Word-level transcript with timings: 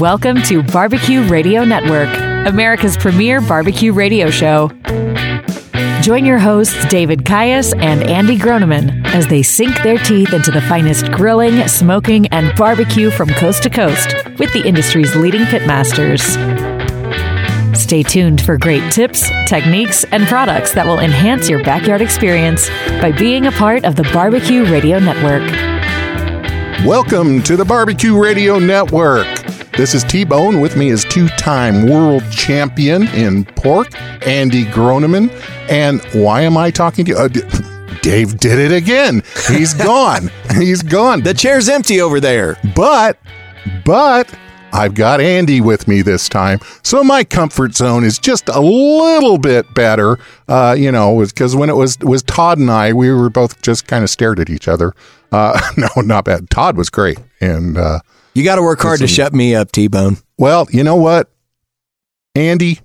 Welcome 0.00 0.40
to 0.44 0.62
Barbecue 0.62 1.28
Radio 1.28 1.62
Network, 1.62 2.08
America's 2.48 2.96
premier 2.96 3.42
barbecue 3.42 3.92
radio 3.92 4.30
show. 4.30 4.70
Join 6.00 6.24
your 6.24 6.38
hosts, 6.38 6.88
David 6.88 7.26
Caius 7.26 7.74
and 7.74 8.02
Andy 8.04 8.38
Groneman, 8.38 9.04
as 9.08 9.26
they 9.26 9.42
sink 9.42 9.82
their 9.82 9.98
teeth 9.98 10.32
into 10.32 10.50
the 10.50 10.62
finest 10.62 11.12
grilling, 11.12 11.68
smoking, 11.68 12.26
and 12.28 12.56
barbecue 12.56 13.10
from 13.10 13.28
coast 13.28 13.62
to 13.64 13.68
coast 13.68 14.14
with 14.38 14.50
the 14.54 14.66
industry's 14.66 15.14
leading 15.16 15.42
pitmasters. 15.42 16.24
Stay 17.76 18.02
tuned 18.02 18.40
for 18.40 18.56
great 18.56 18.90
tips, 18.90 19.28
techniques, 19.46 20.04
and 20.04 20.26
products 20.28 20.72
that 20.72 20.86
will 20.86 20.98
enhance 20.98 21.50
your 21.50 21.62
backyard 21.62 22.00
experience 22.00 22.70
by 23.02 23.12
being 23.12 23.44
a 23.44 23.52
part 23.52 23.84
of 23.84 23.96
the 23.96 24.08
Barbecue 24.14 24.64
Radio 24.64 24.98
Network. 24.98 25.42
Welcome 26.86 27.42
to 27.42 27.54
the 27.54 27.66
Barbecue 27.66 28.18
Radio 28.18 28.58
Network. 28.58 29.39
This 29.80 29.94
is 29.94 30.04
T 30.04 30.24
Bone. 30.24 30.60
With 30.60 30.76
me 30.76 30.90
is 30.90 31.06
two 31.06 31.26
time 31.26 31.88
world 31.88 32.22
champion 32.30 33.08
in 33.14 33.46
pork, 33.46 33.88
Andy 34.26 34.66
Groneman. 34.66 35.30
And 35.70 36.02
why 36.12 36.42
am 36.42 36.58
I 36.58 36.70
talking 36.70 37.06
to 37.06 37.12
you? 37.12 37.16
Uh, 37.16 37.28
Dave 38.02 38.36
did 38.36 38.58
it 38.58 38.72
again. 38.72 39.22
He's 39.48 39.72
gone. 39.86 40.30
He's 40.54 40.82
gone. 40.82 41.22
The 41.22 41.32
chair's 41.32 41.70
empty 41.70 41.98
over 41.98 42.20
there. 42.20 42.58
But, 42.76 43.18
but, 43.86 44.30
I've 44.70 44.94
got 44.94 45.18
Andy 45.18 45.62
with 45.62 45.88
me 45.88 46.02
this 46.02 46.28
time, 46.28 46.60
so 46.82 47.02
my 47.02 47.24
comfort 47.24 47.74
zone 47.74 48.04
is 48.04 48.18
just 48.18 48.50
a 48.50 48.60
little 48.60 49.38
bit 49.38 49.72
better. 49.72 50.18
Uh, 50.46 50.76
you 50.78 50.92
know, 50.92 51.24
because 51.24 51.56
when 51.56 51.70
it 51.70 51.76
was 51.76 51.98
was 52.00 52.22
Todd 52.22 52.58
and 52.58 52.70
I, 52.70 52.92
we 52.92 53.10
were 53.10 53.30
both 53.30 53.62
just 53.62 53.86
kind 53.86 54.04
of 54.04 54.10
stared 54.10 54.40
at 54.40 54.50
each 54.50 54.68
other. 54.68 54.92
Uh, 55.32 55.58
no, 55.78 55.88
not 56.02 56.26
bad. 56.26 56.50
Todd 56.50 56.76
was 56.76 56.90
great, 56.90 57.18
and 57.40 57.78
uh, 57.78 58.00
You 58.34 58.44
got 58.44 58.56
to 58.56 58.62
work 58.62 58.80
hard 58.80 59.00
to 59.00 59.08
shut 59.08 59.32
me 59.32 59.54
up, 59.54 59.72
T 59.72 59.88
Bone. 59.88 60.16
well, 60.38 60.68
you 60.70 60.84
know 60.84 60.96
what, 60.96 61.30
Andy, 62.34 62.80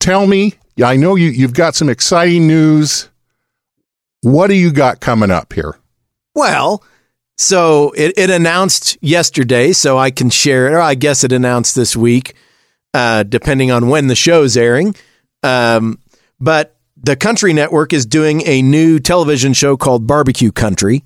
tell 0.00 0.26
me. 0.26 0.54
I 0.82 0.96
know 0.96 1.14
you 1.14 1.28
you've 1.28 1.54
got 1.54 1.74
some 1.74 1.88
exciting 1.88 2.46
news. 2.46 3.08
What 4.22 4.46
do 4.48 4.54
you 4.54 4.72
got 4.72 5.00
coming 5.00 5.30
up 5.30 5.52
here? 5.52 5.76
Well, 6.34 6.82
so 7.36 7.92
it, 7.92 8.16
it 8.16 8.30
announced 8.30 8.96
yesterday, 9.00 9.72
so 9.72 9.98
I 9.98 10.10
can 10.10 10.30
share 10.30 10.66
it, 10.66 10.72
or 10.72 10.80
I 10.80 10.94
guess 10.94 11.24
it 11.24 11.32
announced 11.32 11.74
this 11.74 11.94
week, 11.94 12.34
uh, 12.94 13.22
depending 13.24 13.70
on 13.70 13.88
when 13.88 14.06
the 14.06 14.14
show's 14.16 14.56
airing. 14.56 14.96
Um, 15.42 15.98
but 16.40 16.76
the 16.96 17.16
Country 17.16 17.52
Network 17.52 17.92
is 17.92 18.06
doing 18.06 18.42
a 18.46 18.62
new 18.62 18.98
television 18.98 19.52
show 19.52 19.76
called 19.76 20.06
Barbecue 20.06 20.50
Country. 20.52 21.04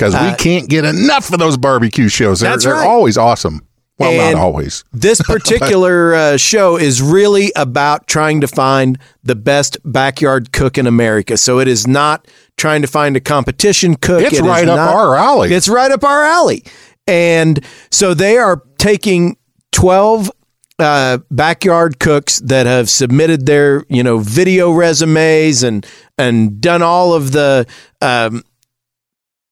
Because 0.00 0.14
we 0.14 0.28
Uh, 0.30 0.34
can't 0.36 0.66
get 0.68 0.86
enough 0.86 1.30
of 1.30 1.38
those 1.38 1.58
barbecue 1.58 2.08
shows. 2.08 2.40
They're, 2.40 2.50
That's 2.52 2.64
they're 2.64 2.72
right. 2.74 2.86
always 2.88 3.18
awesome. 3.18 3.60
Well, 3.98 4.10
And- 4.10 4.34
not 4.36 4.42
always. 4.42 4.82
This 4.94 5.20
particular 5.20 6.14
uh, 6.14 6.36
show 6.38 6.78
is 6.78 7.02
really 7.02 7.52
about 7.54 8.06
trying 8.06 8.40
to 8.40 8.46
find 8.48 8.98
the 9.22 9.34
best 9.34 9.76
backyard 9.84 10.52
cook 10.52 10.78
in 10.78 10.86
America. 10.86 11.36
So 11.36 11.58
it 11.60 11.68
is 11.68 11.86
not 11.86 12.26
trying 12.56 12.80
to 12.80 12.88
find 12.88 13.14
a 13.14 13.20
competition 13.20 13.94
cook. 13.94 14.22
It's 14.22 14.38
It 14.38 14.42
right 14.42 14.66
up 14.66 14.76
not- 14.78 14.94
our 14.94 15.16
alley. 15.16 15.52
It's 15.52 15.68
right 15.68 15.90
up 15.92 16.02
our 16.02 16.24
alley. 16.24 16.64
And 17.06 17.62
so 17.90 18.14
they 18.14 18.38
are 18.38 18.62
taking 18.78 19.36
12 19.72 20.30
uh, 20.78 21.18
backyard 21.30 21.98
cooks 21.98 22.40
that 22.40 22.64
have 22.64 22.88
submitted 22.88 23.44
their, 23.44 23.84
you 23.90 24.02
know, 24.02 24.16
video 24.18 24.70
resumes 24.70 25.62
and 25.62 25.84
and 26.16 26.58
done 26.58 26.80
all 26.80 27.12
of 27.12 27.32
the 27.32 27.66
um, 28.00 28.42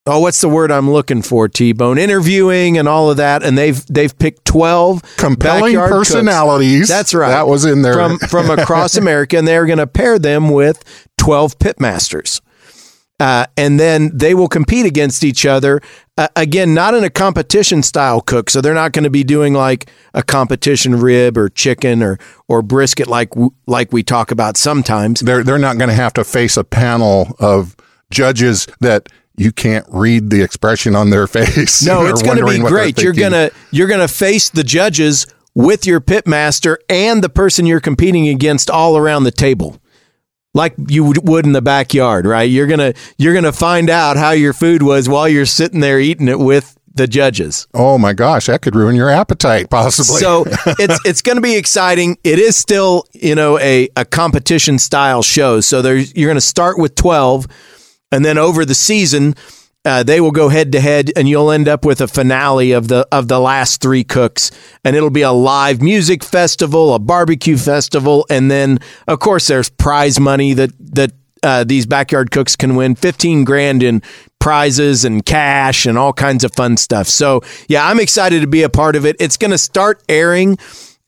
oh, 0.09 0.21
what's 0.21 0.41
the 0.41 0.49
word 0.49 0.73
I'm 0.73 0.91
looking 0.91 1.23
for? 1.23 1.49
T 1.49 1.73
Bone 1.73 1.99
interviewing 1.99 2.79
and 2.79 2.89
all 2.89 3.11
of 3.11 3.19
that, 3.19 3.43
and 3.43 3.57
they've 3.57 3.85
they've 3.87 4.17
picked 4.19 4.45
12 4.45 5.03
compelling 5.17 5.75
backyard 5.75 5.91
cooks 5.93 6.11
personalities. 6.11 6.89
That's 6.89 7.15
right. 7.15 7.29
That 7.29 7.47
was 7.47 7.65
in 7.65 7.83
there. 7.83 7.95
from 7.95 8.19
from 8.19 8.51
across 8.59 8.97
America, 8.97 9.37
and 9.39 9.47
they're 9.47 9.67
going 9.67 9.79
to 9.79 9.87
pair 9.87 10.19
them 10.19 10.49
with 10.51 10.83
twelve 11.17 11.59
pitmasters, 11.59 12.41
uh, 13.21 13.47
and 13.57 13.79
then 13.79 14.11
they 14.15 14.35
will 14.35 14.49
compete 14.49 14.87
against 14.87 15.23
each 15.23 15.45
other. 15.47 15.81
Uh, 16.17 16.27
again, 16.35 16.75
not 16.75 16.95
in 16.95 17.05
a 17.05 17.11
competition 17.11 17.81
style 17.83 18.21
cook, 18.21 18.51
so 18.51 18.61
they're 18.61 18.75
not 18.75 18.93
going 18.93 19.05
to 19.05 19.11
be 19.11 19.23
doing 19.23 19.55
like 19.55 19.89
a 20.15 20.23
competition 20.23 20.97
rib 20.97 21.39
or 21.39 21.49
chicken 21.49 22.03
or 22.03 22.19
or 22.49 22.63
brisket 22.63 23.07
like 23.07 23.31
w- 23.31 23.53
like 23.67 23.93
we 23.93 24.03
talk 24.03 24.31
about 24.33 24.57
sometimes. 24.57 25.21
they're 25.21 25.45
they're 25.45 25.59
not 25.59 25.79
going 25.79 25.89
to 25.89 25.95
have 25.95 26.13
to 26.15 26.25
face 26.25 26.57
a 26.57 26.65
panel 26.65 27.37
of 27.39 27.77
judges 28.11 28.67
that 28.81 29.09
you 29.39 29.53
can't 29.53 29.87
read 29.89 30.31
the 30.31 30.43
expression 30.43 30.95
on 30.97 31.11
their 31.11 31.27
face. 31.39 31.83
No, 31.85 32.07
it's 32.07 32.23
going 32.23 32.37
to 32.39 32.43
be 32.43 32.61
wondering 32.61 32.63
what 32.63 32.71
they're 32.71 32.79
great. 32.93 33.03
You're 33.03 33.13
gonna 33.15 33.51
you're 33.71 33.89
gonna 33.89 34.09
face 34.09 34.51
the 34.51 34.65
judges 34.65 35.27
with 35.55 35.87
your 35.87 36.01
pitmaster 36.01 36.77
and 36.89 37.23
the 37.25 37.29
person 37.29 37.65
you're 37.67 37.81
competing 37.81 38.29
against 38.29 38.71
all 38.71 38.97
around 38.97 39.25
the 39.25 39.31
table, 39.31 39.81
like 40.55 40.75
you 40.89 41.05
would- 41.05 41.47
in 41.47 41.53
the 41.53 41.63
backyard, 41.63 42.27
right? 42.27 42.51
You're 42.51 42.67
gonna 42.67 42.95
you're 43.17 43.35
gonna 43.35 43.53
find 43.53 43.89
out 43.91 44.17
how 44.17 44.33
your 44.33 44.53
food 44.53 44.83
was 44.83 45.09
while 45.09 45.29
you're 45.29 45.47
sitting 45.47 45.81
there 45.81 45.99
eating 46.01 46.29
it 46.29 46.39
with 46.39 46.75
the 46.95 47.07
judges. 47.07 47.69
Oh 47.75 47.97
my 47.97 48.13
gosh, 48.13 48.47
that 48.47 48.61
could 48.61 48.75
ruin 48.75 48.97
your 48.97 49.09
appetite 49.09 49.71
possibly. 49.71 50.21
So 50.21 50.45
it's 50.67 50.99
it's 51.05 51.23
going 51.23 51.37
to 51.37 51.43
be 51.43 51.57
exciting. 51.57 52.19
It 52.25 52.41
is 52.41 52.57
still 52.57 53.05
you 53.13 53.35
know 53.37 53.57
a 53.61 53.89
a 53.97 54.05
competition 54.05 54.79
style 54.81 55.23
show. 55.23 55.61
So 55.61 55.81
there's 55.81 56.15
you're 56.17 56.29
going 56.29 56.37
to 56.37 56.41
start 56.41 56.77
with 56.77 56.97
twelve, 56.97 57.47
and 58.11 58.25
then 58.25 58.39
over 58.39 58.65
the 58.65 58.75
season. 58.75 59.35
Uh, 59.85 60.03
they 60.03 60.21
will 60.21 60.33
go 60.33 60.49
head 60.49 60.73
to 60.73 60.81
head, 60.81 61.11
and 61.17 61.29
you'll 61.29 61.53
end 61.53 61.69
up 61.69 61.85
with 61.85 62.01
a 62.01 62.09
finale 62.09 62.73
of 62.73 62.89
the 62.89 63.07
of 63.13 63.29
the 63.29 63.39
last 63.39 63.81
three 63.81 64.05
cooks, 64.05 64.51
and 64.85 64.97
it'll 64.97 65.09
be 65.09 65.23
a 65.23 65.31
live 65.31 65.81
music 65.81 66.25
festival, 66.25 66.95
a 66.95 66.99
barbecue 66.99 67.57
festival, 67.57 68.27
and 68.29 68.51
then 68.51 68.81
of 69.07 69.21
course 69.21 69.47
there's 69.47 69.71
prize 69.71 70.19
money 70.21 70.53
that 70.53 70.73
that 70.95 71.13
uh, 71.43 71.65
these 71.65 71.87
backyard 71.87 72.33
cooks 72.33 72.57
can 72.57 72.75
win, 72.75 72.97
fifteen 72.97 73.45
grand 73.45 73.83
in 73.83 74.03
prizes 74.41 75.05
and 75.05 75.25
cash 75.25 75.87
and 75.87 75.97
all 75.97 76.13
kinds 76.13 76.45
of 76.45 76.53
fun 76.55 76.77
stuff. 76.77 77.07
So 77.07 77.41
yeah, 77.69 77.87
I'm 77.87 78.01
excited 78.01 78.41
to 78.41 78.49
be 78.49 78.65
a 78.65 78.69
part 78.69 78.97
of 78.97 79.07
it. 79.07 79.17
It's 79.21 79.37
going 79.37 79.53
to 79.53 79.59
start 79.59 80.03
airing 80.09 80.59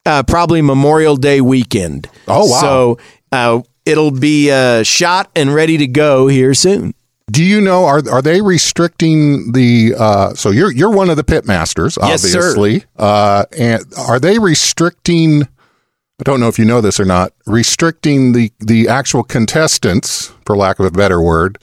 uh, 0.06 0.22
probably 0.22 0.62
Memorial 0.62 1.17
Day 1.17 1.41
weekend. 1.41 2.09
Oh, 2.28 2.47
wow. 2.47 2.61
So 2.61 2.99
uh, 3.32 3.62
it'll 3.87 4.11
be 4.11 4.51
uh, 4.51 4.83
shot 4.83 5.31
and 5.35 5.55
ready 5.55 5.77
to 5.79 5.87
go 5.87 6.27
here 6.29 6.55
soon. 6.55 6.95
do 7.31 7.43
you 7.45 7.61
know 7.61 7.85
are 7.85 8.03
are 8.11 8.23
they 8.23 8.41
restricting 8.43 9.53
the 9.53 9.95
uh 9.99 10.35
so 10.35 10.51
you're 10.51 10.73
you're 10.73 10.91
one 10.91 11.09
of 11.11 11.17
the 11.17 11.25
pit 11.25 11.47
masters 11.47 11.97
Yes, 12.03 12.23
sir. 12.23 12.39
obviously. 12.39 12.85
Uh 12.99 13.45
and 13.57 13.85
are 13.97 14.19
they 14.19 14.39
restricting 14.39 15.43
I 15.43 16.23
don't 16.25 16.41
know 16.41 16.49
if 16.49 16.59
you 16.59 16.67
know 16.67 16.81
this 16.83 17.01
or 17.01 17.07
not, 17.07 17.33
restricting 17.47 18.33
the 18.33 18.53
the 18.61 18.89
actual 18.89 19.23
contestants 19.23 20.33
for 20.45 20.55
lack 20.57 20.79
of 20.79 20.85
a 20.87 20.91
better 20.91 21.23
word. 21.23 21.59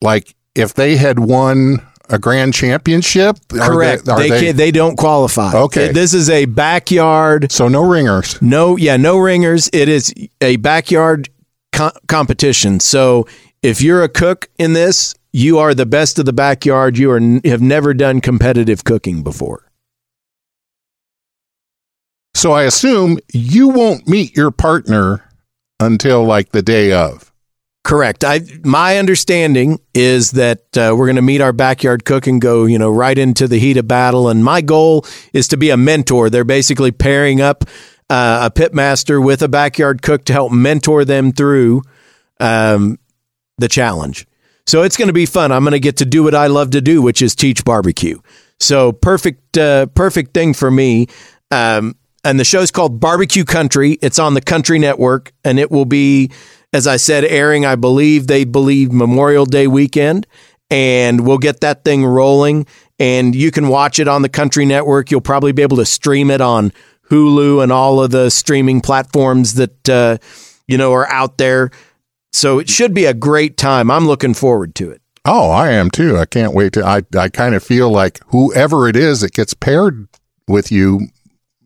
Like 0.00 0.34
if 0.54 0.72
they 0.74 0.96
had 0.96 1.18
won 1.18 1.84
a 2.08 2.18
grand 2.18 2.54
championship, 2.54 3.36
are 3.52 3.58
Correct. 3.68 4.04
They, 4.06 4.12
are 4.12 4.18
They, 4.20 4.28
they- 4.28 4.52
they 4.52 4.70
don't 4.70 4.96
qualify. 4.96 5.52
Okay. 5.54 5.90
This 5.92 6.14
is 6.14 6.30
a 6.30 6.44
backyard. 6.46 7.50
so 7.52 7.68
no 7.68 7.82
ringers. 7.82 8.40
No, 8.40 8.76
yeah, 8.76 8.96
no 8.96 9.18
ringers. 9.18 9.68
It 9.72 9.88
is 9.88 10.12
a 10.40 10.56
backyard 10.56 11.28
co- 11.74 11.92
competition. 12.08 12.80
So 12.80 13.26
if 13.62 13.82
you're 13.82 14.02
a 14.02 14.08
cook 14.08 14.48
in 14.58 14.72
this, 14.72 15.14
you 15.32 15.58
are 15.58 15.74
the 15.74 15.86
best 15.86 16.18
of 16.18 16.24
the 16.24 16.32
backyard. 16.32 16.96
You 16.96 17.10
are 17.10 17.18
n- 17.18 17.40
have 17.44 17.60
never 17.60 17.92
done 17.92 18.20
competitive 18.20 18.84
cooking 18.84 19.22
before. 19.22 19.70
So 22.34 22.52
I 22.52 22.64
assume 22.64 23.18
you 23.32 23.68
won't 23.68 24.08
meet 24.08 24.36
your 24.36 24.50
partner 24.50 25.28
until 25.80 26.24
like 26.24 26.52
the 26.52 26.62
day 26.62 26.92
of. 26.92 27.32
Correct. 27.84 28.24
I 28.24 28.40
my 28.64 28.96
understanding 28.96 29.78
is 29.92 30.30
that 30.32 30.60
uh, 30.76 30.94
we're 30.96 31.06
going 31.06 31.16
to 31.16 31.22
meet 31.22 31.42
our 31.42 31.52
backyard 31.52 32.06
cook 32.06 32.26
and 32.26 32.40
go, 32.40 32.64
you 32.64 32.78
know, 32.78 32.90
right 32.90 33.16
into 33.16 33.46
the 33.46 33.58
heat 33.58 33.76
of 33.76 33.86
battle. 33.86 34.28
And 34.28 34.42
my 34.42 34.62
goal 34.62 35.04
is 35.34 35.48
to 35.48 35.58
be 35.58 35.68
a 35.68 35.76
mentor. 35.76 36.30
They're 36.30 36.44
basically 36.44 36.92
pairing 36.92 37.42
up 37.42 37.64
uh, 38.10 38.50
a 38.50 38.50
pitmaster 38.50 39.22
with 39.24 39.42
a 39.42 39.48
backyard 39.48 40.02
cook 40.02 40.24
to 40.26 40.32
help 40.32 40.52
mentor 40.52 41.04
them 41.04 41.32
through 41.32 41.82
um, 42.40 42.98
the 43.58 43.68
challenge. 43.68 44.26
So 44.66 44.82
it's 44.82 44.96
going 44.96 45.08
to 45.08 45.14
be 45.14 45.26
fun. 45.26 45.52
I'm 45.52 45.62
going 45.62 45.72
to 45.72 45.80
get 45.80 45.98
to 45.98 46.04
do 46.04 46.22
what 46.22 46.34
I 46.34 46.46
love 46.46 46.70
to 46.70 46.80
do, 46.80 47.02
which 47.02 47.20
is 47.20 47.34
teach 47.34 47.64
barbecue. 47.64 48.18
So 48.60 48.92
perfect, 48.92 49.58
uh, 49.58 49.86
perfect 49.86 50.32
thing 50.32 50.54
for 50.54 50.70
me. 50.70 51.08
Um, 51.50 51.96
and 52.24 52.40
the 52.40 52.44
show's 52.44 52.70
called 52.70 53.00
Barbecue 53.00 53.44
Country. 53.44 53.98
It's 54.00 54.18
on 54.18 54.32
the 54.32 54.40
Country 54.40 54.78
Network, 54.78 55.32
and 55.44 55.58
it 55.58 55.70
will 55.70 55.84
be, 55.84 56.30
as 56.72 56.86
I 56.86 56.96
said, 56.96 57.24
airing. 57.24 57.66
I 57.66 57.76
believe 57.76 58.26
they 58.26 58.44
believe 58.44 58.92
Memorial 58.92 59.44
Day 59.44 59.66
weekend, 59.66 60.26
and 60.70 61.26
we'll 61.26 61.38
get 61.38 61.60
that 61.60 61.84
thing 61.84 62.04
rolling. 62.04 62.66
And 62.98 63.34
you 63.34 63.50
can 63.50 63.68
watch 63.68 63.98
it 63.98 64.08
on 64.08 64.22
the 64.22 64.30
Country 64.30 64.64
Network. 64.64 65.10
You'll 65.10 65.20
probably 65.20 65.52
be 65.52 65.62
able 65.62 65.76
to 65.76 65.84
stream 65.84 66.30
it 66.30 66.40
on 66.40 66.72
Hulu 67.10 67.62
and 67.62 67.70
all 67.70 68.02
of 68.02 68.10
the 68.10 68.30
streaming 68.30 68.80
platforms 68.80 69.54
that 69.54 69.88
uh, 69.88 70.18
you 70.66 70.78
know 70.78 70.92
are 70.92 71.08
out 71.10 71.38
there. 71.38 71.70
So 72.32 72.58
it 72.58 72.68
should 72.68 72.94
be 72.94 73.04
a 73.04 73.14
great 73.14 73.56
time. 73.56 73.90
I'm 73.90 74.06
looking 74.06 74.34
forward 74.34 74.74
to 74.76 74.90
it. 74.90 75.00
Oh, 75.24 75.50
I 75.50 75.70
am 75.70 75.90
too. 75.90 76.18
I 76.18 76.26
can't 76.26 76.52
wait 76.52 76.72
to. 76.74 76.84
I 76.84 77.02
I 77.16 77.28
kind 77.28 77.54
of 77.54 77.62
feel 77.62 77.90
like 77.90 78.20
whoever 78.28 78.88
it 78.88 78.96
is 78.96 79.20
that 79.20 79.32
gets 79.32 79.54
paired 79.54 80.08
with 80.48 80.70
you 80.70 81.08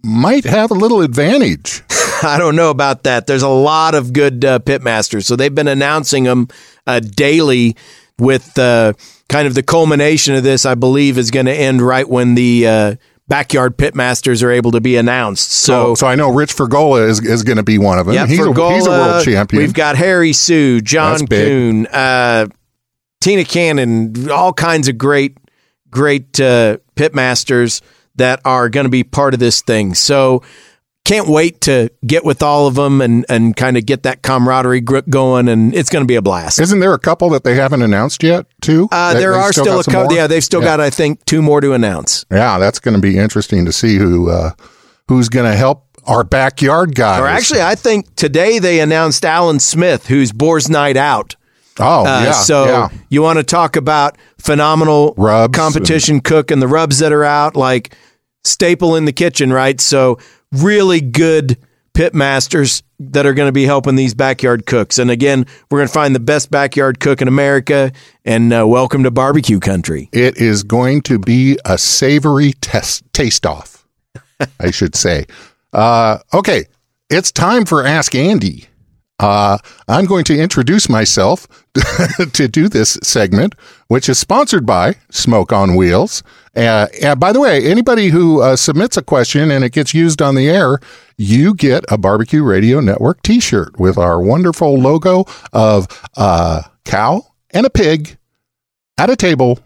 might 0.04 0.44
have 0.44 0.70
a 0.70 0.74
little 0.74 1.00
advantage. 1.00 1.82
I 2.22 2.36
don't 2.38 2.56
know 2.56 2.70
about 2.70 3.04
that. 3.04 3.26
There's 3.26 3.42
a 3.42 3.48
lot 3.48 3.94
of 3.94 4.12
good 4.12 4.44
uh, 4.44 4.58
pitmasters, 4.60 5.24
so 5.24 5.36
they've 5.36 5.54
been 5.54 5.68
announcing 5.68 6.24
them 6.24 6.48
uh, 6.86 7.00
daily. 7.00 7.76
With 8.20 8.58
uh, 8.58 8.94
kind 9.28 9.46
of 9.46 9.54
the 9.54 9.62
culmination 9.62 10.34
of 10.34 10.42
this, 10.42 10.66
I 10.66 10.74
believe, 10.74 11.18
is 11.18 11.30
going 11.30 11.46
to 11.46 11.54
end 11.54 11.80
right 11.80 12.08
when 12.08 12.34
the 12.34 12.66
uh, 12.66 12.94
backyard 13.28 13.76
pitmasters 13.76 14.42
are 14.42 14.50
able 14.50 14.72
to 14.72 14.80
be 14.80 14.96
announced. 14.96 15.52
So, 15.52 15.88
oh, 15.88 15.94
so 15.94 16.06
I 16.06 16.14
know 16.14 16.32
Rich 16.32 16.54
Fergola 16.56 17.08
is, 17.08 17.24
is 17.24 17.42
going 17.44 17.58
to 17.58 17.62
be 17.62 17.78
one 17.78 17.98
of 17.98 18.06
them. 18.06 18.14
Yeah, 18.14 18.26
he's, 18.26 18.40
Fergola, 18.40 18.70
a, 18.70 18.74
he's 18.74 18.86
a 18.86 18.90
world 18.90 19.24
champion. 19.24 19.62
We've 19.62 19.74
got 19.74 19.96
Harry 19.96 20.32
Soo, 20.32 20.80
John 20.80 21.26
Kuhn, 21.26 21.86
uh, 21.88 22.48
Tina 23.20 23.44
Cannon, 23.44 24.30
all 24.30 24.52
kinds 24.52 24.88
of 24.88 24.98
great, 24.98 25.36
great 25.90 26.40
uh, 26.40 26.78
pitmasters 26.96 27.82
that 28.16 28.40
are 28.44 28.68
going 28.68 28.84
to 28.84 28.90
be 28.90 29.04
part 29.04 29.34
of 29.34 29.40
this 29.40 29.62
thing. 29.62 29.94
So 29.94 30.42
can't 31.04 31.28
wait 31.28 31.62
to 31.62 31.90
get 32.06 32.24
with 32.24 32.42
all 32.42 32.66
of 32.66 32.74
them 32.74 33.00
and, 33.00 33.24
and 33.30 33.56
kind 33.56 33.78
of 33.78 33.86
get 33.86 34.02
that 34.02 34.22
camaraderie 34.22 34.82
grip 34.82 35.08
going, 35.08 35.48
and 35.48 35.74
it's 35.74 35.88
going 35.88 36.02
to 36.02 36.06
be 36.06 36.16
a 36.16 36.22
blast. 36.22 36.60
Isn't 36.60 36.80
there 36.80 36.92
a 36.92 36.98
couple 36.98 37.30
that 37.30 37.44
they 37.44 37.54
haven't 37.54 37.80
announced 37.80 38.22
yet, 38.22 38.46
too? 38.60 38.88
Uh, 38.92 39.14
there 39.14 39.34
are 39.34 39.50
still, 39.52 39.64
still 39.64 39.80
a 39.80 39.84
couple. 39.84 40.14
Yeah, 40.14 40.26
they've 40.26 40.44
still 40.44 40.60
yeah. 40.60 40.76
got, 40.76 40.80
I 40.80 40.90
think, 40.90 41.24
two 41.24 41.40
more 41.40 41.62
to 41.62 41.72
announce. 41.72 42.26
Yeah, 42.30 42.58
that's 42.58 42.78
going 42.78 42.94
to 42.94 43.00
be 43.00 43.16
interesting 43.16 43.64
to 43.64 43.72
see 43.72 43.96
who 43.96 44.28
uh, 44.28 44.50
who's 45.08 45.30
going 45.30 45.50
to 45.50 45.56
help 45.56 45.86
our 46.04 46.24
backyard 46.24 46.94
guys. 46.94 47.20
Or 47.20 47.26
actually, 47.26 47.62
I 47.62 47.74
think 47.74 48.14
today 48.14 48.58
they 48.58 48.80
announced 48.80 49.24
Alan 49.24 49.60
Smith, 49.60 50.08
who's 50.08 50.32
Boar's 50.32 50.68
Night 50.68 50.96
Out. 50.96 51.36
Oh, 51.80 52.00
uh, 52.00 52.22
yeah. 52.24 52.32
So 52.32 52.64
yeah. 52.66 52.88
you 53.08 53.22
want 53.22 53.38
to 53.38 53.44
talk 53.44 53.76
about 53.76 54.18
phenomenal 54.38 55.14
rubs 55.16 55.56
competition 55.56 56.16
and- 56.16 56.24
cook 56.24 56.50
and 56.50 56.60
the 56.60 56.68
rubs 56.68 56.98
that 56.98 57.12
are 57.12 57.24
out, 57.24 57.56
like 57.56 57.94
staple 58.44 58.96
in 58.96 59.04
the 59.04 59.12
kitchen, 59.12 59.52
right? 59.52 59.80
So 59.80 60.18
really 60.52 61.00
good 61.00 61.58
pit 61.94 62.14
masters 62.14 62.84
that 63.00 63.26
are 63.26 63.34
going 63.34 63.48
to 63.48 63.52
be 63.52 63.64
helping 63.64 63.96
these 63.96 64.14
backyard 64.14 64.66
cooks. 64.66 64.98
And 64.98 65.10
again, 65.10 65.46
we're 65.70 65.78
going 65.78 65.88
to 65.88 65.92
find 65.92 66.14
the 66.14 66.20
best 66.20 66.50
backyard 66.50 67.00
cook 67.00 67.20
in 67.20 67.26
America. 67.26 67.92
And 68.24 68.52
uh, 68.52 68.66
welcome 68.68 69.02
to 69.02 69.10
barbecue 69.10 69.58
country. 69.58 70.08
It 70.12 70.36
is 70.36 70.62
going 70.62 71.02
to 71.02 71.18
be 71.18 71.58
a 71.64 71.76
savory 71.76 72.52
test 72.60 73.02
taste 73.12 73.44
off, 73.44 73.84
I 74.60 74.70
should 74.70 74.94
say. 74.94 75.26
Uh, 75.72 76.18
okay, 76.32 76.66
it's 77.10 77.32
time 77.32 77.64
for 77.64 77.84
Ask 77.84 78.14
Andy. 78.14 78.67
Uh, 79.18 79.58
I'm 79.88 80.04
going 80.04 80.24
to 80.24 80.38
introduce 80.38 80.88
myself 80.88 81.48
to 82.32 82.48
do 82.48 82.68
this 82.68 82.98
segment, 83.02 83.54
which 83.88 84.08
is 84.08 84.18
sponsored 84.18 84.64
by 84.64 84.94
Smoke 85.10 85.52
on 85.52 85.74
Wheels. 85.74 86.22
Uh, 86.54 86.86
and 87.02 87.18
by 87.18 87.32
the 87.32 87.40
way, 87.40 87.64
anybody 87.64 88.08
who 88.08 88.40
uh, 88.40 88.56
submits 88.56 88.96
a 88.96 89.02
question 89.02 89.50
and 89.50 89.64
it 89.64 89.72
gets 89.72 89.92
used 89.92 90.22
on 90.22 90.34
the 90.34 90.48
air, 90.48 90.78
you 91.16 91.54
get 91.54 91.84
a 91.88 91.98
Barbecue 91.98 92.42
Radio 92.42 92.80
Network 92.80 93.22
t 93.22 93.40
shirt 93.40 93.78
with 93.78 93.98
our 93.98 94.20
wonderful 94.20 94.78
logo 94.78 95.24
of 95.52 95.88
a 96.16 96.64
cow 96.84 97.22
and 97.50 97.66
a 97.66 97.70
pig 97.70 98.18
at 98.98 99.10
a 99.10 99.16
table 99.16 99.58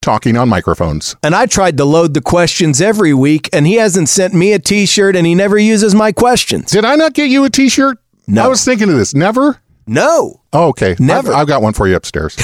talking 0.00 0.36
on 0.36 0.48
microphones. 0.48 1.14
And 1.22 1.34
I 1.34 1.46
tried 1.46 1.76
to 1.78 1.84
load 1.84 2.14
the 2.14 2.20
questions 2.20 2.80
every 2.80 3.14
week, 3.14 3.48
and 3.52 3.66
he 3.66 3.74
hasn't 3.74 4.08
sent 4.08 4.34
me 4.34 4.52
a 4.52 4.58
t 4.58 4.86
shirt 4.86 5.14
and 5.14 5.24
he 5.24 5.34
never 5.36 5.56
uses 5.56 5.94
my 5.94 6.10
questions. 6.10 6.72
Did 6.72 6.84
I 6.84 6.96
not 6.96 7.14
get 7.14 7.30
you 7.30 7.44
a 7.44 7.50
t 7.50 7.68
shirt? 7.68 7.98
No. 8.26 8.44
I 8.44 8.48
was 8.48 8.64
thinking 8.64 8.88
of 8.88 8.96
this. 8.96 9.14
Never? 9.14 9.60
No. 9.86 10.40
Oh, 10.52 10.68
okay. 10.68 10.94
Never. 10.98 11.32
I've, 11.32 11.40
I've, 11.40 11.46
got 11.48 11.62
one 11.62 11.72
for 11.72 11.88
you 11.88 11.96
upstairs. 11.96 12.36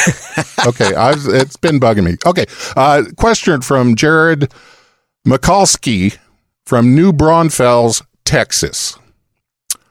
okay. 0.66 0.94
I've, 0.94 1.24
it's 1.26 1.56
been 1.56 1.78
bugging 1.78 2.04
me. 2.04 2.16
Okay. 2.26 2.46
Uh, 2.76 3.04
question 3.16 3.60
from 3.60 3.94
Jared 3.94 4.52
Mikulski 5.26 6.18
from 6.66 6.94
New 6.94 7.12
Braunfels, 7.12 8.02
Texas. 8.24 8.98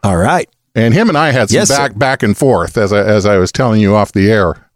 All 0.04 0.18
right. 0.18 0.50
And 0.75 0.94
him 0.94 1.10
and 1.10 1.18
I 1.18 1.31
had 1.31 1.50
some 1.50 1.56
Yes, 1.56 1.69
back 1.69 1.92
sir. 1.92 1.98
back 1.98 2.24
and 2.24 2.38
forth 2.38 2.78
as 2.78 2.94
I, 2.94 3.04
as 3.04 3.25
I 3.25 3.38
was 3.38 3.51
telling 3.51 3.81
you 3.81 3.95
off 3.95 4.12
the 4.12 4.31
air. 4.31 4.69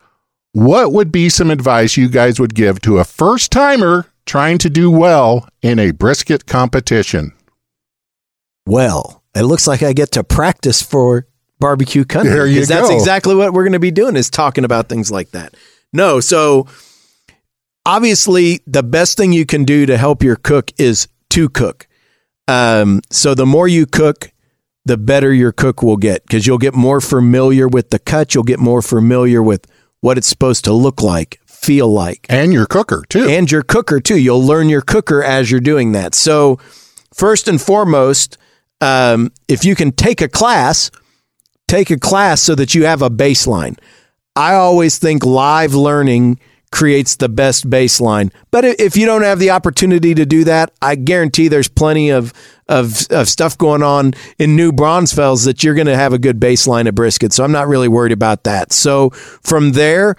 What 0.53 0.91
would 0.91 1.11
be 1.11 1.29
some 1.29 1.51
advice 1.51 1.95
you 1.95 2.09
guys 2.09 2.39
would 2.39 2.55
give 2.55 2.81
to 2.81 2.97
a 2.97 3.05
first 3.05 3.51
timer 3.51 4.07
trying 4.25 4.57
to 4.59 4.69
do 4.69 4.89
well 4.89 5.47
in 5.61 5.79
a 5.79 5.91
brisket 5.91 6.45
competition? 6.45 7.33
Well, 8.65 9.20
it 9.35 9.43
looks 9.43 9.67
like 9.67 9.81
I 9.83 9.93
get 9.93 10.11
to 10.13 10.23
practice 10.23 10.81
for 10.81 11.27
barbecue 11.59 12.03
country. 12.05 12.31
There 12.33 12.47
you 12.47 12.59
'cause 12.61 12.67
That's 12.69 12.89
exactly 12.89 13.35
what 13.35 13.53
we're 13.53 13.63
going 13.63 13.73
to 13.73 13.79
be 13.79 13.91
doing 13.91 14.15
is 14.15 14.29
talking 14.29 14.65
about 14.65 14.89
things 14.89 15.11
like 15.11 15.31
that. 15.31 15.53
No, 15.93 16.19
so 16.19 16.67
obviously 17.85 18.61
the 18.67 18.83
best 18.83 19.17
thing 19.17 19.31
you 19.33 19.45
can 19.45 19.63
do 19.63 19.85
to 19.85 19.97
help 19.97 20.23
your 20.23 20.35
cook 20.35 20.71
is 20.77 21.07
to 21.31 21.49
cook. 21.49 21.87
Um, 22.47 23.01
so 23.09 23.33
the 23.35 23.45
more 23.45 23.67
you 23.67 23.85
cook, 23.85 24.31
the 24.85 24.97
better 24.97 25.31
your 25.33 25.51
cook 25.51 25.83
will 25.83 25.97
get 25.97 26.23
because 26.23 26.47
you'll 26.47 26.57
get 26.57 26.73
more 26.73 26.99
familiar 27.01 27.67
with 27.67 27.91
the 27.91 27.99
cut. 27.99 28.33
You'll 28.33 28.43
get 28.43 28.59
more 28.59 28.81
familiar 28.81 29.41
with 29.41 29.65
what 30.01 30.17
it's 30.17 30.27
supposed 30.27 30.63
to 30.65 30.73
look 30.73 31.01
like, 31.01 31.39
feel 31.45 31.87
like 31.91 32.25
And 32.29 32.51
your 32.51 32.65
cooker, 32.65 33.03
too. 33.07 33.25
and 33.29 33.49
your 33.51 33.61
cooker 33.61 33.99
too. 33.99 34.17
You'll 34.17 34.43
learn 34.43 34.67
your 34.69 34.81
cooker 34.81 35.23
as 35.23 35.51
you're 35.51 35.59
doing 35.59 35.91
that. 35.91 36.15
So, 36.15 36.57
first 37.13 37.47
and 37.47 37.61
foremost, 37.61 38.37
um, 38.81 39.31
if 39.47 39.63
you 39.63 39.75
can 39.75 39.91
take 39.91 40.21
a 40.21 40.27
class, 40.27 40.91
take 41.67 41.89
a 41.89 41.99
class 41.99 42.41
so 42.41 42.55
that 42.55 42.75
you 42.75 42.85
have 42.85 43.01
a 43.01 43.09
baseline. 43.09 43.77
I 44.35 44.55
always 44.55 44.97
think 44.97 45.23
live 45.23 45.73
learning 45.73 46.39
creates 46.71 47.17
the 47.17 47.29
best 47.29 47.69
baseline. 47.69 48.31
But 48.49 48.63
if 48.63 48.95
you 48.95 49.05
don't 49.05 49.23
have 49.23 49.39
the 49.39 49.51
opportunity 49.51 50.15
to 50.15 50.25
do 50.25 50.45
that, 50.45 50.71
I 50.81 50.95
guarantee 50.95 51.47
there's 51.47 51.67
plenty 51.67 52.09
of 52.09 52.33
of, 52.67 53.05
of 53.09 53.27
stuff 53.27 53.57
going 53.57 53.83
on 53.83 54.13
in 54.39 54.55
New 54.55 54.71
Braunfels 54.71 55.43
that 55.43 55.61
you're 55.61 55.73
going 55.73 55.87
to 55.87 55.97
have 55.97 56.13
a 56.13 56.17
good 56.17 56.39
baseline 56.39 56.87
of 56.87 56.95
brisket. 56.95 57.33
So 57.33 57.43
I'm 57.43 57.51
not 57.51 57.67
really 57.67 57.89
worried 57.89 58.13
about 58.13 58.45
that. 58.45 58.71
So 58.71 59.09
from 59.09 59.73
there, 59.73 60.15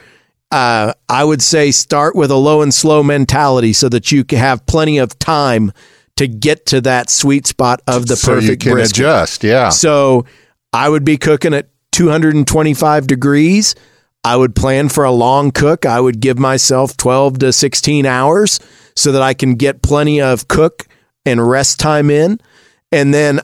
uh, 0.50 0.92
I 1.08 1.24
would 1.24 1.40
say 1.40 1.70
start 1.70 2.14
with 2.14 2.30
a 2.30 2.36
low 2.36 2.60
and 2.60 2.74
slow 2.74 3.02
mentality 3.02 3.72
so 3.72 3.88
that 3.88 4.12
you 4.12 4.22
can 4.22 4.38
have 4.38 4.66
plenty 4.66 4.98
of 4.98 5.18
time 5.18 5.72
to 6.22 6.28
get 6.28 6.66
to 6.66 6.80
that 6.82 7.10
sweet 7.10 7.46
spot 7.46 7.82
of 7.86 8.06
the 8.06 8.16
so 8.16 8.34
you 8.34 8.40
perfect 8.40 8.62
can 8.62 8.72
brisket. 8.72 8.98
adjust. 8.98 9.44
Yeah. 9.44 9.68
So 9.68 10.24
I 10.72 10.88
would 10.88 11.04
be 11.04 11.16
cooking 11.16 11.54
at 11.54 11.68
225 11.92 13.06
degrees. 13.06 13.74
I 14.24 14.36
would 14.36 14.54
plan 14.54 14.88
for 14.88 15.04
a 15.04 15.10
long 15.10 15.50
cook. 15.50 15.84
I 15.84 16.00
would 16.00 16.20
give 16.20 16.38
myself 16.38 16.96
12 16.96 17.40
to 17.40 17.52
16 17.52 18.06
hours 18.06 18.60
so 18.94 19.12
that 19.12 19.22
I 19.22 19.34
can 19.34 19.56
get 19.56 19.82
plenty 19.82 20.20
of 20.20 20.48
cook 20.48 20.86
and 21.26 21.46
rest 21.48 21.80
time 21.80 22.10
in. 22.10 22.40
And 22.90 23.12
then 23.12 23.40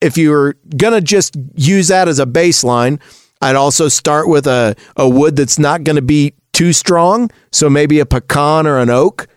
if 0.00 0.18
you 0.18 0.30
were 0.30 0.56
going 0.76 0.94
to 0.94 1.00
just 1.00 1.36
use 1.54 1.88
that 1.88 2.08
as 2.08 2.18
a 2.18 2.26
baseline, 2.26 3.00
I'd 3.40 3.56
also 3.56 3.88
start 3.88 4.28
with 4.28 4.46
a, 4.46 4.74
a 4.96 5.08
wood 5.08 5.36
that's 5.36 5.58
not 5.58 5.84
going 5.84 5.96
to 5.96 6.02
be 6.02 6.34
too 6.52 6.72
strong. 6.72 7.30
So 7.52 7.70
maybe 7.70 8.00
a 8.00 8.06
pecan 8.06 8.66
or 8.66 8.78
an 8.78 8.90
oak 8.90 9.28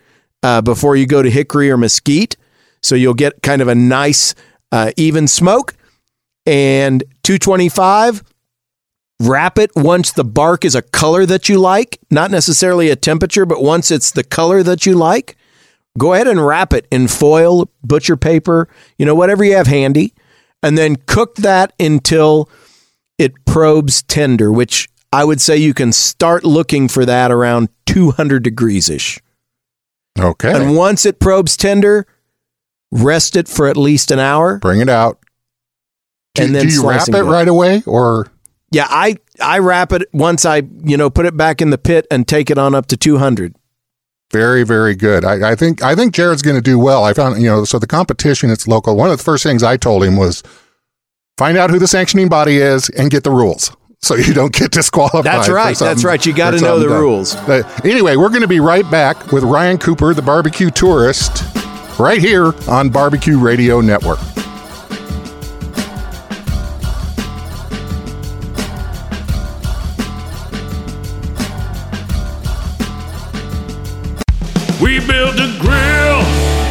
uh, 0.42 0.62
before 0.62 0.96
you 0.96 1.06
go 1.06 1.22
to 1.22 1.30
hickory 1.30 1.70
or 1.70 1.76
mesquite. 1.76 2.36
So 2.82 2.94
you'll 2.94 3.14
get 3.14 3.42
kind 3.42 3.62
of 3.62 3.68
a 3.68 3.74
nice, 3.74 4.34
uh, 4.72 4.92
even 4.96 5.28
smoke. 5.28 5.74
And 6.46 7.04
225, 7.22 8.22
wrap 9.20 9.58
it 9.58 9.70
once 9.76 10.12
the 10.12 10.24
bark 10.24 10.64
is 10.64 10.74
a 10.74 10.82
color 10.82 11.26
that 11.26 11.48
you 11.48 11.58
like, 11.58 11.98
not 12.10 12.30
necessarily 12.30 12.88
a 12.88 12.96
temperature, 12.96 13.44
but 13.44 13.62
once 13.62 13.90
it's 13.90 14.10
the 14.10 14.24
color 14.24 14.62
that 14.62 14.86
you 14.86 14.94
like, 14.94 15.36
go 15.98 16.14
ahead 16.14 16.26
and 16.26 16.44
wrap 16.44 16.72
it 16.72 16.86
in 16.90 17.06
foil, 17.06 17.70
butcher 17.84 18.16
paper, 18.16 18.68
you 18.98 19.04
know, 19.04 19.14
whatever 19.14 19.44
you 19.44 19.54
have 19.54 19.66
handy, 19.66 20.14
and 20.62 20.76
then 20.78 20.96
cook 21.06 21.36
that 21.36 21.72
until 21.78 22.48
it 23.18 23.44
probes 23.44 24.02
tender, 24.02 24.50
which 24.50 24.88
I 25.12 25.24
would 25.24 25.40
say 25.40 25.56
you 25.56 25.74
can 25.74 25.92
start 25.92 26.44
looking 26.44 26.88
for 26.88 27.04
that 27.04 27.30
around 27.30 27.68
200 27.86 28.42
degrees 28.42 28.88
ish. 28.88 29.20
Okay. 30.18 30.52
And 30.52 30.76
once 30.76 31.04
it 31.04 31.20
probes 31.20 31.56
tender, 31.56 32.06
rest 32.90 33.36
it 33.36 33.48
for 33.48 33.68
at 33.68 33.76
least 33.76 34.10
an 34.10 34.18
hour. 34.18 34.58
Bring 34.58 34.80
it 34.80 34.88
out. 34.88 35.18
Do, 36.34 36.44
And 36.44 36.54
then 36.54 36.66
do 36.66 36.72
you 36.72 36.88
wrap 36.88 37.02
slice 37.02 37.20
it 37.20 37.22
right 37.24 37.48
away 37.48 37.82
or 37.86 38.28
Yeah, 38.70 38.86
I 38.88 39.16
I 39.40 39.58
wrap 39.58 39.92
it 39.92 40.08
once 40.12 40.44
I 40.44 40.62
you 40.84 40.96
know 40.96 41.10
put 41.10 41.26
it 41.26 41.36
back 41.36 41.60
in 41.60 41.70
the 41.70 41.78
pit 41.78 42.06
and 42.10 42.26
take 42.26 42.50
it 42.50 42.58
on 42.58 42.74
up 42.74 42.86
to 42.86 42.96
200. 42.96 43.56
very 44.32 44.62
very 44.62 44.94
good? 44.94 45.24
I, 45.24 45.52
I 45.52 45.54
think 45.54 45.82
I 45.82 45.94
think 45.94 46.14
Jared's 46.14 46.42
going 46.42 46.56
to 46.56 46.62
do 46.62 46.78
well. 46.78 47.04
I 47.04 47.12
found 47.12 47.40
you 47.42 47.48
know 47.48 47.64
so 47.64 47.78
the 47.78 47.86
competition 47.86 48.50
it's 48.50 48.68
local. 48.68 48.96
One 48.96 49.10
of 49.10 49.18
the 49.18 49.24
first 49.24 49.42
things 49.42 49.62
I 49.62 49.76
told 49.76 50.04
him 50.04 50.16
was 50.16 50.42
find 51.36 51.58
out 51.58 51.70
who 51.70 51.78
the 51.78 51.88
sanctioning 51.88 52.28
body 52.28 52.58
is 52.58 52.88
and 52.90 53.10
get 53.10 53.24
the 53.24 53.30
rules 53.32 53.74
so 54.02 54.14
you 54.14 54.32
don't 54.32 54.52
get 54.52 54.70
disqualified. 54.70 55.24
That's 55.24 55.48
right. 55.48 55.76
That's 55.76 56.04
right. 56.04 56.24
You 56.24 56.32
got 56.32 56.52
to 56.52 56.60
know 56.60 56.78
the 56.78 56.86
done. 56.86 57.00
rules. 57.00 57.34
Anyway, 57.84 58.16
we're 58.16 58.28
going 58.28 58.42
to 58.42 58.48
be 58.48 58.60
right 58.60 58.88
back 58.90 59.32
with 59.32 59.44
Ryan 59.44 59.78
Cooper, 59.78 60.14
the 60.14 60.22
barbecue 60.22 60.70
tourist, 60.70 61.42
right 62.00 62.20
here 62.20 62.54
on 62.66 62.88
Barbecue 62.88 63.38
Radio 63.38 63.82
Network. 63.82 64.18
We 74.80 74.98
build 75.06 75.38
a 75.38 75.58
grill, 75.60 76.22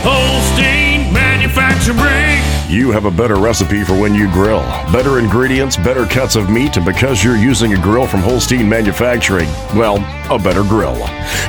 Holstein 0.01 1.13
Manufacturing. 1.13 2.28
You 2.69 2.91
have 2.91 3.05
a 3.05 3.11
better 3.11 3.35
recipe 3.35 3.83
for 3.83 3.99
when 3.99 4.13
you 4.13 4.31
grill. 4.31 4.61
Better 4.91 5.17
ingredients, 5.17 5.75
better 5.75 6.05
cuts 6.05 6.35
of 6.35 6.49
meat, 6.49 6.77
and 6.77 6.85
because 6.85 7.23
you're 7.23 7.35
using 7.35 7.73
a 7.73 7.81
grill 7.81 8.05
from 8.05 8.19
Holstein 8.19 8.69
Manufacturing, 8.69 9.49
well, 9.75 9.97
a 10.33 10.38
better 10.38 10.61
grill. 10.61 10.95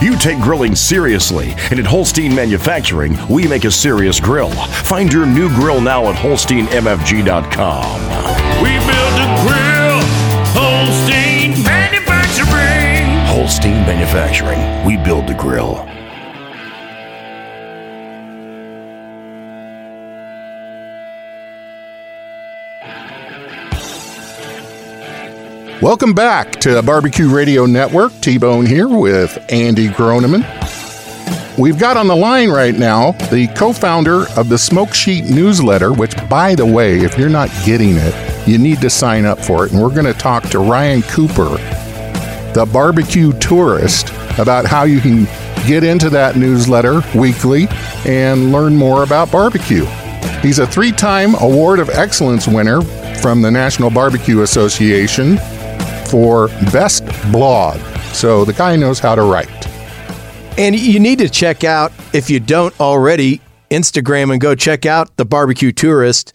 You 0.00 0.16
take 0.16 0.40
grilling 0.40 0.74
seriously, 0.74 1.54
and 1.70 1.78
at 1.78 1.84
Holstein 1.84 2.34
Manufacturing, 2.34 3.18
we 3.28 3.46
make 3.46 3.64
a 3.64 3.70
serious 3.70 4.18
grill. 4.18 4.50
Find 4.50 5.12
your 5.12 5.26
new 5.26 5.48
grill 5.54 5.80
now 5.80 6.06
at 6.06 6.16
HolsteinMFG.com. 6.16 8.00
We 8.62 8.70
build 8.78 9.14
a 9.20 9.28
grill, 9.44 10.00
Holstein 10.56 11.62
Manufacturing. 11.62 13.26
Holstein 13.26 13.84
Manufacturing, 13.86 14.84
we 14.86 14.96
build 14.96 15.26
the 15.26 15.34
grill. 15.34 15.86
Welcome 25.82 26.12
back 26.12 26.52
to 26.60 26.82
Barbecue 26.82 27.34
Radio 27.34 27.64
Network. 27.64 28.12
T 28.20 28.36
Bone 28.36 28.66
here 28.66 28.86
with 28.86 29.42
Andy 29.50 29.88
Groneman. 29.88 30.44
We've 31.56 31.78
got 31.78 31.96
on 31.96 32.06
the 32.06 32.14
line 32.14 32.50
right 32.50 32.74
now 32.74 33.12
the 33.30 33.48
co 33.56 33.72
founder 33.72 34.26
of 34.36 34.50
the 34.50 34.58
Smoke 34.58 34.92
Sheet 34.92 35.24
newsletter, 35.24 35.90
which, 35.94 36.14
by 36.28 36.54
the 36.54 36.66
way, 36.66 36.98
if 36.98 37.16
you're 37.16 37.30
not 37.30 37.48
getting 37.64 37.94
it, 37.94 38.46
you 38.46 38.58
need 38.58 38.82
to 38.82 38.90
sign 38.90 39.24
up 39.24 39.38
for 39.38 39.64
it. 39.64 39.72
And 39.72 39.80
we're 39.80 39.88
going 39.88 40.04
to 40.04 40.12
talk 40.12 40.42
to 40.50 40.58
Ryan 40.58 41.00
Cooper, 41.00 41.48
the 42.52 42.68
barbecue 42.70 43.32
tourist, 43.38 44.10
about 44.38 44.66
how 44.66 44.82
you 44.82 45.00
can 45.00 45.24
get 45.66 45.82
into 45.82 46.10
that 46.10 46.36
newsletter 46.36 47.00
weekly 47.14 47.68
and 48.04 48.52
learn 48.52 48.76
more 48.76 49.02
about 49.02 49.32
barbecue. 49.32 49.86
He's 50.42 50.58
a 50.58 50.66
three 50.66 50.92
time 50.92 51.34
Award 51.36 51.78
of 51.78 51.88
Excellence 51.88 52.46
winner 52.46 52.82
from 53.22 53.40
the 53.40 53.50
National 53.50 53.88
Barbecue 53.88 54.42
Association 54.42 55.38
for 56.10 56.48
Best 56.72 57.04
Blog. 57.32 57.78
So 58.12 58.44
the 58.44 58.52
guy 58.52 58.76
knows 58.76 58.98
how 58.98 59.14
to 59.14 59.22
write. 59.22 59.48
And 60.58 60.74
you 60.78 60.98
need 61.00 61.18
to 61.20 61.28
check 61.28 61.64
out, 61.64 61.92
if 62.12 62.28
you 62.28 62.40
don't 62.40 62.78
already, 62.80 63.40
Instagram 63.70 64.32
and 64.32 64.40
go 64.40 64.54
check 64.54 64.84
out 64.84 65.16
the 65.16 65.24
barbecue 65.24 65.70
tourist 65.72 66.32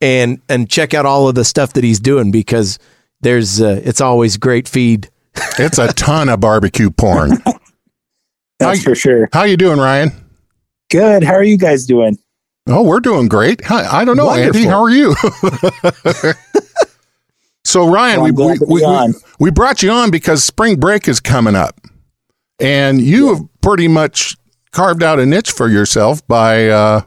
and 0.00 0.40
and 0.48 0.70
check 0.70 0.94
out 0.94 1.04
all 1.06 1.28
of 1.28 1.34
the 1.34 1.44
stuff 1.44 1.74
that 1.74 1.84
he's 1.84 2.00
doing 2.00 2.30
because 2.30 2.78
there's 3.20 3.60
uh, 3.60 3.80
it's 3.84 4.00
always 4.00 4.36
great 4.36 4.66
feed. 4.68 5.10
It's 5.58 5.78
a 5.78 5.92
ton 5.92 6.28
of 6.28 6.40
barbecue 6.40 6.90
porn. 6.90 7.30
That's 8.58 8.78
How- 8.78 8.90
for 8.90 8.94
sure. 8.94 9.28
How 9.32 9.42
you 9.44 9.56
doing, 9.56 9.78
Ryan? 9.78 10.10
Good. 10.90 11.22
How 11.22 11.34
are 11.34 11.42
you 11.44 11.58
guys 11.58 11.84
doing? 11.84 12.16
Oh, 12.66 12.82
we're 12.82 13.00
doing 13.00 13.28
great. 13.28 13.64
Hi- 13.64 14.00
I 14.00 14.04
don't 14.04 14.16
know, 14.16 14.30
Andy. 14.30 14.64
How 14.64 14.82
are 14.82 14.90
you? 14.90 15.14
so, 17.68 17.86
Ryan, 17.86 18.22
Well, 18.22 18.48
we, 18.48 18.58
we, 18.66 18.82
we, 18.82 19.14
we 19.38 19.50
brought 19.50 19.82
you 19.82 19.90
on 19.90 20.10
because 20.10 20.42
spring 20.42 20.76
break 20.76 21.06
is 21.06 21.20
coming 21.20 21.54
up, 21.54 21.78
and 22.58 22.98
you 22.98 23.34
have 23.34 23.42
pretty 23.60 23.88
much 23.88 24.36
carved 24.70 25.02
out 25.02 25.18
a 25.18 25.26
niche 25.26 25.50
for 25.50 25.68
yourself 25.68 26.26
by 26.26 26.68
uh, 26.68 27.02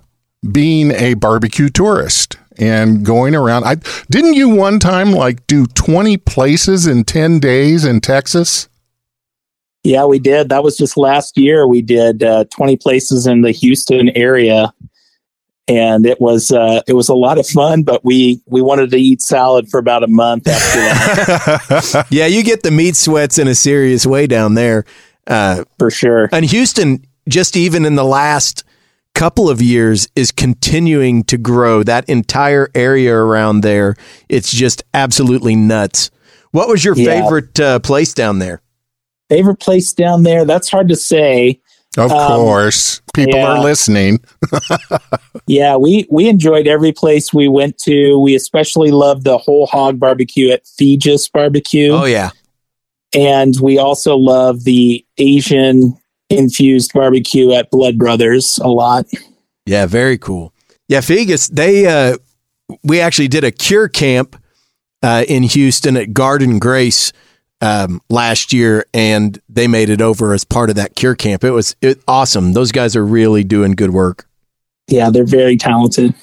being 0.51 0.91
a 0.91 1.15
barbecue 1.15 1.67
tourist 1.67 2.37
and 2.59 3.03
going 3.03 3.33
around. 3.33 3.63
I 3.63 3.77
didn't 4.11 4.35
you 4.35 4.49
one 4.49 4.77
time 4.79 5.13
like 5.13 5.47
do 5.47 5.65
twenty 5.65 6.17
places 6.17 6.85
in 6.85 7.05
ten 7.05 7.39
days 7.39 7.83
in 7.83 7.99
Texas? 7.99 8.69
Yeah, 9.83 10.05
we 10.05 10.19
did. 10.19 10.49
That 10.49 10.63
was 10.63 10.77
just 10.77 10.95
last 10.95 11.39
year. 11.39 11.65
We 11.65 11.81
did 11.81 12.21
uh, 12.21 12.45
20 12.51 12.77
places 12.77 13.25
in 13.25 13.41
the 13.41 13.49
Houston 13.49 14.09
area, 14.09 14.71
and 15.67 16.05
it 16.05 16.19
was 16.19 16.51
uh, 16.51 16.81
it 16.87 16.93
was 16.93 17.09
a 17.09 17.15
lot 17.15 17.37
of 17.37 17.47
fun. 17.47 17.83
But 17.83 18.03
we 18.03 18.41
we 18.47 18.61
wanted 18.61 18.91
to 18.91 18.97
eat 18.97 19.21
salad 19.21 19.69
for 19.69 19.79
about 19.79 20.03
a 20.03 20.07
month 20.07 20.47
after 20.47 20.79
that, 20.79 22.07
Yeah, 22.11 22.25
you 22.27 22.43
get 22.43 22.63
the 22.63 22.71
meat 22.71 22.95
sweats 22.95 23.37
in 23.37 23.47
a 23.47 23.55
serious 23.55 24.05
way 24.05 24.27
down 24.27 24.53
there. 24.55 24.85
Uh, 25.27 25.63
for 25.77 25.91
sure. 25.91 26.29
and 26.33 26.43
Houston, 26.45 27.05
just 27.29 27.55
even 27.55 27.85
in 27.85 27.95
the 27.95 28.03
last 28.03 28.63
couple 29.13 29.49
of 29.49 29.61
years, 29.61 30.07
is 30.15 30.31
continuing 30.31 31.23
to 31.25 31.37
grow. 31.37 31.83
That 31.83 32.09
entire 32.09 32.69
area 32.73 33.13
around 33.15 33.61
there, 33.61 33.95
it's 34.29 34.51
just 34.51 34.83
absolutely 34.93 35.55
nuts. 35.55 36.09
What 36.51 36.67
was 36.67 36.83
your 36.83 36.95
Yeah. 36.97 37.21
favorite 37.21 37.59
uh, 37.59 37.79
place 37.79 38.13
down 38.13 38.39
there? 38.39 38.61
Favorite 39.29 39.59
place 39.59 39.93
down 39.93 40.23
there? 40.23 40.43
That's 40.43 40.69
hard 40.69 40.89
to 40.89 40.95
say. 40.95 41.61
Of 41.97 42.11
Um, 42.11 42.39
course, 42.39 43.01
people 43.13 43.39
yeah. 43.39 43.47
are 43.57 43.63
listening. 43.63 44.19
Yeah, 45.47 45.75
we 45.75 46.05
we 46.09 46.29
enjoyed 46.29 46.67
every 46.67 46.91
place 46.93 47.33
we 47.33 47.47
went 47.49 47.77
to. 47.79 48.17
We 48.19 48.35
especially 48.35 48.91
loved 48.91 49.23
the 49.25 49.37
whole 49.37 49.65
hog 49.67 49.99
barbecue 49.99 50.49
at 50.51 50.63
Feges 50.65 51.29
Barbecue. 51.31 51.91
Oh 51.91 52.05
yeah, 52.05 52.29
and 53.13 53.55
we 53.61 53.77
also 53.77 54.15
love 54.15 54.63
the 54.63 55.05
Asian 55.17 55.97
infused 56.29 56.93
barbecue 56.93 57.51
at 57.51 57.69
Blood 57.71 57.97
Brothers 57.97 58.59
a 58.63 58.69
lot. 58.69 59.07
yeah, 59.65 59.85
very 59.85 60.17
cool. 60.17 60.53
Yeah, 60.87 60.99
Feges, 60.99 61.49
they 61.49 61.85
uh, 61.87 62.17
we 62.83 63.01
actually 63.01 63.27
did 63.27 63.43
a 63.43 63.51
cure 63.51 63.89
camp 63.89 64.37
uh, 65.03 65.25
in 65.27 65.43
Houston 65.43 65.97
at 65.97 66.13
Garden 66.13 66.59
Grace 66.59 67.11
um, 67.61 68.01
last 68.09 68.51
year, 68.51 68.85
and 68.93 69.39
they 69.47 69.67
made 69.67 69.89
it 69.89 70.01
over 70.01 70.33
as 70.33 70.43
part 70.43 70.69
of 70.69 70.75
that 70.75 70.95
cure 70.95 71.15
camp. 71.15 71.43
It 71.43 71.51
was 71.51 71.75
it, 71.81 72.01
awesome. 72.07 72.53
Those 72.53 72.71
guys 72.71 72.95
are 72.95 73.05
really 73.05 73.43
doing 73.43 73.73
good 73.73 73.91
work. 73.91 74.27
Yeah, 74.87 75.09
they're 75.09 75.25
very 75.25 75.57
talented. 75.57 76.13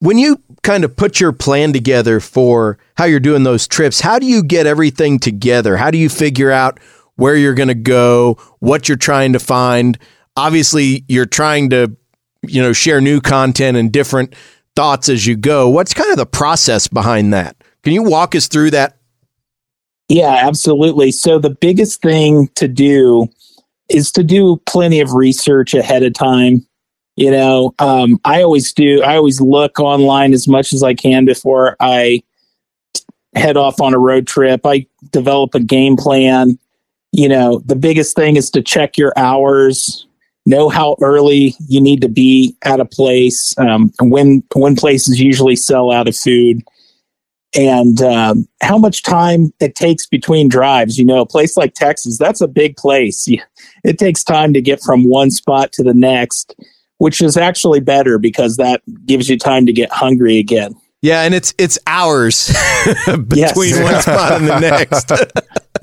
When 0.00 0.18
you 0.18 0.42
kind 0.62 0.84
of 0.84 0.96
put 0.96 1.20
your 1.20 1.32
plan 1.32 1.72
together 1.72 2.20
for 2.20 2.78
how 2.96 3.04
you're 3.04 3.20
doing 3.20 3.44
those 3.44 3.68
trips, 3.68 4.00
how 4.00 4.18
do 4.18 4.26
you 4.26 4.42
get 4.42 4.66
everything 4.66 5.18
together? 5.18 5.76
How 5.76 5.90
do 5.90 5.98
you 5.98 6.08
figure 6.08 6.50
out 6.50 6.80
where 7.16 7.36
you're 7.36 7.54
going 7.54 7.68
to 7.68 7.74
go, 7.74 8.36
what 8.58 8.88
you're 8.88 8.98
trying 8.98 9.32
to 9.34 9.38
find? 9.38 9.98
Obviously, 10.36 11.04
you're 11.08 11.26
trying 11.26 11.70
to, 11.70 11.96
you 12.42 12.60
know, 12.60 12.72
share 12.72 13.00
new 13.00 13.20
content 13.20 13.76
and 13.76 13.92
different 13.92 14.34
thoughts 14.74 15.08
as 15.08 15.26
you 15.26 15.36
go. 15.36 15.68
What's 15.68 15.94
kind 15.94 16.10
of 16.10 16.16
the 16.16 16.26
process 16.26 16.88
behind 16.88 17.32
that? 17.32 17.56
Can 17.84 17.92
you 17.92 18.02
walk 18.02 18.34
us 18.34 18.48
through 18.48 18.72
that? 18.72 18.96
Yeah, 20.12 20.42
absolutely. 20.46 21.10
So 21.10 21.38
the 21.38 21.48
biggest 21.50 22.02
thing 22.02 22.48
to 22.56 22.68
do 22.68 23.28
is 23.88 24.12
to 24.12 24.22
do 24.24 24.60
plenty 24.66 25.00
of 25.00 25.12
research 25.14 25.74
ahead 25.74 26.02
of 26.02 26.14
time. 26.14 26.66
You 27.16 27.30
know, 27.30 27.74
um, 27.78 28.20
I 28.24 28.42
always 28.42 28.72
do. 28.74 29.02
I 29.02 29.16
always 29.16 29.40
look 29.40 29.80
online 29.80 30.34
as 30.34 30.48
much 30.48 30.72
as 30.74 30.82
I 30.82 30.94
can 30.94 31.24
before 31.24 31.76
I 31.80 32.22
head 33.34 33.56
off 33.56 33.80
on 33.80 33.94
a 33.94 33.98
road 33.98 34.26
trip. 34.26 34.62
I 34.66 34.86
develop 35.10 35.54
a 35.54 35.60
game 35.60 35.96
plan. 35.96 36.58
You 37.12 37.28
know, 37.28 37.60
the 37.66 37.76
biggest 37.76 38.16
thing 38.16 38.36
is 38.36 38.50
to 38.50 38.62
check 38.62 38.98
your 38.98 39.12
hours, 39.16 40.06
know 40.46 40.68
how 40.68 40.96
early 41.02 41.54
you 41.68 41.80
need 41.80 42.02
to 42.02 42.08
be 42.08 42.56
at 42.64 42.80
a 42.80 42.84
place, 42.84 43.54
um, 43.58 43.92
when 44.00 44.42
when 44.54 44.76
places 44.76 45.20
usually 45.20 45.56
sell 45.56 45.90
out 45.90 46.08
of 46.08 46.16
food 46.16 46.62
and 47.54 48.00
um, 48.02 48.46
how 48.62 48.78
much 48.78 49.02
time 49.02 49.52
it 49.60 49.74
takes 49.74 50.06
between 50.06 50.48
drives. 50.48 50.98
You 50.98 51.04
know, 51.04 51.20
a 51.20 51.26
place 51.26 51.56
like 51.56 51.74
Texas, 51.74 52.18
that's 52.18 52.40
a 52.40 52.48
big 52.48 52.76
place. 52.76 53.26
It 53.84 53.98
takes 53.98 54.22
time 54.24 54.52
to 54.54 54.60
get 54.60 54.80
from 54.82 55.08
one 55.08 55.30
spot 55.30 55.72
to 55.72 55.82
the 55.82 55.94
next, 55.94 56.54
which 56.98 57.20
is 57.20 57.36
actually 57.36 57.80
better 57.80 58.18
because 58.18 58.56
that 58.56 58.82
gives 59.06 59.28
you 59.28 59.38
time 59.38 59.66
to 59.66 59.72
get 59.72 59.90
hungry 59.90 60.38
again. 60.38 60.74
Yeah, 61.02 61.22
and 61.22 61.34
it's 61.34 61.52
it's 61.58 61.78
hours 61.88 62.46
between 63.26 63.82
one 63.82 64.00
spot 64.02 64.32
and 64.40 64.48
the 64.48 64.60
next. 64.60 65.12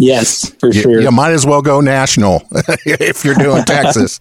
Yes, 0.01 0.49
for 0.59 0.67
You- 0.67 0.81
sure. 0.81 1.01
You 1.01 1.11
might 1.11 1.31
as 1.33 1.45
well 1.45 1.61
go 1.61 1.81
national 1.81 2.41
if 2.85 3.25
you're 3.25 3.35
doing 3.35 3.63
Texas. 3.65 4.17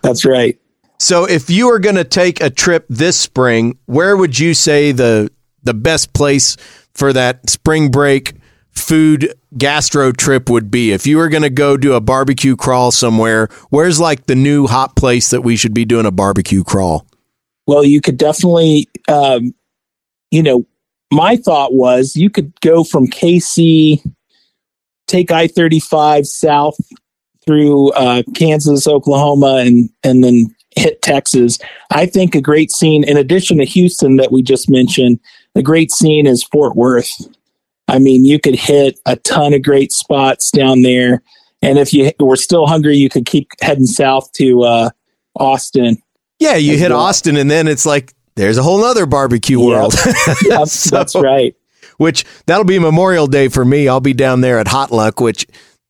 That's 0.00 0.24
right. 0.24 0.58
So 0.98 1.26
if 1.26 1.50
you 1.50 1.66
were 1.66 1.78
going 1.78 1.96
to 1.96 2.04
take 2.04 2.40
a 2.40 2.48
trip 2.48 2.86
this 2.88 3.18
spring, 3.18 3.76
where 3.84 4.16
would 4.16 4.38
you 4.38 4.54
say 4.54 4.90
the 4.92 5.30
the 5.68 5.74
best 5.74 6.14
place 6.14 6.56
for 6.94 7.12
that 7.12 7.50
spring 7.50 7.90
break 7.90 8.32
food 8.72 9.34
gastro 9.58 10.12
trip 10.12 10.48
would 10.48 10.70
be? 10.70 10.92
If 10.92 11.06
you 11.06 11.18
were 11.18 11.28
going 11.28 11.42
to 11.42 11.50
go 11.50 11.76
do 11.76 11.92
a 11.92 12.00
barbecue 12.00 12.56
crawl 12.56 12.90
somewhere, 12.90 13.48
where's 13.68 14.00
like 14.00 14.24
the 14.24 14.34
new 14.34 14.66
hot 14.66 14.96
place 14.96 15.28
that 15.28 15.42
we 15.42 15.56
should 15.56 15.74
be 15.74 15.84
doing 15.84 16.06
a 16.06 16.10
barbecue 16.10 16.64
crawl? 16.64 17.06
Well, 17.66 17.84
you 17.84 18.00
could 18.00 18.16
definitely, 18.16 18.88
um, 19.08 19.54
you 20.30 20.42
know, 20.42 20.64
my 21.12 21.36
thought 21.36 21.74
was 21.74 22.16
you 22.16 22.30
could 22.30 22.58
go 22.62 22.82
from 22.82 23.08
KC, 23.08 24.02
take 25.06 25.30
I 25.30 25.48
35 25.48 26.26
south 26.26 26.76
through 27.44 27.92
uh, 27.92 28.22
Kansas, 28.34 28.88
Oklahoma, 28.88 29.56
and, 29.56 29.90
and 30.02 30.24
then 30.24 30.54
hit 30.76 31.02
Texas. 31.02 31.58
I 31.90 32.06
think 32.06 32.34
a 32.34 32.40
great 32.40 32.70
scene, 32.70 33.04
in 33.04 33.18
addition 33.18 33.58
to 33.58 33.64
Houston 33.64 34.16
that 34.16 34.32
we 34.32 34.42
just 34.42 34.70
mentioned, 34.70 35.18
a 35.58 35.62
great 35.62 35.90
scene 35.92 36.26
is 36.26 36.42
Fort 36.42 36.74
Worth. 36.76 37.10
I 37.88 37.98
mean, 37.98 38.24
you 38.24 38.38
could 38.38 38.54
hit 38.54 38.98
a 39.06 39.16
ton 39.16 39.52
of 39.52 39.62
great 39.62 39.92
spots 39.92 40.50
down 40.50 40.82
there. 40.82 41.22
And 41.62 41.78
if 41.78 41.92
you 41.92 42.12
were 42.20 42.36
still 42.36 42.66
hungry, 42.66 42.96
you 42.96 43.08
could 43.08 43.26
keep 43.26 43.48
heading 43.60 43.86
south 43.86 44.30
to 44.34 44.62
uh, 44.62 44.90
Austin. 45.36 45.96
Yeah, 46.38 46.54
you 46.56 46.76
hit 46.78 46.90
well. 46.90 47.00
Austin 47.00 47.36
and 47.36 47.50
then 47.50 47.66
it's 47.66 47.84
like 47.84 48.14
there's 48.36 48.58
a 48.58 48.62
whole 48.62 48.84
other 48.84 49.06
barbecue 49.06 49.58
world. 49.60 49.94
Yep, 50.48 50.68
So- 50.68 50.96
that's 50.96 51.14
right. 51.16 51.54
which 51.96 52.24
that'll 52.46 52.64
be 52.64 52.78
Memorial 52.78 53.26
Day 53.26 53.48
for 53.48 53.64
me. 53.64 53.88
I'll 53.88 54.00
be 54.00 54.12
down 54.14 54.40
there 54.42 54.58
at 54.60 54.68
Hot 54.68 54.92
Luck, 54.92 55.20
which 55.20 55.46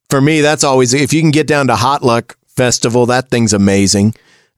for 0.08 0.20
me, 0.22 0.40
that's 0.40 0.64
always, 0.64 0.94
if 0.94 1.12
you 1.12 1.20
can 1.20 1.30
get 1.32 1.46
down 1.46 1.66
to 1.66 1.76
Hot 1.76 2.02
Luck 2.02 2.38
Festival, 2.46 3.04
that 3.06 3.28
thing's 3.30 3.52
amazing. 3.52 4.14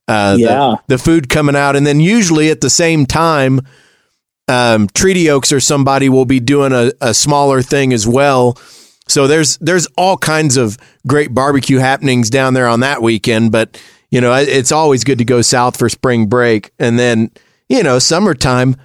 Uh, 0.06 0.34
the- 0.34 0.40
Yeah. 0.42 0.74
The, 0.86 0.98
food 0.98 1.28
coming 1.28 1.56
out. 1.56 1.74
And 1.74 1.84
then 1.84 1.98
usually 1.98 2.50
at 2.50 2.60
the 2.60 2.70
same 2.70 3.04
time, 3.06 3.62
um, 4.50 4.88
Treaty 4.88 5.30
Oaks 5.30 5.52
or 5.52 5.60
somebody 5.60 6.08
will 6.08 6.24
be 6.24 6.40
doing 6.40 6.72
a, 6.72 6.92
a 7.00 7.14
smaller 7.14 7.62
thing 7.62 7.92
as 7.92 8.06
well. 8.06 8.58
So 9.06 9.26
there's 9.26 9.56
there's 9.58 9.86
all 9.96 10.16
kinds 10.16 10.56
of 10.56 10.76
great 11.06 11.32
barbecue 11.34 11.78
happenings 11.78 12.30
down 12.30 12.54
there 12.54 12.66
on 12.66 12.80
that 12.80 13.00
weekend. 13.00 13.52
But 13.52 13.80
you 14.10 14.20
know, 14.20 14.34
it's 14.34 14.72
always 14.72 15.04
good 15.04 15.18
to 15.18 15.24
go 15.24 15.40
south 15.40 15.76
for 15.76 15.88
spring 15.88 16.26
break, 16.26 16.72
and 16.78 16.98
then 16.98 17.30
you 17.68 17.82
know, 17.82 17.98
summertime. 17.98 18.76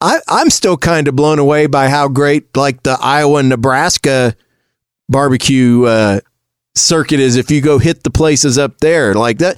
I, 0.00 0.18
I'm 0.28 0.50
still 0.50 0.76
kind 0.76 1.08
of 1.08 1.16
blown 1.16 1.38
away 1.38 1.66
by 1.66 1.88
how 1.88 2.08
great 2.08 2.54
like 2.56 2.82
the 2.82 2.98
Iowa 3.00 3.38
and 3.38 3.48
Nebraska 3.48 4.34
barbecue 5.08 5.84
uh, 5.84 6.20
circuit 6.74 7.20
is. 7.20 7.36
If 7.36 7.50
you 7.50 7.60
go 7.60 7.78
hit 7.78 8.02
the 8.02 8.10
places 8.10 8.58
up 8.58 8.78
there 8.78 9.14
like 9.14 9.38
that, 9.38 9.56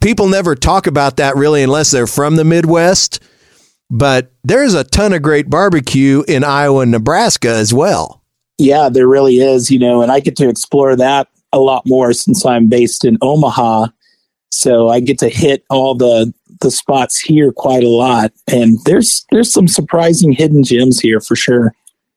people 0.00 0.28
never 0.28 0.54
talk 0.54 0.86
about 0.86 1.16
that 1.16 1.36
really 1.36 1.62
unless 1.62 1.90
they're 1.90 2.06
from 2.06 2.36
the 2.36 2.44
Midwest. 2.44 3.20
But 3.90 4.32
there's 4.44 4.74
a 4.74 4.84
ton 4.84 5.12
of 5.12 5.22
great 5.22 5.50
barbecue 5.50 6.22
in 6.28 6.44
Iowa 6.44 6.82
and 6.82 6.92
Nebraska 6.92 7.50
as 7.50 7.74
well. 7.74 8.22
Yeah, 8.58 8.88
there 8.88 9.08
really 9.08 9.38
is, 9.38 9.70
you 9.70 9.78
know, 9.78 10.02
and 10.02 10.12
I 10.12 10.20
get 10.20 10.36
to 10.36 10.48
explore 10.48 10.94
that 10.96 11.28
a 11.52 11.58
lot 11.58 11.82
more 11.86 12.12
since 12.12 12.44
I'm 12.46 12.68
based 12.68 13.04
in 13.04 13.18
Omaha. 13.20 13.88
So 14.52 14.88
I 14.88 15.00
get 15.00 15.18
to 15.20 15.28
hit 15.28 15.64
all 15.70 15.94
the 15.94 16.32
the 16.60 16.70
spots 16.70 17.18
here 17.18 17.52
quite 17.52 17.82
a 17.82 17.88
lot. 17.88 18.32
And 18.46 18.78
there's 18.84 19.24
there's 19.30 19.52
some 19.52 19.66
surprising 19.66 20.32
hidden 20.32 20.62
gems 20.62 21.00
here 21.00 21.20
for 21.20 21.34
sure. 21.34 21.74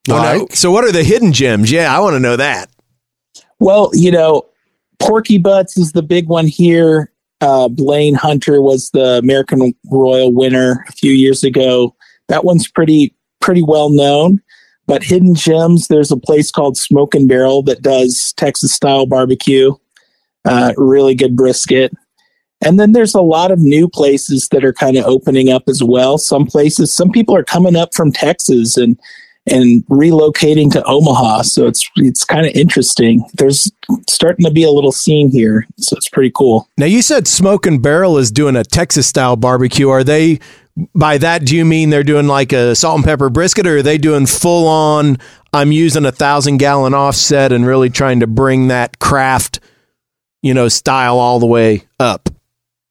Oh, 0.10 0.22
no. 0.22 0.48
So 0.52 0.70
what 0.70 0.84
are 0.84 0.92
the 0.92 1.04
hidden 1.04 1.32
gems? 1.32 1.72
Yeah, 1.72 1.96
I 1.96 2.00
want 2.02 2.16
to 2.16 2.20
know 2.20 2.36
that. 2.36 2.70
Well, 3.60 3.90
you 3.94 4.12
know, 4.12 4.44
Porky 5.00 5.38
Butts 5.38 5.78
is 5.78 5.94
the 5.94 6.04
big 6.04 6.28
one 6.28 6.48
here. 6.48 7.13
Uh, 7.44 7.68
Blaine 7.68 8.16
Hunter 8.16 8.62
was 8.62 8.90
the 8.92 9.18
American 9.18 9.74
Royal 9.92 10.34
winner 10.34 10.86
a 10.88 10.94
few 10.94 11.12
years 11.12 11.44
ago. 11.44 11.94
That 12.30 12.46
one's 12.46 12.70
pretty 12.70 13.14
pretty 13.42 13.62
well 13.62 13.90
known. 13.90 14.42
But 14.88 15.04
hidden 15.04 15.36
gems, 15.36 15.88
there's 15.88 16.12
a 16.12 16.18
place 16.18 16.52
called 16.52 16.78
Smoke 16.78 17.14
and 17.14 17.28
Barrel 17.28 17.62
that 17.64 17.82
does 17.82 18.34
Texas 18.38 18.74
style 18.74 19.06
barbecue. 19.06 19.74
Uh, 20.46 20.74
really 20.78 21.16
good 21.16 21.36
brisket. 21.36 21.94
And 22.66 22.80
then 22.80 22.94
there's 22.94 23.14
a 23.14 23.22
lot 23.22 23.52
of 23.52 23.60
new 23.60 23.90
places 23.90 24.48
that 24.52 24.64
are 24.64 24.74
kind 24.74 24.96
of 24.96 25.04
opening 25.06 25.50
up 25.50 25.64
as 25.68 25.84
well. 25.84 26.18
Some 26.18 26.46
places, 26.46 26.94
some 26.94 27.12
people 27.12 27.36
are 27.36 27.44
coming 27.44 27.76
up 27.76 27.94
from 27.94 28.14
Texas 28.14 28.78
and 28.78 28.98
and 29.46 29.86
relocating 29.88 30.72
to 30.72 30.84
Omaha. 30.86 31.44
So 31.44 31.68
it's 31.68 31.90
it's 31.98 32.24
kind 32.24 32.46
of 32.46 32.54
interesting. 32.54 33.26
There's 33.34 33.72
starting 34.10 34.46
to 34.46 34.52
be 34.52 34.64
a 34.64 34.72
little 34.72 34.92
scene 34.92 35.32
here, 35.32 35.68
so 35.78 35.96
it's 35.98 36.10
pretty 36.10 36.32
cool. 36.34 36.70
Now 36.78 36.86
you 36.86 37.02
said 37.02 37.28
Smoke 37.28 37.66
and 37.66 37.82
Barrel 37.82 38.18
is 38.18 38.32
doing 38.32 38.56
a 38.56 38.64
Texas 38.64 39.08
style 39.08 39.36
barbecue. 39.36 39.90
Are 39.90 40.04
they 40.04 40.40
by 40.96 41.20
that 41.20 41.46
do 41.46 41.56
you 41.56 41.66
mean 41.66 41.92
they're 41.92 42.04
doing 42.04 42.26
like 42.26 42.52
a 42.52 42.76
salt 42.76 42.96
and 42.96 43.06
pepper 43.06 43.30
brisket 43.30 43.68
or 43.68 43.78
are 43.78 43.82
they 43.84 43.98
doing 43.98 44.26
full 44.26 44.68
on 44.68 45.18
I'm 45.54 45.72
using 45.72 46.04
a 46.04 46.12
thousand 46.12 46.58
gallon 46.58 46.96
offset 46.96 47.52
and 47.52 47.64
really 47.66 47.92
trying 47.92 48.22
to 48.22 48.28
bring 48.28 48.70
that 48.70 48.98
craft, 48.98 49.60
you 50.42 50.54
know, 50.54 50.68
style 50.68 51.20
all 51.20 51.40
the 51.40 51.46
way 51.46 51.84
up? 52.00 52.30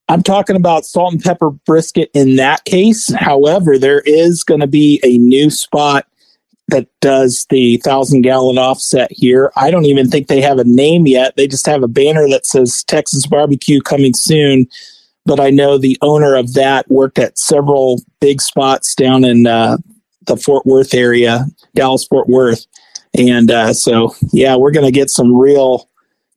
I'm 0.09 0.23
talking 0.23 0.57
about 0.57 0.85
salt 0.85 1.15
and 1.15 1.23
pepper 1.23 1.51
brisket 1.51 2.11
in 2.13 2.37
that 2.37 2.65
case. 2.65 3.13
However, 3.15 3.79
there 3.79 4.01
is 4.01 4.45
going 4.45 4.61
to 4.61 4.67
be 4.67 5.01
a 5.03 5.17
new 5.19 5.51
spot 5.51 6.07
that 6.73 6.89
does 7.01 7.47
the 7.51 7.77
thousand 7.79 8.23
gallon 8.23 8.59
offset 8.59 9.11
here. 9.13 9.53
I 9.57 9.71
don't 9.71 9.85
even 9.85 10.11
think 10.11 10.27
they 10.27 10.41
have 10.41 10.59
a 10.59 10.65
name 10.65 11.07
yet. 11.07 11.37
They 11.37 11.47
just 11.47 11.67
have 11.67 11.83
a 11.83 11.89
banner 11.89 12.27
that 12.29 12.47
says 12.47 12.83
Texas 12.85 13.27
barbecue 13.27 13.81
coming 13.81 14.15
soon. 14.15 14.67
But 15.25 15.39
I 15.39 15.51
know 15.51 15.79
the 15.79 15.99
owner 16.01 16.35
of 16.35 16.55
that 16.55 16.91
worked 16.91 17.19
at 17.19 17.39
several 17.39 18.03
big 18.21 18.41
spots 18.41 18.95
down 18.95 19.23
in 19.23 19.47
uh, 19.47 19.77
the 20.27 20.37
Fort 20.37 20.67
Worth 20.67 20.95
area, 20.95 21.47
Dallas 21.75 22.05
Fort 22.07 22.29
Worth. 22.29 22.67
And 23.15 23.51
uh, 23.51 23.75
so, 23.75 24.15
yeah, 24.33 24.57
we're 24.57 24.73
going 24.73 24.87
to 24.87 24.91
get 24.91 25.11
some 25.11 25.37
real 25.37 25.91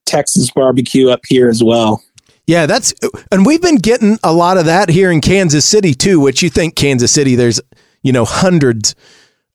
Texas 0.04 0.50
barbecue 0.50 1.08
up 1.08 1.22
here 1.26 1.48
as 1.48 1.64
well. 1.64 2.02
Yeah, 2.46 2.66
that's 2.66 2.94
and 3.32 3.44
we've 3.44 3.62
been 3.62 3.78
getting 3.78 4.18
a 4.22 4.32
lot 4.32 4.56
of 4.56 4.66
that 4.66 4.88
here 4.88 5.10
in 5.10 5.20
Kansas 5.20 5.64
City 5.64 5.94
too, 5.94 6.20
which 6.20 6.42
you 6.42 6.50
think 6.50 6.76
Kansas 6.76 7.10
City 7.10 7.34
there's, 7.34 7.60
you 8.02 8.12
know, 8.12 8.24
hundreds 8.24 8.94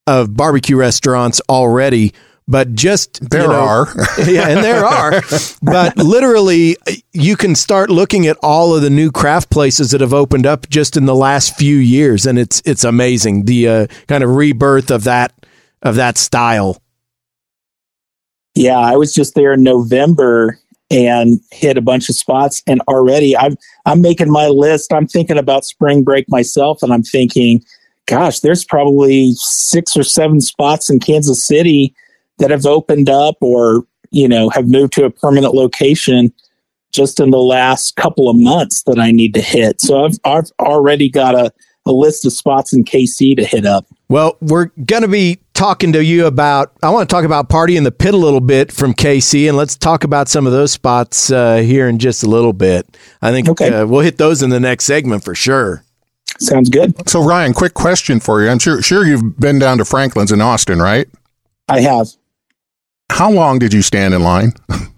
of 0.07 0.35
barbecue 0.35 0.75
restaurants 0.75 1.41
already, 1.49 2.13
but 2.47 2.73
just 2.73 3.29
There 3.29 3.43
you 3.43 3.47
know, 3.47 3.53
are. 3.53 3.87
yeah, 4.25 4.49
and 4.49 4.63
there 4.63 4.85
are. 4.85 5.21
But 5.61 5.97
literally, 5.97 6.75
you 7.13 7.37
can 7.37 7.55
start 7.55 7.89
looking 7.89 8.27
at 8.27 8.37
all 8.41 8.75
of 8.75 8.81
the 8.81 8.89
new 8.89 9.11
craft 9.11 9.49
places 9.49 9.91
that 9.91 10.01
have 10.01 10.13
opened 10.13 10.45
up 10.45 10.67
just 10.69 10.97
in 10.97 11.05
the 11.05 11.15
last 11.15 11.55
few 11.55 11.77
years, 11.77 12.25
and 12.25 12.37
it's 12.37 12.61
it's 12.65 12.83
amazing 12.83 13.45
the 13.45 13.67
uh, 13.67 13.87
kind 14.07 14.23
of 14.23 14.35
rebirth 14.35 14.91
of 14.91 15.03
that 15.05 15.33
of 15.81 15.95
that 15.95 16.17
style. 16.17 16.81
Yeah, 18.55 18.79
I 18.79 18.97
was 18.97 19.13
just 19.13 19.35
there 19.35 19.53
in 19.53 19.63
November 19.63 20.59
and 20.89 21.39
hit 21.51 21.77
a 21.77 21.81
bunch 21.81 22.09
of 22.09 22.15
spots 22.15 22.61
and 22.67 22.81
already 22.81 23.35
I'm 23.35 23.55
I'm 23.85 24.01
making 24.01 24.29
my 24.29 24.47
list. 24.47 24.91
I'm 24.91 25.07
thinking 25.07 25.37
about 25.37 25.63
spring 25.63 26.03
break 26.03 26.25
myself 26.27 26.83
and 26.83 26.91
I'm 26.91 27.03
thinking, 27.03 27.63
gosh, 28.05 28.39
there's 28.41 28.65
probably 28.65 29.33
6 29.35 29.97
or 29.97 30.03
7 30.03 30.41
spots 30.41 30.89
in 30.89 30.99
Kansas 30.99 31.43
City 31.45 31.93
that 32.39 32.51
have 32.51 32.65
opened 32.65 33.09
up 33.09 33.35
or, 33.41 33.83
you 34.11 34.27
know, 34.27 34.49
have 34.49 34.67
moved 34.67 34.93
to 34.93 35.05
a 35.05 35.09
permanent 35.09 35.53
location 35.53 36.33
just 36.91 37.19
in 37.19 37.31
the 37.31 37.37
last 37.39 37.95
couple 37.95 38.27
of 38.29 38.35
months 38.35 38.83
that 38.83 38.99
I 38.99 39.11
need 39.11 39.33
to 39.35 39.41
hit. 39.41 39.79
So 39.79 40.03
I've 40.05 40.17
I've 40.25 40.51
already 40.59 41.09
got 41.09 41.35
a 41.35 41.51
a 41.87 41.91
list 41.91 42.25
of 42.25 42.33
spots 42.33 42.73
in 42.73 42.83
KC 42.83 43.35
to 43.37 43.43
hit 43.45 43.65
up. 43.65 43.87
Well, 44.07 44.37
we're 44.41 44.65
going 44.85 45.01
to 45.01 45.07
be 45.07 45.39
talking 45.55 45.93
to 45.93 46.03
you 46.03 46.27
about. 46.27 46.73
I 46.83 46.89
want 46.91 47.09
to 47.09 47.11
talk 47.15 47.23
about 47.25 47.49
Party 47.49 47.75
in 47.77 47.83
the 47.85 47.91
Pit 47.91 48.13
a 48.13 48.17
little 48.17 48.41
bit 48.41 48.71
from 48.71 48.93
KC, 48.93 49.47
and 49.47 49.57
let's 49.57 49.75
talk 49.77 50.03
about 50.03 50.27
some 50.27 50.45
of 50.45 50.51
those 50.51 50.71
spots 50.71 51.31
uh, 51.31 51.55
here 51.57 51.87
in 51.87 51.97
just 51.97 52.23
a 52.23 52.27
little 52.29 52.53
bit. 52.53 52.97
I 53.21 53.31
think 53.31 53.49
Okay. 53.49 53.69
uh, 53.73 53.85
we'll 53.87 54.01
hit 54.01 54.17
those 54.17 54.43
in 54.43 54.49
the 54.51 54.59
next 54.59 54.85
segment 54.85 55.23
for 55.23 55.33
sure. 55.33 55.83
Sounds 56.41 56.69
good. 56.69 57.08
So 57.08 57.23
Ryan, 57.23 57.54
quick 57.54 57.75
question 57.75 58.19
for 58.19 58.41
you. 58.41 58.49
I'm 58.49 58.60
sure 58.60 58.82
sure 58.82 59.06
you've 59.06 59.39
been 59.39 59.60
down 59.60 59.77
to 59.77 59.86
Franklin's 59.86 60.32
in 60.32 60.41
Austin, 60.41 60.80
right? 60.80 61.08
I 61.69 61.82
have. 61.82 62.08
How 63.12 63.30
long 63.30 63.60
did 63.60 63.73
you 63.73 63.82
stand 63.82 64.13
in 64.13 64.23
line? 64.23 64.54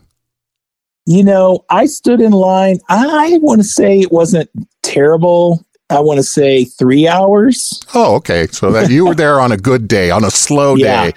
You 1.05 1.21
know, 1.21 1.65
I 1.69 1.85
stood 1.85 2.21
in 2.21 2.31
line. 2.31 2.79
I 2.87 3.37
want 3.41 3.59
to 3.59 3.67
say 3.67 3.99
it 3.99 4.09
wasn't 4.09 4.49
terrible. 4.83 5.65
I 5.93 5.99
want 5.99 6.17
to 6.17 6.23
say 6.23 6.65
three 6.65 7.07
hours. 7.07 7.79
Oh, 7.93 8.15
okay. 8.15 8.47
So 8.47 8.71
that 8.71 8.89
you 8.89 9.05
were 9.05 9.13
there 9.15 9.39
on 9.39 9.51
a 9.51 9.57
good 9.57 9.87
day, 9.87 10.09
on 10.11 10.23
a 10.23 10.31
slow 10.31 10.75
Yeah. 10.75 11.11
day. 11.11 11.13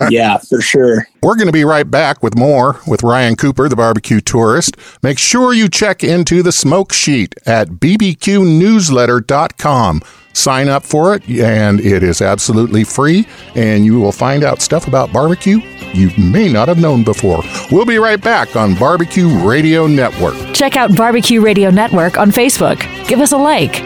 yeah, 0.10 0.38
for 0.38 0.60
sure. 0.60 1.08
We're 1.22 1.36
going 1.36 1.46
to 1.48 1.52
be 1.52 1.64
right 1.64 1.90
back 1.90 2.22
with 2.22 2.36
more 2.36 2.80
with 2.86 3.02
Ryan 3.02 3.34
Cooper, 3.36 3.68
the 3.68 3.76
barbecue 3.76 4.20
tourist. 4.20 4.76
Make 5.02 5.18
sure 5.18 5.52
you 5.52 5.68
check 5.68 6.04
into 6.04 6.42
the 6.42 6.52
smoke 6.52 6.92
sheet 6.92 7.34
at 7.46 7.68
bbqnewsletter.com. 7.68 10.02
Sign 10.34 10.68
up 10.68 10.84
for 10.84 11.14
it, 11.16 11.28
and 11.28 11.80
it 11.80 12.04
is 12.04 12.22
absolutely 12.22 12.84
free, 12.84 13.26
and 13.56 13.84
you 13.84 13.98
will 13.98 14.12
find 14.12 14.44
out 14.44 14.62
stuff 14.62 14.86
about 14.86 15.12
barbecue 15.12 15.58
you 15.94 16.10
may 16.18 16.52
not 16.52 16.68
have 16.68 16.78
known 16.78 17.02
before. 17.02 17.42
We'll 17.72 17.86
be 17.86 17.96
right 17.98 18.20
back 18.20 18.56
on 18.56 18.74
Barbecue 18.74 19.28
Radio 19.46 19.86
Network. 19.86 20.34
Check 20.54 20.76
out 20.76 20.94
Barbecue 20.94 21.40
Radio 21.40 21.70
Network 21.70 22.18
on 22.18 22.30
Facebook. 22.30 22.78
Give 23.08 23.20
us 23.20 23.32
a 23.32 23.38
like. 23.38 23.82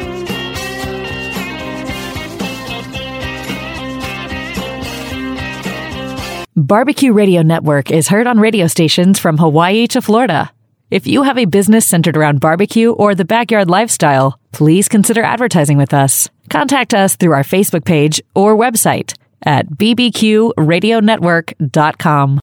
Barbecue 6.54 7.12
Radio 7.12 7.40
Network 7.42 7.90
is 7.90 8.08
heard 8.08 8.26
on 8.26 8.40
radio 8.40 8.66
stations 8.66 9.18
from 9.18 9.38
Hawaii 9.38 9.86
to 9.88 10.02
Florida. 10.02 10.52
If 10.90 11.06
you 11.06 11.22
have 11.22 11.38
a 11.38 11.46
business 11.46 11.86
centered 11.86 12.16
around 12.16 12.40
barbecue 12.40 12.90
or 12.90 13.14
the 13.14 13.24
backyard 13.24 13.70
lifestyle, 13.70 14.38
please 14.52 14.88
consider 14.88 15.22
advertising 15.22 15.78
with 15.78 15.94
us. 15.94 16.28
Contact 16.50 16.92
us 16.92 17.14
through 17.16 17.32
our 17.32 17.44
Facebook 17.44 17.84
page 17.84 18.20
or 18.34 18.56
website 18.56 19.14
at 19.44 19.68
bbqradionetwork.com. 19.70 22.40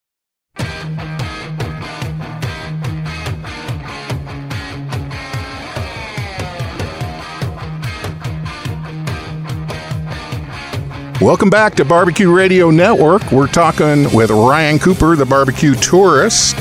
Welcome 11.22 11.50
back 11.50 11.76
to 11.76 11.84
Barbecue 11.84 12.34
Radio 12.34 12.70
Network. 12.70 13.30
We're 13.30 13.48
talking 13.48 14.10
with 14.16 14.30
Ryan 14.30 14.80
Cooper, 14.80 15.18
the 15.18 15.26
barbecue 15.26 15.76
tourist. 15.76 16.56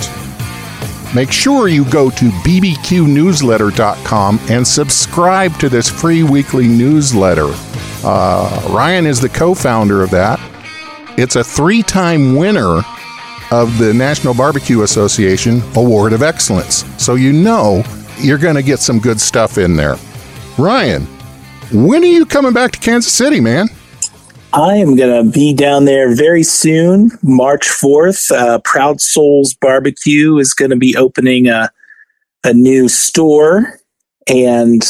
make 1.15 1.31
sure 1.31 1.69
you 1.69 1.85
go 1.85 2.11
to 2.11 2.25
bbqnewsletter.com 2.25 4.41
and 4.51 4.67
subscribe 4.67 5.57
to 5.61 5.69
this 5.69 5.89
free 5.89 6.25
weekly 6.25 6.67
newsletter. 6.67 7.53
Uh, 8.03 8.69
Ryan 8.75 9.07
is 9.07 9.21
the 9.21 9.29
co 9.29 9.55
founder 9.55 10.03
of 10.03 10.11
that. 10.11 10.41
It's 11.17 11.37
a 11.37 11.45
three 11.45 11.85
time 11.85 12.35
winner 12.35 12.83
of 13.53 13.79
the 13.79 13.95
National 13.95 14.35
Barbecue 14.35 14.83
Association 14.83 15.63
Award 15.77 16.13
of 16.13 16.25
Excellence. 16.25 16.85
So 17.01 17.15
you 17.15 17.33
know 17.33 17.85
you're 18.19 18.39
going 18.39 18.57
to 18.57 18.65
get 18.65 18.81
some 18.81 18.99
good 18.99 19.21
stuff 19.21 19.57
in 19.57 19.77
there. 19.77 19.95
Ryan, 20.59 21.05
when 21.71 22.03
are 22.03 22.07
you 22.07 22.27
coming 22.27 22.53
back 22.53 22.73
to 22.73 22.81
Kansas 22.81 23.13
City, 23.13 23.41
man? 23.41 23.69
I 24.53 24.77
am 24.77 24.97
going 24.97 25.25
to 25.25 25.31
be 25.31 25.53
down 25.53 25.85
there 25.85 26.15
very 26.15 26.43
soon, 26.43 27.11
March 27.23 27.69
4th. 27.69 28.31
Uh, 28.31 28.59
Proud 28.61 29.01
Souls 29.01 29.55
Barbecue 29.55 30.39
is 30.39 30.55
going 30.55 30.71
to 30.71 30.77
be 30.77 30.97
opening 30.97 31.49
a, 31.49 31.71
a 32.45 32.55
new 32.55 32.89
store, 32.89 33.79
and 34.27 34.83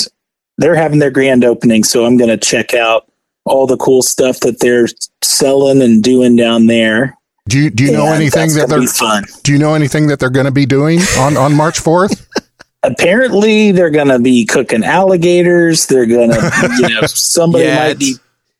they're 0.58 0.76
having 0.76 1.00
their 1.00 1.10
grand 1.10 1.44
opening. 1.44 1.82
So 1.82 2.04
I'm 2.04 2.16
going 2.16 2.30
to 2.30 2.36
check 2.36 2.72
out 2.72 3.10
all 3.44 3.66
the 3.66 3.76
cool 3.76 4.02
stuff 4.02 4.40
that 4.40 4.60
they're 4.60 4.88
selling 5.22 5.82
and 5.82 6.02
doing 6.02 6.36
down 6.36 6.66
there. 6.66 7.16
Do 7.48 7.58
you 7.58 7.70
do 7.70 7.84
you 7.84 7.92
know 7.92 8.12
anything 8.12 8.52
that 8.54 8.68
they're 8.68 8.82
fun. 8.82 9.24
Do 9.42 9.52
you 9.52 9.58
know 9.58 9.74
anything 9.74 10.08
that 10.08 10.20
they're 10.20 10.28
going 10.28 10.46
to 10.46 10.52
be 10.52 10.66
doing 10.66 11.00
on 11.18 11.36
on 11.36 11.54
March 11.54 11.80
4th? 11.80 12.26
Apparently, 12.82 13.72
they're 13.72 13.90
going 13.90 14.08
to 14.08 14.18
be 14.18 14.44
cooking 14.44 14.84
alligators. 14.84 15.86
They're 15.86 16.06
going 16.06 16.30
to, 16.30 16.76
you 16.78 16.88
know, 16.94 17.00
somebody 17.06 17.64
Yeah, 17.64 17.88
might 17.88 17.98
be 17.98 18.16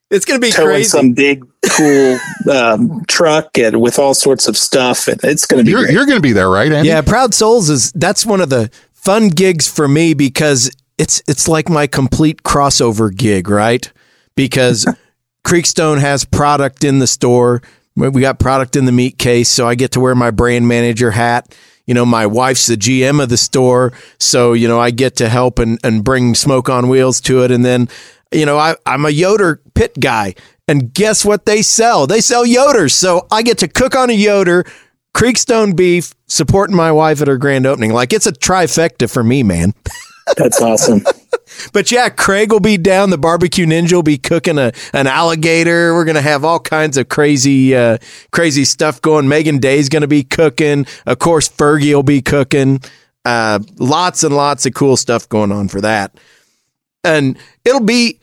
it's, 0.09 0.17
it's 0.17 0.25
going 0.25 0.41
to 0.41 0.45
be 0.45 0.51
towing 0.51 0.67
crazy. 0.67 0.89
some 0.89 1.13
big, 1.13 1.45
cool 1.71 2.17
um, 2.51 3.03
truck 3.07 3.57
and 3.57 3.79
with 3.79 3.99
all 3.99 4.13
sorts 4.13 4.47
of 4.47 4.57
stuff. 4.57 5.07
And 5.07 5.19
it's 5.23 5.45
going 5.45 5.63
to 5.63 5.65
be 5.65 5.71
You're 5.71 5.89
you're 5.89 6.05
going 6.05 6.17
to 6.17 6.21
be 6.21 6.33
there, 6.33 6.49
right? 6.49 6.71
Andy? 6.71 6.89
Yeah, 6.89 7.01
Proud 7.01 7.33
Souls 7.33 7.69
is 7.69 7.91
that's 7.93 8.25
one 8.25 8.41
of 8.41 8.49
the 8.49 8.71
fun 8.93 9.29
gigs 9.29 9.67
for 9.67 9.87
me 9.87 10.13
because 10.13 10.71
it's 10.97 11.21
it's 11.27 11.47
like 11.47 11.69
my 11.69 11.87
complete 11.87 12.43
crossover 12.43 13.15
gig, 13.15 13.49
right? 13.49 13.91
Because 14.35 14.85
Creekstone 15.45 15.99
has 15.99 16.25
product 16.25 16.83
in 16.83 16.99
the 16.99 17.07
store. 17.07 17.61
We 17.95 18.21
got 18.21 18.39
product 18.39 18.75
in 18.75 18.85
the 18.85 18.91
meat 18.91 19.17
case, 19.17 19.49
so 19.49 19.67
I 19.67 19.75
get 19.75 19.91
to 19.91 19.99
wear 19.99 20.15
my 20.15 20.31
brand 20.31 20.67
manager 20.67 21.11
hat. 21.11 21.55
You 21.85 21.93
know, 21.93 22.05
my 22.05 22.27
wife's 22.27 22.67
the 22.67 22.75
GM 22.75 23.21
of 23.21 23.29
the 23.29 23.37
store, 23.37 23.93
so 24.19 24.53
you 24.53 24.67
know 24.67 24.79
I 24.79 24.91
get 24.91 25.15
to 25.17 25.27
help 25.27 25.59
and, 25.59 25.79
and 25.83 26.03
bring 26.03 26.35
smoke 26.35 26.69
on 26.69 26.87
wheels 26.87 27.19
to 27.21 27.43
it. 27.43 27.51
And 27.51 27.65
then, 27.65 27.89
you 28.31 28.45
know, 28.45 28.57
I, 28.57 28.75
I'm 28.85 29.05
a 29.05 29.09
Yoder 29.09 29.61
pit 29.73 29.93
guy, 29.99 30.35
and 30.67 30.93
guess 30.93 31.25
what 31.25 31.45
they 31.45 31.61
sell? 31.61 32.07
They 32.07 32.21
sell 32.21 32.45
Yoders, 32.45 32.91
so 32.91 33.27
I 33.31 33.41
get 33.41 33.57
to 33.59 33.67
cook 33.67 33.95
on 33.95 34.09
a 34.09 34.13
Yoder, 34.13 34.65
Creekstone 35.15 35.75
beef, 35.75 36.13
supporting 36.27 36.75
my 36.75 36.91
wife 36.91 37.21
at 37.21 37.27
her 37.27 37.37
grand 37.37 37.65
opening. 37.65 37.93
Like 37.93 38.13
it's 38.13 38.27
a 38.27 38.31
trifecta 38.31 39.11
for 39.11 39.23
me, 39.23 39.43
man. 39.43 39.73
That's 40.37 40.61
awesome. 40.61 41.01
But 41.73 41.91
yeah, 41.91 42.09
Craig 42.09 42.51
will 42.51 42.59
be 42.59 42.77
down. 42.77 43.09
The 43.09 43.17
barbecue 43.17 43.65
ninja 43.65 43.93
will 43.93 44.03
be 44.03 44.17
cooking 44.17 44.57
a 44.57 44.71
an 44.93 45.07
alligator. 45.07 45.93
We're 45.93 46.05
gonna 46.05 46.21
have 46.21 46.45
all 46.45 46.59
kinds 46.59 46.95
of 46.95 47.09
crazy, 47.09 47.75
uh, 47.75 47.97
crazy 48.31 48.63
stuff 48.65 49.01
going. 49.01 49.27
Megan 49.27 49.57
Day's 49.57 49.89
gonna 49.89 50.07
be 50.07 50.23
cooking. 50.23 50.85
Of 51.05 51.19
course, 51.19 51.49
Fergie 51.49 51.93
will 51.93 52.03
be 52.03 52.21
cooking. 52.21 52.81
Uh, 53.25 53.59
lots 53.77 54.23
and 54.23 54.35
lots 54.35 54.65
of 54.65 54.73
cool 54.73 54.95
stuff 54.95 55.27
going 55.27 55.51
on 55.51 55.67
for 55.67 55.81
that. 55.81 56.17
And 57.03 57.37
it'll 57.65 57.85
be 57.85 58.19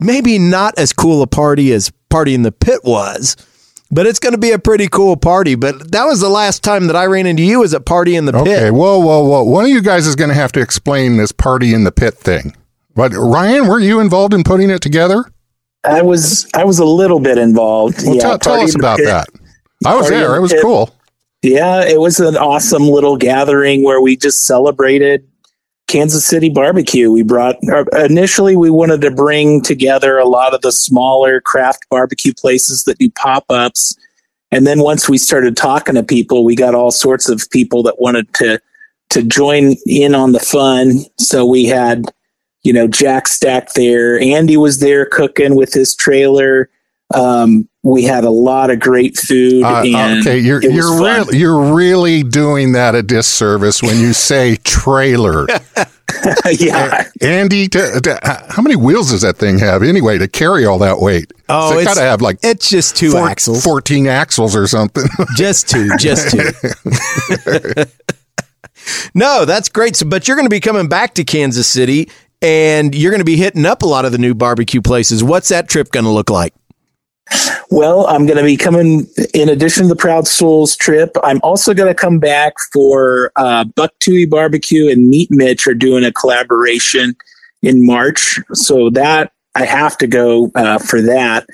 maybe 0.00 0.38
not 0.38 0.78
as 0.78 0.92
cool 0.92 1.22
a 1.22 1.26
party 1.26 1.72
as 1.72 1.92
Party 2.08 2.34
in 2.34 2.42
the 2.42 2.52
Pit 2.52 2.80
was, 2.84 3.36
but 3.90 4.06
it's 4.06 4.18
going 4.18 4.32
to 4.32 4.38
be 4.38 4.52
a 4.52 4.58
pretty 4.58 4.88
cool 4.88 5.16
party. 5.16 5.54
But 5.54 5.92
that 5.92 6.04
was 6.04 6.20
the 6.20 6.28
last 6.28 6.62
time 6.62 6.86
that 6.86 6.96
I 6.96 7.06
ran 7.06 7.26
into 7.26 7.42
you 7.42 7.62
as 7.64 7.74
at 7.74 7.84
Party 7.84 8.16
in 8.16 8.24
the 8.24 8.32
Pit. 8.32 8.42
Okay. 8.42 8.70
Whoa, 8.70 8.98
whoa, 8.98 9.24
whoa! 9.24 9.44
One 9.44 9.64
of 9.64 9.70
you 9.70 9.82
guys 9.82 10.06
is 10.06 10.16
going 10.16 10.28
to 10.30 10.34
have 10.34 10.52
to 10.52 10.60
explain 10.60 11.16
this 11.16 11.32
party 11.32 11.74
in 11.74 11.84
the 11.84 11.92
pit 11.92 12.14
thing. 12.14 12.56
But 12.94 13.12
Ryan, 13.12 13.68
were 13.68 13.78
you 13.78 14.00
involved 14.00 14.32
in 14.32 14.42
putting 14.44 14.70
it 14.70 14.80
together? 14.80 15.24
I 15.84 16.02
was 16.02 16.48
I 16.54 16.64
was 16.64 16.78
a 16.78 16.84
little 16.84 17.20
bit 17.20 17.38
involved. 17.38 18.02
Well, 18.04 18.14
yeah, 18.14 18.22
tell, 18.22 18.38
tell 18.38 18.60
us 18.60 18.74
about 18.74 18.96
Pit. 18.98 19.06
that. 19.06 19.28
I 19.84 19.94
was 19.94 20.06
Party 20.06 20.16
there. 20.16 20.36
It 20.36 20.40
was 20.40 20.52
Pit. 20.52 20.62
cool. 20.62 20.90
Yeah, 21.42 21.84
it 21.84 22.00
was 22.00 22.18
an 22.18 22.36
awesome 22.36 22.88
little 22.88 23.16
gathering 23.16 23.84
where 23.84 24.00
we 24.00 24.16
just 24.16 24.46
celebrated 24.46 25.28
Kansas 25.86 26.24
City 26.26 26.48
barbecue. 26.48 27.10
We 27.10 27.22
brought 27.22 27.56
initially 27.92 28.56
we 28.56 28.70
wanted 28.70 29.00
to 29.02 29.10
bring 29.10 29.62
together 29.62 30.18
a 30.18 30.26
lot 30.26 30.54
of 30.54 30.62
the 30.62 30.72
smaller 30.72 31.40
craft 31.40 31.88
barbecue 31.90 32.34
places 32.34 32.84
that 32.84 32.98
do 32.98 33.10
pop-ups. 33.10 33.96
And 34.50 34.66
then 34.66 34.80
once 34.80 35.08
we 35.08 35.18
started 35.18 35.56
talking 35.56 35.94
to 35.94 36.02
people, 36.02 36.44
we 36.44 36.56
got 36.56 36.74
all 36.74 36.90
sorts 36.90 37.28
of 37.28 37.48
people 37.50 37.82
that 37.84 38.00
wanted 38.00 38.32
to 38.34 38.60
to 39.10 39.22
join 39.22 39.76
in 39.86 40.14
on 40.14 40.32
the 40.32 40.40
fun. 40.40 41.04
So 41.16 41.46
we 41.46 41.66
had, 41.66 42.06
you 42.62 42.72
know, 42.72 42.88
Jack 42.88 43.28
Stack 43.28 43.74
there. 43.74 44.18
Andy 44.18 44.56
was 44.56 44.80
there 44.80 45.06
cooking 45.06 45.54
with 45.54 45.72
his 45.72 45.94
trailer. 45.94 46.68
Um, 47.14 47.68
we 47.84 48.02
had 48.02 48.24
a 48.24 48.30
lot 48.30 48.70
of 48.70 48.80
great 48.80 49.16
food. 49.16 49.62
Uh, 49.62 49.82
and 49.84 50.20
okay, 50.26 50.38
you're 50.38 50.60
you're 50.62 51.00
really 51.00 51.38
you're 51.38 51.74
really 51.74 52.22
doing 52.24 52.72
that 52.72 52.94
a 52.96 53.02
disservice 53.02 53.80
when 53.82 53.98
you 54.00 54.12
say 54.12 54.56
trailer. 54.56 55.46
yeah. 56.50 57.04
Andy, 57.20 57.68
to, 57.68 58.00
to- 58.00 58.18
how 58.48 58.62
many 58.62 58.74
wheels 58.74 59.10
does 59.10 59.20
that 59.22 59.36
thing 59.36 59.58
have 59.58 59.82
anyway 59.84 60.18
to 60.18 60.26
carry 60.26 60.64
all 60.64 60.78
that 60.80 60.98
weight? 60.98 61.32
Oh, 61.48 61.72
it's 61.72 61.82
it's- 61.82 61.94
got 61.94 62.00
to 62.00 62.06
have 62.08 62.20
like 62.22 62.38
It's 62.42 62.68
just 62.68 62.96
two 62.96 63.12
four- 63.12 63.28
axles. 63.28 63.62
14 63.62 64.06
axles 64.08 64.56
or 64.56 64.66
something. 64.66 65.04
Just 65.36 65.68
two, 65.68 65.90
just 65.98 66.30
two. 66.30 66.50
no, 69.14 69.44
that's 69.44 69.68
great. 69.68 69.96
So, 69.96 70.06
but 70.06 70.26
you're 70.26 70.36
going 70.36 70.46
to 70.46 70.50
be 70.54 70.60
coming 70.60 70.88
back 70.88 71.14
to 71.14 71.24
Kansas 71.24 71.66
City 71.66 72.08
and 72.42 72.94
you're 72.94 73.10
going 73.10 73.20
to 73.20 73.24
be 73.24 73.36
hitting 73.36 73.66
up 73.66 73.82
a 73.82 73.86
lot 73.86 74.04
of 74.04 74.12
the 74.12 74.18
new 74.18 74.34
barbecue 74.34 74.80
places. 74.82 75.22
What's 75.24 75.48
that 75.48 75.68
trip 75.68 75.90
going 75.90 76.04
to 76.04 76.10
look 76.10 76.30
like? 76.30 76.54
Well, 77.70 78.06
I'm 78.06 78.26
going 78.26 78.38
to 78.38 78.44
be 78.44 78.56
coming 78.56 79.06
in 79.34 79.48
addition 79.48 79.84
to 79.84 79.88
the 79.88 79.96
Proud 79.96 80.26
Souls 80.28 80.76
trip. 80.76 81.16
I'm 81.24 81.40
also 81.42 81.74
going 81.74 81.88
to 81.88 81.94
come 81.94 82.18
back 82.18 82.54
for 82.72 83.32
uh, 83.36 83.64
Buck 83.64 83.92
Tui 83.98 84.26
Barbecue 84.26 84.88
and 84.90 85.08
Meat 85.08 85.28
Mitch 85.30 85.66
are 85.66 85.74
doing 85.74 86.04
a 86.04 86.12
collaboration 86.12 87.16
in 87.62 87.84
March. 87.84 88.38
So 88.52 88.90
that 88.90 89.32
I 89.56 89.64
have 89.64 89.98
to 89.98 90.06
go 90.06 90.50
uh, 90.54 90.78
for 90.78 91.02
that. 91.02 91.46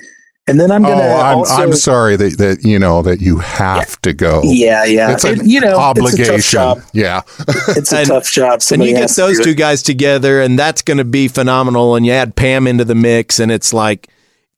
And 0.48 0.58
then 0.60 0.70
I'm 0.72 0.84
oh, 0.84 0.88
going 0.88 0.98
to 0.98 1.04
I'm, 1.04 1.38
also, 1.38 1.54
I'm 1.54 1.72
sorry 1.72 2.16
that, 2.16 2.36
that 2.38 2.64
you 2.64 2.76
know 2.78 3.00
that 3.02 3.20
you 3.20 3.38
have 3.38 4.00
to 4.02 4.12
go. 4.12 4.40
yeah, 4.44 4.84
yeah. 4.84 5.12
It's 5.12 5.24
an 5.24 5.40
It- 5.40 5.46
you 5.46 5.60
know, 5.60 5.76
obligation. 5.78 6.34
It's 6.34 6.52
a 6.52 6.56
tough 6.56 6.82
job. 6.82 6.90
yeah. 6.92 7.22
It's 7.76 7.92
a 7.92 7.98
And- 7.98 8.08
tough 8.08 8.30
job. 8.30 8.54
and 8.54 8.62
Somebody 8.62 8.90
you 8.90 8.96
get 8.96 9.10
those 9.12 9.38
two 9.40 9.50
it. 9.50 9.56
guys 9.56 9.82
together 9.82 10.42
and 10.42 10.58
that's 10.58 10.82
going 10.82 10.98
to 10.98 11.04
be 11.04 11.28
phenomenal. 11.28 11.94
And 11.94 12.04
you 12.04 12.12
add 12.12 12.34
Pam 12.36 12.66
into 12.66 12.84
the 12.84 12.96
mix 12.96 13.38
and 13.38 13.50
it's 13.52 13.72
like, 13.72 14.08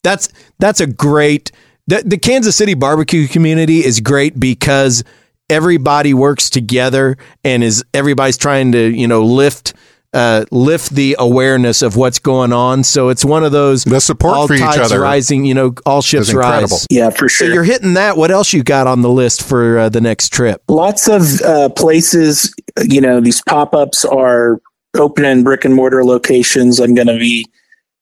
that's, 0.04 0.28
that's 0.60 0.80
a 0.80 0.86
great, 0.86 1.50
the, 1.88 2.02
the 2.06 2.18
Kansas 2.18 2.54
City 2.54 2.74
barbecue 2.74 3.26
community 3.26 3.84
is 3.84 3.98
great 3.98 4.38
because 4.38 5.02
everybody 5.50 6.14
works 6.14 6.48
together 6.48 7.16
and 7.42 7.64
is 7.64 7.84
everybody's 7.92 8.38
trying 8.38 8.70
to, 8.72 8.88
you 8.90 9.08
know, 9.08 9.24
lift, 9.24 9.74
uh, 10.14 10.44
lift 10.52 10.90
the 10.90 11.16
awareness 11.18 11.82
of 11.82 11.96
what's 11.96 12.20
going 12.20 12.52
on. 12.52 12.84
So 12.84 13.08
it's 13.08 13.24
one 13.24 13.42
of 13.42 13.50
those 13.50 13.82
The 13.82 14.00
support 14.00 14.36
all 14.36 14.46
for 14.46 14.54
each 14.54 14.62
other 14.62 15.00
rising, 15.00 15.44
You 15.44 15.54
know, 15.54 15.74
all 15.84 16.02
ships 16.02 16.32
rise. 16.32 16.86
Yeah, 16.88 17.10
for 17.10 17.28
sure. 17.28 17.48
So 17.48 17.52
you're 17.52 17.64
hitting 17.64 17.94
that. 17.94 18.16
What 18.16 18.30
else 18.30 18.52
you 18.52 18.62
got 18.62 18.86
on 18.86 19.02
the 19.02 19.10
list 19.10 19.42
for 19.42 19.76
uh, 19.76 19.88
the 19.88 20.00
next 20.00 20.32
trip? 20.32 20.62
lots 20.68 21.08
of 21.08 21.40
uh, 21.42 21.68
places 21.70 22.54
you 22.82 23.00
know 23.00 23.20
these 23.20 23.42
pop-ups 23.42 24.04
are 24.04 24.60
open 24.96 25.24
in 25.24 25.42
brick 25.44 25.64
and 25.64 25.74
mortar 25.74 26.04
locations 26.04 26.80
i'm 26.80 26.94
going 26.94 27.06
to 27.06 27.18
be 27.18 27.46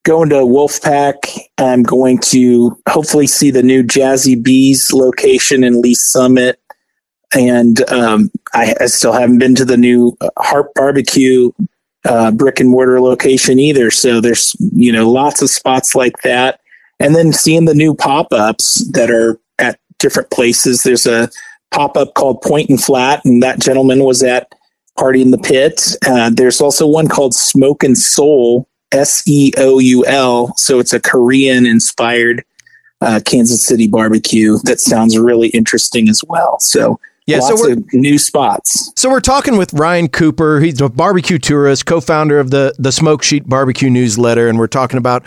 going 0.04 0.28
to 0.30 0.36
wolfpack. 0.36 1.16
I'm 1.58 1.82
going 1.82 2.18
to 2.18 2.76
hopefully 2.88 3.26
see 3.26 3.50
the 3.50 3.62
new 3.62 3.82
Jazzy 3.82 4.40
B's 4.40 4.92
location 4.92 5.64
in 5.64 5.80
lee 5.80 5.94
summit. 5.94 6.60
And 7.34 7.88
um, 7.90 8.30
I, 8.52 8.74
I 8.80 8.86
still 8.86 9.12
haven't 9.12 9.38
been 9.38 9.54
to 9.54 9.64
the 9.64 9.76
new 9.76 10.16
harp 10.38 10.72
barbecue 10.74 11.50
uh, 12.04 12.30
brick 12.32 12.60
and 12.60 12.70
mortar 12.70 13.00
location 13.00 13.58
either. 13.58 13.90
So 13.90 14.20
there's 14.20 14.54
you 14.72 14.92
know 14.92 15.10
lots 15.10 15.40
of 15.40 15.50
spots 15.50 15.94
like 15.94 16.20
that. 16.22 16.60
And 17.00 17.14
then 17.14 17.32
seeing 17.32 17.64
the 17.64 17.74
new 17.74 17.94
pop-ups 17.94 18.88
that 18.92 19.10
are 19.10 19.40
at 19.58 19.78
different 19.98 20.30
places. 20.30 20.82
There's 20.82 21.06
a 21.06 21.30
pop 21.70 21.96
up 21.96 22.14
called 22.14 22.42
Point 22.42 22.68
and 22.68 22.82
Flat, 22.82 23.24
and 23.24 23.42
that 23.42 23.60
gentleman 23.60 24.04
was 24.04 24.22
at 24.22 24.52
Party 24.98 25.22
in 25.22 25.30
the 25.30 25.38
Pit. 25.38 25.96
Uh, 26.06 26.30
there's 26.30 26.60
also 26.60 26.86
one 26.86 27.08
called 27.08 27.34
Smoke 27.34 27.82
and 27.82 27.96
Soul, 27.96 28.68
S 28.92 29.22
E 29.26 29.52
O 29.59 29.78
U 29.78 30.05
L. 30.07 30.55
So 30.57 30.78
it's 30.78 30.92
a 30.92 31.00
Korean 31.00 31.66
inspired 31.66 32.44
uh, 33.00 33.20
Kansas 33.24 33.64
City 33.66 33.88
barbecue 33.88 34.59
that 34.64 34.81
sounds 34.81 35.18
really 35.18 35.48
interesting 35.48 36.09
as 36.09 36.22
well. 36.28 36.59
So 36.61 37.00
Yeah, 37.26 37.40
so 37.40 37.48
lots 37.55 37.62
we're- 37.62 37.72
of 37.72 37.92
new 37.92 38.18
spots. 38.18 38.92
So 38.96 39.11
we're 39.11 39.20
talking 39.20 39.57
with 39.57 39.72
Ryan 39.74 40.09
Cooper. 40.09 40.61
He's 40.61 40.81
a 40.81 40.88
barbecue 40.88 41.38
tourist, 41.38 41.87
co-founder 41.87 42.38
of 42.38 42.50
the 42.50 42.74
the 42.78 42.92
Smoke 42.92 43.22
Sheet 43.22 43.48
Barbecue 43.48 43.90
newsletter, 43.90 44.48
and 44.48 44.59
we're 44.59 44.66
talking 44.68 44.98
about 44.98 45.24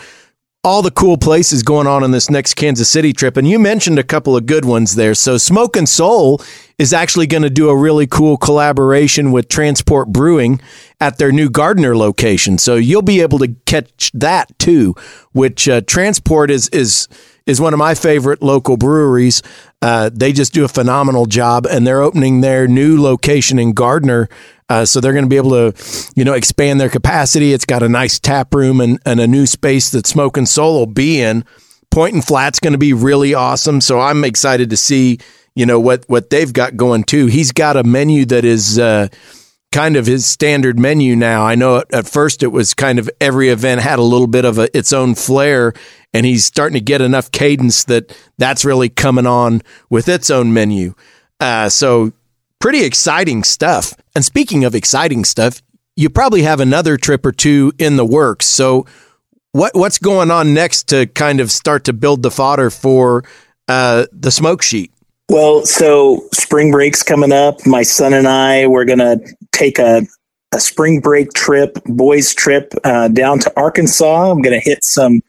all 0.66 0.82
the 0.82 0.90
cool 0.90 1.16
places 1.16 1.62
going 1.62 1.86
on 1.86 2.02
in 2.02 2.10
this 2.10 2.28
next 2.28 2.54
Kansas 2.54 2.88
City 2.88 3.12
trip. 3.12 3.36
And 3.36 3.46
you 3.46 3.56
mentioned 3.56 4.00
a 4.00 4.02
couple 4.02 4.36
of 4.36 4.46
good 4.46 4.64
ones 4.64 4.96
there. 4.96 5.14
So 5.14 5.38
Smoke 5.38 5.76
and 5.76 5.88
Soul 5.88 6.42
is 6.76 6.92
actually 6.92 7.28
going 7.28 7.44
to 7.44 7.50
do 7.50 7.68
a 7.68 7.76
really 7.76 8.08
cool 8.08 8.36
collaboration 8.36 9.30
with 9.30 9.48
Transport 9.48 10.08
Brewing 10.08 10.60
at 11.00 11.18
their 11.18 11.30
new 11.30 11.48
Gardner 11.48 11.96
location. 11.96 12.58
So 12.58 12.74
you'll 12.74 13.02
be 13.02 13.20
able 13.20 13.38
to 13.38 13.54
catch 13.64 14.10
that 14.12 14.58
too, 14.58 14.96
which 15.30 15.68
uh, 15.68 15.82
Transport 15.82 16.50
is 16.50 16.68
is 16.70 17.06
is 17.46 17.60
one 17.60 17.72
of 17.72 17.78
my 17.78 17.94
favorite 17.94 18.42
local 18.42 18.76
breweries. 18.76 19.44
Uh, 19.80 20.10
they 20.12 20.32
just 20.32 20.52
do 20.52 20.64
a 20.64 20.68
phenomenal 20.68 21.26
job, 21.26 21.64
and 21.64 21.86
they're 21.86 22.02
opening 22.02 22.40
their 22.40 22.66
new 22.66 23.00
location 23.00 23.60
in 23.60 23.72
Gardner. 23.72 24.28
Uh, 24.68 24.84
so 24.84 25.00
they're 25.00 25.12
going 25.12 25.24
to 25.24 25.28
be 25.28 25.36
able 25.36 25.50
to, 25.50 26.10
you 26.16 26.24
know, 26.24 26.32
expand 26.32 26.80
their 26.80 26.88
capacity. 26.88 27.52
It's 27.52 27.64
got 27.64 27.82
a 27.82 27.88
nice 27.88 28.18
tap 28.18 28.54
room 28.54 28.80
and, 28.80 28.98
and 29.06 29.20
a 29.20 29.26
new 29.26 29.46
space 29.46 29.90
that 29.90 30.06
Smoke 30.06 30.36
and 30.36 30.48
Soul 30.48 30.78
will 30.78 30.86
be 30.86 31.20
in. 31.20 31.44
Point 31.90 32.14
and 32.14 32.24
Flat's 32.24 32.58
going 32.58 32.72
to 32.72 32.78
be 32.78 32.92
really 32.92 33.32
awesome. 33.32 33.80
So 33.80 34.00
I'm 34.00 34.24
excited 34.24 34.70
to 34.70 34.76
see, 34.76 35.18
you 35.54 35.66
know, 35.66 35.78
what 35.78 36.04
what 36.08 36.30
they've 36.30 36.52
got 36.52 36.76
going 36.76 37.04
too. 37.04 37.26
He's 37.26 37.52
got 37.52 37.76
a 37.76 37.84
menu 37.84 38.24
that 38.26 38.44
is. 38.44 38.78
Uh, 38.78 39.08
kind 39.72 39.96
of 39.96 40.06
his 40.06 40.24
standard 40.24 40.78
menu 40.78 41.14
now. 41.14 41.44
I 41.44 41.54
know 41.54 41.82
at 41.92 42.06
first 42.06 42.42
it 42.42 42.46
was 42.46 42.72
kind 42.72 42.98
of 42.98 43.10
every 43.20 43.50
event 43.50 43.82
had 43.82 43.98
a 43.98 44.02
little 44.02 44.26
bit 44.26 44.46
of 44.46 44.58
a, 44.58 44.74
its 44.74 44.90
own 44.90 45.14
flair, 45.14 45.74
and 46.14 46.24
he's 46.24 46.46
starting 46.46 46.78
to 46.78 46.80
get 46.80 47.02
enough 47.02 47.30
cadence 47.30 47.84
that 47.84 48.16
that's 48.38 48.64
really 48.64 48.88
coming 48.88 49.26
on 49.26 49.60
with 49.90 50.08
its 50.08 50.30
own 50.30 50.54
menu. 50.54 50.94
Uh, 51.40 51.68
so 51.68 52.12
pretty 52.66 52.82
exciting 52.82 53.44
stuff. 53.44 53.94
And 54.16 54.24
speaking 54.24 54.64
of 54.64 54.74
exciting 54.74 55.24
stuff, 55.24 55.62
you 55.94 56.10
probably 56.10 56.42
have 56.42 56.58
another 56.58 56.96
trip 56.96 57.24
or 57.24 57.30
two 57.30 57.72
in 57.78 57.94
the 57.94 58.04
works. 58.04 58.44
So 58.44 58.86
what 59.52 59.76
what's 59.76 59.98
going 59.98 60.32
on 60.32 60.52
next 60.52 60.88
to 60.88 61.06
kind 61.06 61.38
of 61.38 61.52
start 61.52 61.84
to 61.84 61.92
build 61.92 62.24
the 62.24 62.30
fodder 62.32 62.70
for 62.70 63.22
uh, 63.68 64.06
the 64.10 64.32
smoke 64.32 64.62
sheet? 64.62 64.92
Well, 65.28 65.64
so 65.64 66.26
spring 66.32 66.72
break's 66.72 67.04
coming 67.04 67.30
up. 67.30 67.64
My 67.66 67.84
son 67.84 68.12
and 68.12 68.26
I 68.26 68.66
we're 68.66 68.84
gonna 68.84 69.18
take 69.52 69.78
a 69.78 70.02
a 70.52 70.58
spring 70.58 70.98
break 70.98 71.34
trip, 71.34 71.78
boys 71.84 72.34
trip 72.34 72.72
uh, 72.82 73.06
down 73.06 73.38
to 73.38 73.52
Arkansas. 73.56 74.32
I'm 74.32 74.42
gonna 74.42 74.58
hit 74.58 74.82
some 74.82 75.20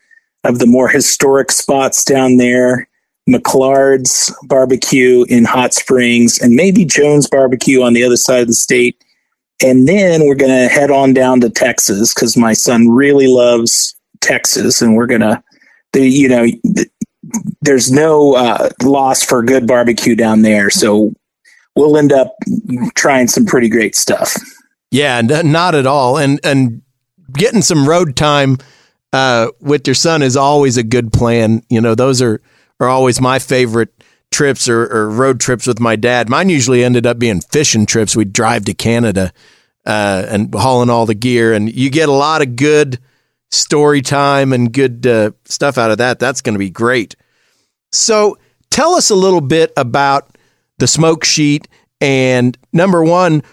of 0.43 0.57
the 0.57 0.65
more 0.65 0.87
historic 0.87 1.51
spots 1.51 2.03
down 2.03 2.37
there. 2.37 2.89
McClard's 3.27 4.33
barbecue 4.43 5.25
in 5.27 5.43
Hot 5.43 5.73
Springs 5.73 6.39
and 6.39 6.55
maybe 6.55 6.85
Jones 6.85 7.27
barbecue 7.27 7.81
on 7.81 7.93
the 7.93 8.03
other 8.03 8.15
side 8.15 8.41
of 8.41 8.47
the 8.47 8.53
state. 8.53 9.03
And 9.61 9.87
then 9.87 10.25
we're 10.25 10.35
going 10.35 10.51
to 10.51 10.73
head 10.73 10.91
on 10.91 11.13
down 11.13 11.41
to 11.41 11.49
Texas 11.49 12.13
because 12.13 12.37
my 12.37 12.53
son 12.53 12.89
really 12.89 13.27
loves 13.27 13.95
Texas. 14.21 14.81
And 14.81 14.95
we're 14.95 15.07
going 15.07 15.21
to, 15.21 15.43
you 15.93 16.29
know, 16.29 16.47
there's 17.61 17.91
no 17.91 18.35
uh, 18.35 18.69
loss 18.83 19.23
for 19.23 19.43
good 19.43 19.67
barbecue 19.67 20.15
down 20.15 20.43
there. 20.43 20.69
So 20.69 21.11
we'll 21.75 21.97
end 21.97 22.13
up 22.13 22.33
trying 22.95 23.27
some 23.27 23.45
pretty 23.45 23.67
great 23.67 23.95
stuff. 23.95 24.35
Yeah, 24.91 25.19
not 25.21 25.75
at 25.75 25.85
all. 25.85 26.17
And, 26.17 26.39
and 26.43 26.81
getting 27.33 27.61
some 27.61 27.89
road 27.89 28.15
time 28.15 28.57
uh, 29.11 29.47
with 29.59 29.85
your 29.85 29.95
son 29.95 30.21
is 30.21 30.37
always 30.37 30.77
a 30.77 30.83
good 30.83 31.11
plan. 31.11 31.63
You 31.69 31.81
know, 31.81 31.93
those 31.93 32.21
are, 32.21 32.41
are 32.79 32.87
always 32.87 33.19
my 33.19 33.39
favorite 33.39 33.93
trips 34.31 34.67
or, 34.67 34.83
or, 34.83 35.09
road 35.09 35.39
trips 35.39 35.65
with 35.65 35.79
my 35.79 35.95
dad. 35.95 36.29
Mine 36.29 36.49
usually 36.49 36.83
ended 36.83 37.07
up 37.07 37.17
being 37.17 37.41
fishing 37.41 37.85
trips. 37.85 38.15
We'd 38.15 38.33
drive 38.33 38.65
to 38.65 38.73
Canada 38.73 39.31
uh, 39.85 40.25
and 40.27 40.53
hauling 40.53 40.89
all 40.89 41.05
the 41.05 41.15
gear, 41.15 41.53
and 41.53 41.73
you 41.73 41.89
get 41.89 42.09
a 42.09 42.13
lot 42.13 42.41
of 42.41 42.55
good 42.55 42.99
story 43.49 44.01
time 44.01 44.51
and 44.51 44.73
good 44.73 45.07
uh, 45.07 45.31
stuff 45.45 45.77
out 45.77 45.91
of 45.91 45.97
that. 45.99 46.19
That's 46.19 46.41
going 46.41 46.55
to 46.55 46.59
be 46.59 46.69
great. 46.69 47.15
So, 47.91 48.37
tell 48.69 48.95
us 48.95 49.09
a 49.09 49.15
little 49.15 49.41
bit 49.41 49.71
about 49.77 50.37
the 50.77 50.87
smoke 50.87 51.23
sheet 51.23 51.67
and 52.01 52.57
number 52.73 53.03
one, 53.03 53.43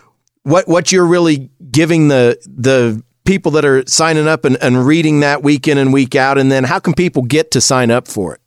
what 0.43 0.69
what 0.69 0.93
you're 0.93 1.07
really 1.07 1.51
giving 1.71 2.09
the 2.09 2.39
the 2.47 3.03
people 3.25 3.53
that 3.53 3.65
are 3.65 3.85
signing 3.87 4.29
up 4.29 4.45
and, 4.45 4.57
and 4.63 4.87
reading 4.87 5.21
that 5.21 5.43
week 5.43 5.67
in 5.67 5.79
and 5.79 5.93
week 5.93 6.15
out, 6.15 6.37
and 6.39 6.53
then 6.53 6.65
how 6.65 6.79
can 6.79 6.95
people 6.95 7.23
get 7.23 7.51
to 7.53 7.61
sign 7.61 7.91
up 7.91 8.07
for 8.07 8.35
it? 8.35 8.41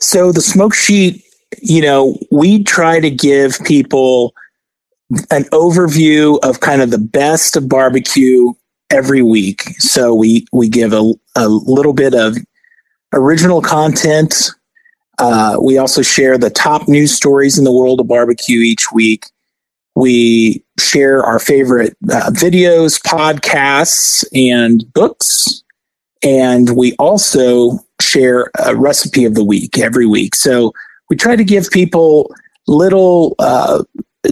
So 0.00 0.32
the 0.32 0.40
smoke 0.40 0.74
sheet, 0.74 1.24
you 1.60 1.82
know, 1.82 2.16
we 2.30 2.62
try 2.62 3.00
to 3.00 3.10
give 3.10 3.58
people 3.64 4.34
an 5.30 5.44
overview 5.44 6.38
of 6.42 6.60
kind 6.60 6.82
of 6.82 6.90
the 6.90 6.98
best 6.98 7.56
of 7.56 7.68
barbecue 7.68 8.52
every 8.90 9.22
week. 9.22 9.62
So 9.78 10.14
we 10.14 10.46
we 10.52 10.68
give 10.68 10.92
a, 10.92 11.12
a 11.36 11.48
little 11.48 11.92
bit 11.92 12.14
of 12.14 12.36
original 13.12 13.62
content. 13.62 14.50
Uh, 15.18 15.56
we 15.60 15.78
also 15.78 16.02
share 16.02 16.38
the 16.38 16.50
top 16.50 16.86
news 16.86 17.12
stories 17.12 17.58
in 17.58 17.64
the 17.64 17.72
world 17.72 18.00
of 18.00 18.08
barbecue 18.08 18.60
each 18.60 18.92
week. 18.92 19.24
We 19.96 20.64
share 20.78 21.24
our 21.24 21.40
favorite 21.40 21.96
uh, 22.08 22.30
videos, 22.30 23.02
podcasts, 23.02 24.24
and 24.32 24.84
books. 24.92 25.64
And 26.22 26.76
we 26.76 26.94
also 26.98 27.80
share 28.00 28.50
a 28.64 28.74
recipe 28.76 29.24
of 29.24 29.34
the 29.34 29.44
week 29.44 29.78
every 29.78 30.06
week. 30.06 30.34
So 30.34 30.72
we 31.08 31.16
try 31.16 31.36
to 31.36 31.44
give 31.44 31.70
people 31.70 32.34
little 32.66 33.34
uh, 33.38 33.82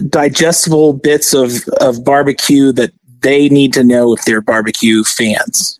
digestible 0.09 0.93
bits 0.93 1.33
of, 1.33 1.67
of 1.81 2.03
barbecue 2.03 2.71
that 2.73 2.91
they 3.21 3.49
need 3.49 3.73
to 3.73 3.83
know 3.83 4.13
if 4.13 4.23
they're 4.25 4.41
barbecue 4.41 5.03
fans. 5.03 5.79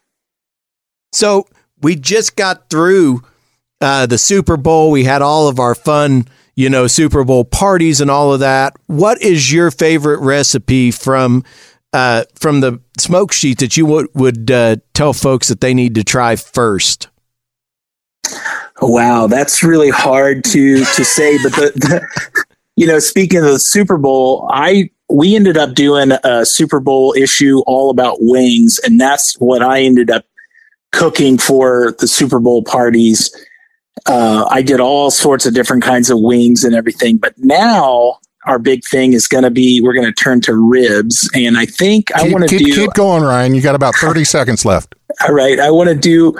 So 1.13 1.47
we 1.81 1.95
just 1.95 2.35
got 2.35 2.69
through 2.69 3.21
uh, 3.79 4.07
the 4.07 4.17
Super 4.17 4.57
Bowl. 4.57 4.91
We 4.91 5.03
had 5.03 5.21
all 5.21 5.47
of 5.47 5.59
our 5.59 5.75
fun 5.75 6.27
you 6.57 6.71
know, 6.71 6.87
Super 6.87 7.23
Bowl 7.23 7.45
parties 7.45 8.01
and 8.01 8.09
all 8.09 8.33
of 8.33 8.41
that. 8.41 8.75
What 8.87 9.21
is 9.21 9.53
your 9.53 9.69
favorite 9.69 10.19
recipe 10.19 10.89
from 10.91 11.43
uh, 11.93 12.25
from 12.35 12.59
the 12.59 12.81
smoke 12.97 13.31
sheet 13.31 13.59
that 13.59 13.77
you 13.77 13.85
would 13.85 14.07
would 14.15 14.51
uh, 14.51 14.77
tell 14.93 15.13
folks 15.13 15.47
that 15.47 15.61
they 15.61 15.75
need 15.75 15.95
to 15.95 16.03
try 16.03 16.35
first? 16.35 17.09
Wow, 18.81 19.27
that's 19.27 19.63
really 19.63 19.89
hard 19.89 20.43
to 20.45 20.79
to 20.79 21.05
say. 21.05 21.37
But 21.41 21.53
the, 21.53 21.71
the 21.75 22.35
you 22.75 22.87
know, 22.87 22.99
speaking 22.99 23.39
of 23.39 23.45
the 23.45 23.59
Super 23.59 23.97
Bowl, 23.97 24.49
I 24.51 24.89
we 25.09 25.35
ended 25.35 25.57
up 25.57 25.73
doing 25.73 26.11
a 26.23 26.45
Super 26.45 26.79
Bowl 26.79 27.13
issue 27.17 27.59
all 27.67 27.89
about 27.89 28.17
wings, 28.19 28.79
and 28.83 28.99
that's 28.99 29.35
what 29.39 29.61
I 29.61 29.81
ended 29.81 30.11
up 30.11 30.25
cooking 30.91 31.37
for 31.37 31.95
the 31.99 32.07
Super 32.07 32.39
Bowl 32.39 32.63
parties 32.63 33.31
uh, 34.05 34.47
I 34.49 34.61
did 34.61 34.79
all 34.79 35.11
sorts 35.11 35.45
of 35.45 35.53
different 35.53 35.83
kinds 35.83 36.09
of 36.09 36.19
wings 36.19 36.63
and 36.63 36.75
everything. 36.75 37.17
But 37.17 37.33
now 37.37 38.19
our 38.45 38.59
big 38.59 38.83
thing 38.85 39.13
is 39.13 39.27
going 39.27 39.43
to 39.43 39.51
be 39.51 39.81
we're 39.81 39.93
going 39.93 40.05
to 40.05 40.13
turn 40.13 40.41
to 40.41 40.55
ribs, 40.55 41.29
and 41.33 41.57
I 41.57 41.65
think 41.65 42.07
keep, 42.07 42.17
I 42.17 42.29
want 42.29 42.47
to 42.47 42.57
do. 42.57 42.73
Keep 42.73 42.93
going, 42.93 43.23
Ryan. 43.23 43.53
You 43.53 43.61
got 43.61 43.75
about 43.75 43.95
thirty 43.95 44.23
seconds 44.23 44.65
left. 44.65 44.95
All 45.25 45.33
right, 45.33 45.59
I 45.59 45.71
want 45.71 45.89
to 45.89 45.95
do, 45.95 46.37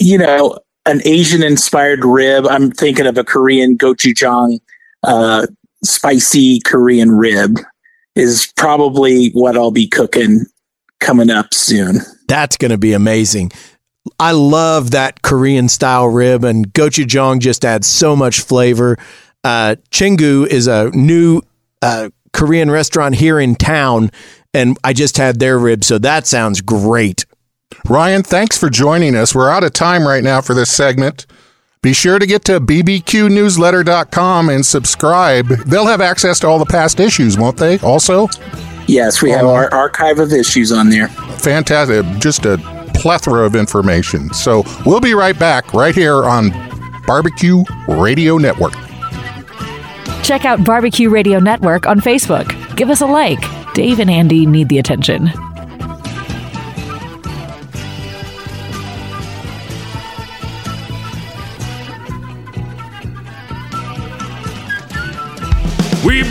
you 0.00 0.18
know, 0.18 0.58
an 0.86 1.00
Asian 1.04 1.42
inspired 1.42 2.04
rib. 2.04 2.46
I'm 2.46 2.70
thinking 2.70 3.06
of 3.06 3.16
a 3.18 3.24
Korean 3.24 3.76
gochujang, 3.76 4.60
uh, 5.02 5.46
spicy 5.82 6.60
Korean 6.60 7.10
rib 7.10 7.58
is 8.14 8.52
probably 8.56 9.30
what 9.30 9.56
I'll 9.56 9.70
be 9.70 9.88
cooking 9.88 10.46
coming 11.00 11.30
up 11.30 11.52
soon. 11.52 11.98
That's 12.28 12.56
going 12.56 12.70
to 12.70 12.78
be 12.78 12.92
amazing. 12.92 13.52
I 14.18 14.32
love 14.32 14.92
that 14.92 15.22
Korean 15.22 15.68
style 15.68 16.06
rib, 16.08 16.44
and 16.44 16.72
gochujang 16.72 17.40
just 17.40 17.64
adds 17.64 17.86
so 17.86 18.14
much 18.14 18.40
flavor. 18.40 18.98
Uh, 19.42 19.76
Chingu 19.90 20.46
is 20.46 20.66
a 20.66 20.90
new 20.90 21.42
uh, 21.82 22.10
Korean 22.32 22.70
restaurant 22.70 23.14
here 23.14 23.40
in 23.40 23.54
town, 23.54 24.10
and 24.52 24.78
I 24.84 24.92
just 24.92 25.16
had 25.16 25.40
their 25.40 25.58
rib, 25.58 25.84
so 25.84 25.98
that 25.98 26.26
sounds 26.26 26.60
great. 26.60 27.24
Ryan, 27.86 28.22
thanks 28.22 28.56
for 28.58 28.70
joining 28.70 29.14
us. 29.14 29.34
We're 29.34 29.50
out 29.50 29.64
of 29.64 29.72
time 29.72 30.06
right 30.06 30.22
now 30.22 30.40
for 30.40 30.54
this 30.54 30.70
segment. 30.70 31.26
Be 31.82 31.92
sure 31.92 32.18
to 32.18 32.26
get 32.26 32.44
to 32.46 32.60
bbqnewsletter.com 32.60 34.48
and 34.48 34.64
subscribe. 34.64 35.48
They'll 35.66 35.86
have 35.86 36.00
access 36.00 36.40
to 36.40 36.46
all 36.46 36.58
the 36.58 36.64
past 36.64 36.98
issues, 36.98 37.36
won't 37.36 37.58
they? 37.58 37.78
Also? 37.80 38.28
Yes, 38.86 39.20
we 39.20 39.30
have 39.30 39.44
uh, 39.44 39.52
our 39.52 39.72
archive 39.72 40.18
of 40.18 40.32
issues 40.32 40.72
on 40.72 40.88
there. 40.88 41.08
Fantastic. 41.08 42.06
Just 42.18 42.46
a 42.46 42.56
plethora 42.94 43.44
of 43.44 43.54
information. 43.54 44.32
So 44.32 44.64
we'll 44.86 45.00
be 45.00 45.12
right 45.12 45.38
back 45.38 45.74
right 45.74 45.94
here 45.94 46.24
on 46.24 46.50
Barbecue 47.06 47.64
Radio 47.86 48.38
Network. 48.38 48.72
Check 50.22 50.46
out 50.46 50.64
Barbecue 50.64 51.10
Radio 51.10 51.38
Network 51.38 51.86
on 51.86 52.00
Facebook. 52.00 52.76
Give 52.76 52.88
us 52.88 53.02
a 53.02 53.06
like. 53.06 53.42
Dave 53.74 54.00
and 54.00 54.10
Andy 54.10 54.46
need 54.46 54.70
the 54.70 54.78
attention. 54.78 55.30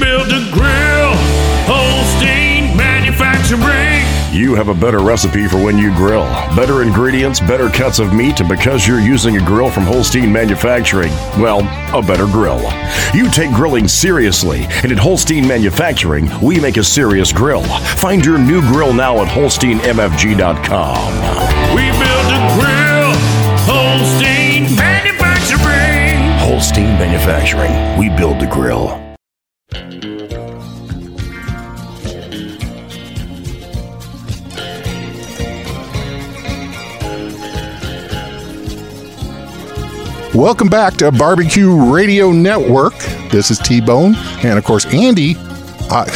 Build 0.04 0.28
a 0.28 0.52
grill, 0.52 1.14
Holstein 1.66 2.76
manufacturing. 2.76 4.04
You 4.34 4.56
have 4.56 4.68
a 4.68 4.74
better 4.74 5.00
recipe 5.00 5.48
for 5.48 5.64
when 5.64 5.78
you 5.78 5.96
grill. 5.96 6.26
Better 6.56 6.82
ingredients, 6.82 7.40
better 7.40 7.70
cuts 7.70 8.00
of 8.00 8.14
meat, 8.14 8.40
and 8.40 8.50
because 8.50 8.88
you're 8.88 9.00
using 9.00 9.38
a 9.38 9.46
grill 9.46 9.70
from 9.70 9.84
Holstein 9.84 10.32
Manufacturing, 10.32 11.12
well, 11.40 11.60
a 11.98 12.02
better 12.02 12.26
grill. 12.26 12.60
You 13.14 13.30
take 13.30 13.52
grilling 13.52 13.88
seriously, 13.88 14.66
and 14.84 14.92
at 14.92 14.98
Holstein 14.98 15.48
Manufacturing, 15.48 16.30
we 16.42 16.60
make 16.60 16.78
a 16.78 16.84
serious 16.84 17.32
grill. 17.32 17.64
Find 17.64 18.26
your 18.26 18.40
new 18.40 18.62
grill 18.62 18.92
now 18.92 19.22
at 19.22 19.28
HolsteinMFG.com. 19.28 21.14
We 21.76 21.92
build 21.92 22.28
a 22.34 22.58
grill. 22.60 23.14
Holstein 23.66 24.76
Manufacturing. 24.76 26.18
Holstein 26.40 26.98
Manufacturing, 26.98 27.98
we 27.98 28.10
build 28.10 28.40
the 28.40 28.48
grill. 28.48 29.13
Welcome 40.34 40.68
back 40.68 40.96
to 40.96 41.12
Barbecue 41.12 41.72
Radio 41.94 42.32
Network. 42.32 42.98
This 43.32 43.52
is 43.52 43.60
T 43.60 43.80
Bone. 43.80 44.16
And 44.44 44.58
of 44.58 44.66
course, 44.66 44.92
Andy. 44.92 45.36
I, 45.92 46.10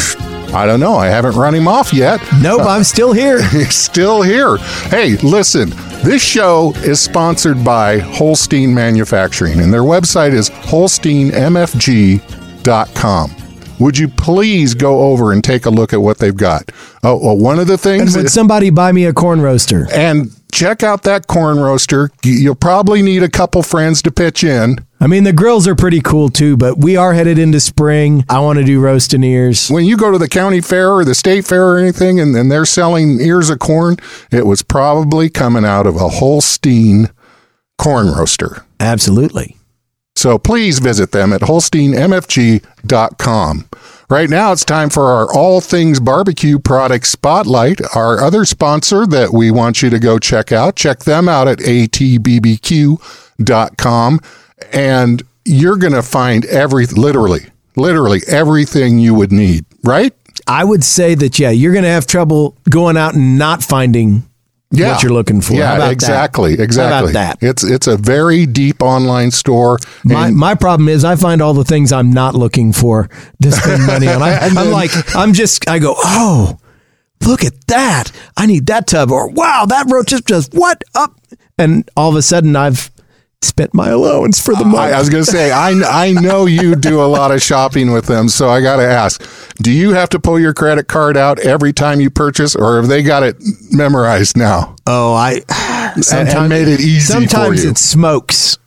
I 0.54 0.66
don't 0.66 0.80
know. 0.80 0.96
I 0.96 1.06
haven't 1.08 1.36
run 1.36 1.54
him 1.54 1.68
off 1.68 1.94
yet. 1.94 2.20
Nope, 2.42 2.64
I'm 2.64 2.84
still 2.96 3.14
here. 3.14 3.48
He's 3.50 3.76
still 3.76 4.24
here. 4.24 4.58
Hey, 4.90 5.18
listen, 5.18 5.70
this 6.04 6.24
show 6.24 6.74
is 6.78 7.00
sponsored 7.00 7.64
by 7.64 8.00
Holstein 8.00 8.74
Manufacturing, 8.74 9.60
and 9.60 9.72
their 9.72 9.84
website 9.84 10.34
is 10.34 10.50
holsteinmfg.com. 10.50 13.32
Would 13.80 13.96
you 14.00 14.08
please 14.08 14.74
go 14.74 15.02
over 15.12 15.32
and 15.32 15.44
take 15.44 15.68
a 15.68 15.70
look 15.70 15.94
at 15.94 16.02
what 16.02 16.18
they've 16.18 16.36
got? 16.36 16.72
Oh, 17.04 17.18
well, 17.24 17.38
one 17.38 17.60
of 17.60 17.68
the 17.68 17.74
And 17.74 17.82
things. 17.82 18.18
would 18.18 18.32
somebody 18.32 18.72
buy 18.72 18.92
me 18.92 19.06
a 19.06 19.14
corn 19.14 19.42
roaster? 19.42 19.86
and 19.94 20.32
check 20.52 20.84
out 20.84 21.04
that 21.04 21.28
corn 21.28 21.60
roaster. 21.60 22.12
You'll 22.24 22.56
probably 22.56 23.02
need 23.02 23.24
a 23.24 23.30
couple 23.30 23.64
friends 23.64 24.02
to 24.04 24.12
pitch 24.12 24.44
in. 24.44 24.86
I 25.00 25.08
mean, 25.08 25.24
the 25.26 25.34
grills 25.34 25.68
are 25.68 25.76
pretty 25.76 26.02
cool 26.02 26.30
too, 26.30 26.58
but 26.58 26.80
we 26.80 26.98
are 26.98 27.14
headed 27.14 27.38
into 27.38 27.60
spring. 27.60 28.26
I 28.30 28.40
want 28.40 28.58
to 28.58 28.66
do 28.66 28.80
roasting 28.80 29.24
ears. 29.24 29.70
When 29.70 29.86
you 29.86 29.96
go 29.96 30.12
to 30.12 30.18
the 30.18 30.28
county 30.28 30.60
fair 30.62 30.92
or 30.92 31.06
the 31.06 31.14
state 31.14 31.46
fair 31.46 31.68
or 31.68 31.78
anything 31.78 32.20
and, 32.20 32.36
and 32.36 32.52
they're 32.52 32.66
selling 32.66 33.20
ears 33.20 33.52
of 33.52 33.60
corn, 33.60 33.98
it 34.32 34.48
was 34.48 34.64
probably 34.64 35.30
coming 35.30 35.66
out 35.66 35.86
of 35.86 35.96
a 35.96 36.10
Holstein 36.10 37.12
corn 37.78 38.08
roaster. 38.08 38.66
Absolutely. 38.80 39.56
So 40.16 40.40
please 40.40 40.80
visit 40.80 41.12
them 41.12 41.32
at 41.32 41.42
holsteinmfg.com. 41.42 43.70
Right 44.10 44.30
now, 44.30 44.54
it's 44.54 44.64
time 44.64 44.90
for 44.90 45.08
our 45.12 45.30
All 45.34 45.60
Things 45.60 46.00
Barbecue 46.00 46.60
Product 46.60 47.06
Spotlight, 47.06 47.82
our 47.94 48.22
other 48.22 48.46
sponsor 48.46 49.06
that 49.06 49.34
we 49.34 49.52
want 49.52 49.82
you 49.82 49.90
to 49.90 50.00
go 50.00 50.18
check 50.18 50.54
out. 50.54 50.78
Check 50.78 51.00
them 51.00 51.28
out 51.28 51.50
at 51.50 51.58
atbbq.com, 51.58 51.90
and 54.72 55.24
you're 55.44 55.76
going 55.76 55.92
to 55.92 56.02
find 56.02 56.46
every, 56.46 56.86
literally, 56.86 57.48
literally 57.76 58.22
everything 58.30 58.98
you 58.98 59.14
would 59.14 59.34
need, 59.34 59.66
right? 59.84 60.14
I 60.48 60.64
would 60.64 60.86
say 60.86 61.14
that, 61.16 61.38
yeah, 61.38 61.50
you're 61.50 61.74
going 61.74 61.84
to 61.84 61.90
have 61.90 62.08
trouble 62.08 62.56
going 62.70 62.96
out 62.96 63.14
and 63.14 63.38
not 63.38 63.62
finding 63.62 64.24
Yeah. 64.70 64.92
what 64.92 65.04
you're 65.04 65.14
looking 65.14 65.40
for. 65.42 65.54
Yeah, 65.54 65.76
about 65.76 65.86
that? 65.86 65.92
exactly, 65.94 66.54
exactly. 66.60 67.14
that? 67.14 67.38
It's 67.42 67.64
it's 67.64 67.88
a 67.88 67.96
very 67.96 68.46
deep 68.46 68.82
online 68.84 69.32
store. 69.32 69.78
My, 70.04 70.30
my 70.32 70.56
problem 70.56 70.90
is 70.90 71.06
I 71.06 71.16
find 71.16 71.42
all 71.42 71.54
the 71.54 71.64
things 71.64 71.92
I'm 71.94 72.12
not 72.12 72.36
looking 72.36 72.74
for 72.74 73.10
to 73.42 73.52
spend 73.52 73.86
money 73.88 74.08
on. 74.10 74.22
I, 74.22 74.32
And 74.34 74.58
I'm 74.58 74.66
then- 74.66 74.72
like, 74.74 74.92
I'm 75.16 75.32
just, 75.34 75.70
I 75.70 75.80
go, 75.80 75.94
oh, 75.98 76.58
look 77.26 77.46
at 77.46 77.54
that. 77.68 78.12
I 78.36 78.46
need 78.46 78.66
that 78.68 78.88
tub. 78.88 79.10
Or 79.12 79.30
wow, 79.30 79.66
that 79.70 79.86
roach 79.90 80.12
is 80.12 80.22
just 80.22 80.54
what 80.54 80.84
up? 80.96 81.18
And 81.58 81.90
all 81.96 82.10
of 82.10 82.16
a 82.18 82.22
sudden 82.22 82.56
I've 82.58 82.92
spent 83.48 83.74
my 83.74 83.90
allowance 83.90 84.40
for 84.40 84.54
the 84.54 84.66
month. 84.66 84.78
I, 84.78 84.92
I 84.92 85.00
was 85.00 85.10
going 85.10 85.24
to 85.24 85.32
say, 85.32 85.52
I, 85.52 85.70
I 85.72 86.12
know 86.12 86.46
you 86.46 86.76
do 86.76 87.02
a 87.02 87.08
lot 87.08 87.32
of 87.32 87.42
shopping 87.42 87.92
with 87.92 88.06
them, 88.06 88.30
so 88.30 88.50
I 88.50 88.62
got 88.62 88.78
to 88.78 88.88
ask: 88.88 89.22
Do 89.58 89.72
you 89.72 89.94
have 89.94 90.10
to 90.10 90.20
pull 90.20 90.40
your 90.40 90.54
credit 90.54 90.88
card 90.88 91.18
out 91.18 91.40
every 91.40 91.74
time 91.74 92.00
you 92.00 92.10
purchase, 92.10 92.56
or 92.56 92.78
have 92.78 92.88
they 92.88 93.04
got 93.04 93.24
it 93.24 93.38
memorized 93.72 94.38
now? 94.38 94.76
oh, 94.88 95.14
I 95.14 95.42
and 96.12 96.50
made 96.50 96.68
it 96.68 96.80
easy 96.80 97.00
Sometimes 97.00 97.64
it 97.64 97.78
smokes. 97.78 98.58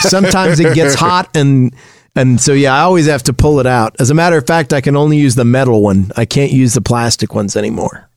sometimes 0.00 0.60
it 0.60 0.74
gets 0.74 0.94
hot 0.98 1.28
and 1.36 1.74
and 2.14 2.40
so 2.40 2.52
yeah, 2.52 2.74
I 2.74 2.80
always 2.80 3.06
have 3.06 3.22
to 3.24 3.32
pull 3.32 3.58
it 3.60 3.66
out. 3.66 3.96
As 3.98 4.10
a 4.10 4.14
matter 4.14 4.36
of 4.36 4.46
fact, 4.46 4.72
I 4.72 4.80
can 4.80 4.96
only 4.96 5.16
use 5.16 5.34
the 5.34 5.44
metal 5.44 5.82
one. 5.82 6.12
I 6.16 6.24
can't 6.26 6.52
use 6.52 6.74
the 6.74 6.82
plastic 6.82 7.34
ones 7.34 7.56
anymore. 7.56 8.08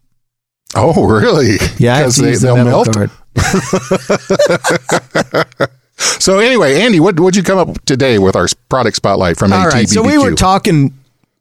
Oh, 0.76 1.06
really? 1.08 1.56
Yeah, 1.78 2.00
because 2.00 2.18
they, 2.18 2.30
use 2.32 2.42
the 2.42 2.54
they'll 2.54 2.66
metal 2.66 2.84
melt. 2.94 3.12
So 5.98 6.40
anyway, 6.40 6.82
Andy, 6.82 7.00
what 7.00 7.20
would 7.20 7.36
you 7.36 7.44
come 7.44 7.58
up 7.58 7.84
today 7.86 8.20
with 8.20 8.36
our 8.36 8.48
product 8.70 8.98
spotlight 8.98 9.38
from 9.38 9.54
All 9.54 9.66
ATBBQ? 9.66 9.74
right, 9.74 9.90
so 9.90 10.04
we 10.04 10.18
were 10.18 10.34
talking 10.34 10.94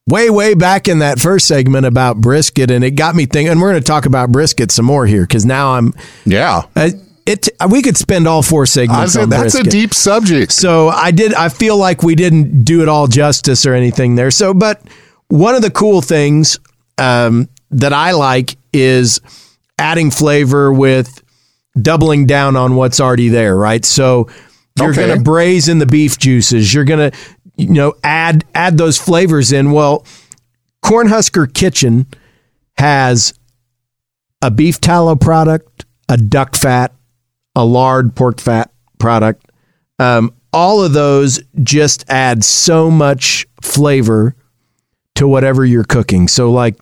way 0.07 0.31
way 0.31 0.55
back 0.55 0.89
in 0.89 1.01
that 1.01 1.19
first 1.19 1.47
segment 1.49 1.87
about 1.87 2.21
brisket, 2.21 2.71
and 2.71 2.85
it 2.85 2.93
got 2.93 3.15
me 3.15 3.27
thinking. 3.27 3.49
And 3.49 3.61
we're 3.61 3.73
going 3.73 3.83
to 3.83 3.87
talk 3.87 4.07
about 4.07 4.31
brisket 4.31 4.71
some 4.71 4.85
more 4.85 5.07
here 5.07 5.23
because 5.23 5.45
now 5.45 5.75
I'm. 5.75 5.93
yeah, 6.25 6.63
Uh, 6.77 6.91
it 7.27 7.49
we 7.71 7.81
could 7.83 7.97
spend 7.97 8.29
all 8.29 8.43
four 8.43 8.63
I 8.63 8.67
segments 8.67 9.15
said 9.15 9.31
that's 9.31 9.55
a 9.55 9.63
deep 9.63 9.95
subject. 9.95 10.53
So 10.53 10.89
I 10.89 11.11
did. 11.11 11.33
I 11.35 11.49
feel 11.49 11.77
like 11.77 12.03
we 12.03 12.15
didn't 12.15 12.65
do 12.65 12.83
it 12.83 12.89
all 12.89 13.07
justice 13.07 13.65
or 13.67 13.75
anything 13.75 14.15
there. 14.15 14.31
So, 14.31 14.53
but 14.53 14.83
one 15.29 15.55
of 15.55 15.63
the 15.63 15.71
cool 15.71 16.03
things 16.03 16.59
um, 16.99 17.49
that 17.71 17.95
I 17.95 18.13
like 18.13 18.57
is 18.73 19.21
adding 19.79 20.11
flavor 20.11 20.73
with 20.73 21.24
doubling 21.81 22.27
down 22.27 22.57
on 22.57 22.77
what's 22.77 23.01
already 23.01 23.29
there. 23.29 23.57
Right. 23.57 23.85
So 23.85 24.29
you're 24.79 24.91
Okay. 24.91 25.07
going 25.07 25.19
to 25.19 25.23
braise 25.25 25.69
in 25.69 25.79
the 25.79 25.87
beef 25.87 26.19
juices. 26.19 26.73
You're 26.75 26.85
going 26.85 27.11
to, 27.11 27.17
you 27.57 27.69
know, 27.71 27.95
add 28.03 28.45
add 28.55 28.79
those 28.79 28.99
flavors 28.99 29.53
in. 29.53 29.71
Well, 29.73 30.05
Cornhusker 30.85 31.53
Kitchen 31.53 32.07
has 32.79 33.35
a 34.43 34.51
beef 34.51 34.81
tallow 34.81 35.17
product, 35.17 35.85
a 36.09 36.17
duck 36.17 36.57
fat, 36.57 36.93
a 37.57 37.65
lard 37.65 38.15
pork 38.15 38.41
fat 38.41 38.71
product. 38.99 39.51
Um, 39.99 40.35
all 40.53 40.83
of 40.83 40.93
those 40.93 41.41
just 41.63 42.05
add 42.09 42.45
so 42.45 42.91
much 42.91 43.47
flavor 43.63 44.35
to 45.15 45.27
whatever 45.27 45.65
you're 45.65 45.85
cooking. 45.85 46.29
So, 46.29 46.51
like, 46.51 46.77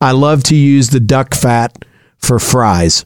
I 0.00 0.12
love 0.12 0.42
to 0.44 0.54
use 0.56 0.90
the 0.90 1.00
duck 1.00 1.34
fat 1.34 1.84
for 2.18 2.38
fries. 2.38 3.04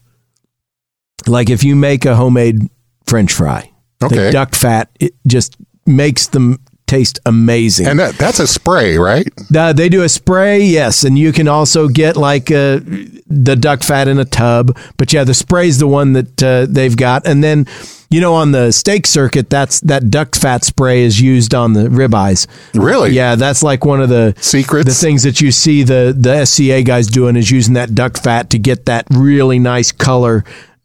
Like, 1.27 1.51
if 1.51 1.65
you 1.65 1.75
make 1.77 2.05
a 2.05 2.17
homemade 2.17 2.59
French 3.07 3.33
fry, 3.33 3.71
Okay. 4.03 4.17
the 4.27 4.33
duck 4.33 4.55
fat 4.55 4.91
it 5.01 5.15
just 5.27 5.57
makes 5.87 6.27
them 6.29 6.59
taste 6.87 7.19
amazing. 7.25 7.87
and 7.87 7.99
that, 7.99 8.15
that's 8.19 8.39
a 8.39 8.47
spray, 8.47 8.99
right? 8.99 9.27
Uh, 9.57 9.73
they 9.73 9.89
do 9.89 10.03
a 10.03 10.09
spray, 10.09 10.63
yes, 10.63 11.03
and 11.05 11.19
you 11.19 11.33
can 11.33 11.49
also 11.49 11.89
get 11.89 12.15
like 12.17 12.51
uh, 12.51 12.81
the 13.27 13.57
duck 13.59 13.83
fat 13.83 14.07
in 14.07 14.19
a 14.19 14.25
tub. 14.27 14.77
But 14.99 15.13
yeah, 15.13 15.25
the 15.25 15.33
spray's 15.33 15.79
the 15.79 15.87
one 15.89 16.13
that 16.13 16.43
uh, 16.43 16.67
they've 16.69 16.95
got, 16.97 17.27
and 17.27 17.43
then 17.43 17.67
you 18.11 18.21
know 18.21 18.35
on 18.35 18.53
the 18.53 18.71
steak 18.71 19.07
circuit, 19.07 19.49
that's 19.49 19.81
that 19.81 20.11
duck 20.11 20.35
fat 20.35 20.63
spray 20.65 21.03
is 21.05 21.19
used 21.21 21.55
on 21.55 21.73
the 21.73 21.89
ribeyes. 21.89 22.47
Really? 22.75 23.13
Yeah, 23.13 23.35
that's 23.37 23.63
like 23.63 23.87
one 23.87 24.03
of 24.03 24.11
the 24.11 24.35
Secrets? 24.39 24.87
The 24.87 24.95
things 24.95 25.23
that 25.23 25.41
you 25.41 25.51
see 25.53 25.85
the 25.85 26.15
the 26.17 26.45
SCA 26.45 26.83
guys 26.83 27.07
doing 27.07 27.37
is 27.37 27.51
using 27.51 27.75
that 27.75 27.95
duck 27.95 28.19
fat 28.19 28.51
to 28.51 28.59
get 28.59 28.85
that 28.87 29.07
really 29.11 29.59
nice 29.59 29.91
color 29.91 30.45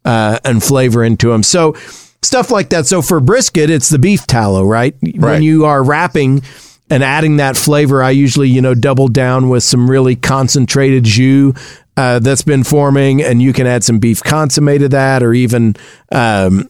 uh, 0.09 0.39
and 0.43 0.63
flavor 0.63 1.03
into 1.03 1.29
them. 1.29 1.43
So 1.43 1.75
stuff 2.23 2.49
like 2.49 2.69
that. 2.69 2.87
So 2.87 3.03
for 3.03 3.19
brisket, 3.19 3.69
it's 3.69 3.89
the 3.89 3.99
beef 3.99 4.25
tallow, 4.25 4.63
right? 4.63 4.95
When 5.33 5.43
you 5.43 5.65
are 5.65 5.83
wrapping 5.83 6.41
and 6.89 7.03
adding 7.03 7.37
that 7.37 7.55
flavor, 7.55 8.01
I 8.01 8.09
usually 8.09 8.49
you 8.49 8.59
know 8.59 8.73
double 8.73 9.07
down 9.07 9.49
with 9.49 9.63
some 9.63 9.89
really 9.89 10.15
concentrated 10.15 11.03
jus. 11.03 11.53
Uh, 11.95 12.17
that's 12.17 12.43
been 12.43 12.63
forming, 12.63 13.21
and 13.21 13.41
you 13.41 13.51
can 13.51 13.67
add 13.67 13.83
some 13.83 13.99
beef 13.99 14.23
consomme 14.23 14.79
to 14.79 14.87
that, 14.87 15.21
or 15.21 15.33
even 15.33 15.75
um, 16.13 16.69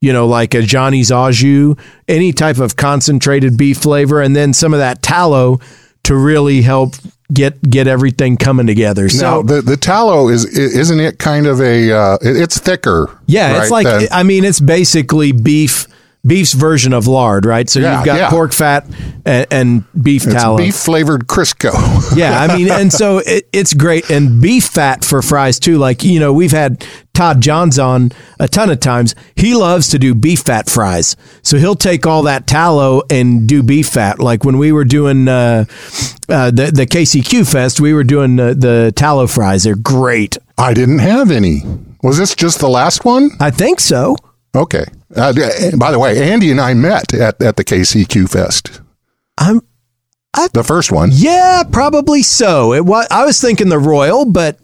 you 0.00 0.12
know, 0.12 0.26
like 0.26 0.54
a 0.54 0.62
Johnny's 0.62 1.12
au 1.12 1.30
jus, 1.30 1.76
any 2.08 2.32
type 2.32 2.58
of 2.58 2.74
concentrated 2.74 3.58
beef 3.58 3.78
flavor, 3.78 4.22
and 4.22 4.34
then 4.34 4.54
some 4.54 4.72
of 4.72 4.80
that 4.80 5.02
tallow 5.02 5.60
to 6.04 6.16
really 6.16 6.62
help 6.62 6.94
get 7.32 7.62
get 7.68 7.86
everything 7.86 8.36
coming 8.36 8.66
together. 8.66 9.04
Now, 9.04 9.08
So 9.08 9.42
the 9.42 9.62
the 9.62 9.76
tallow 9.76 10.28
is 10.28 10.44
isn't 10.46 11.00
it 11.00 11.18
kind 11.18 11.46
of 11.46 11.60
a 11.60 11.92
uh, 11.92 12.18
it's 12.20 12.58
thicker? 12.58 13.16
yeah, 13.26 13.62
it's 13.62 13.70
like 13.70 13.86
than- 13.86 14.08
I 14.10 14.22
mean, 14.22 14.44
it's 14.44 14.60
basically 14.60 15.32
beef 15.32 15.86
beef's 16.24 16.52
version 16.52 16.92
of 16.92 17.08
lard, 17.08 17.44
right? 17.44 17.68
So 17.68 17.80
Yeah, 17.80 17.96
you've 17.96 18.06
got 18.06 18.16
yeah. 18.16 18.30
pork 18.30 18.52
fat 18.52 18.86
and, 19.26 19.44
and 19.50 19.84
beef 20.04 20.24
It's 20.24 20.32
tallow. 20.34 20.56
beef 20.56 20.76
flavored 20.76 21.26
Crisco. 21.26 21.72
Yeah, 22.16 22.38
I 22.40 22.56
mean, 22.56 22.70
and 22.70 22.92
so 22.92 23.18
it, 23.18 23.48
it's 23.52 23.72
great. 23.74 24.08
And 24.10 24.40
beef 24.40 24.66
fat 24.66 25.02
for 25.04 25.20
fries 25.22 25.58
too. 25.58 25.78
Like, 25.78 26.04
you 26.04 26.20
know, 26.20 26.32
we've 26.32 26.50
had 26.52 26.86
Todd 27.14 27.40
Johns 27.40 27.78
on 27.78 28.12
a 28.38 28.46
ton 28.46 28.68
of 28.70 28.78
times. 28.80 29.14
He 29.34 29.54
loves 29.54 29.88
to 29.88 29.98
do 29.98 30.14
beef 30.14 30.40
fat 30.40 30.68
fries. 30.70 31.16
So 31.42 31.56
he'll 31.56 31.74
take 31.74 32.06
all 32.06 32.22
that 32.24 32.46
tallow 32.46 33.02
and 33.10 33.48
do 33.48 33.62
beef 33.62 33.88
fat. 33.88 34.18
Like 34.20 34.44
when 34.44 34.58
we 34.58 34.70
were 34.72 34.84
doing 34.84 35.26
uh, 35.26 35.64
uh, 36.32 36.50
the, 36.50 36.70
the 36.72 36.86
KCQ 36.86 37.50
Fest, 37.50 37.80
we 37.80 37.92
were 37.94 38.04
doing 38.04 38.40
uh, 38.40 38.54
the 38.56 38.92
tallow 38.96 39.26
fries. 39.26 39.64
They're 39.64 39.76
great. 39.76 40.36
I 40.58 40.74
didn't 40.74 40.98
have 41.00 41.30
any. 41.30 41.60
Was 42.02 42.18
this 42.18 42.34
just 42.34 42.58
the 42.60 42.68
last 42.68 43.04
one? 43.04 43.30
I 43.38 43.50
think 43.50 43.78
so. 43.80 44.16
Okay. 44.54 44.84
Uh, 45.14 45.32
by 45.76 45.90
the 45.92 45.98
way, 45.98 46.30
Andy 46.32 46.50
and 46.50 46.60
I 46.60 46.74
met 46.74 47.14
at, 47.14 47.40
at 47.42 47.56
the 47.56 47.64
KCQ 47.64 48.30
Fest. 48.30 48.80
I'm, 49.38 49.60
The 50.52 50.64
first 50.64 50.90
one. 50.90 51.10
yeah, 51.12 51.62
probably 51.70 52.22
so. 52.22 52.72
It 52.72 52.84
was, 52.84 53.06
I 53.10 53.24
was 53.24 53.40
thinking 53.40 53.68
the 53.68 53.78
Royal, 53.78 54.24
but 54.24 54.58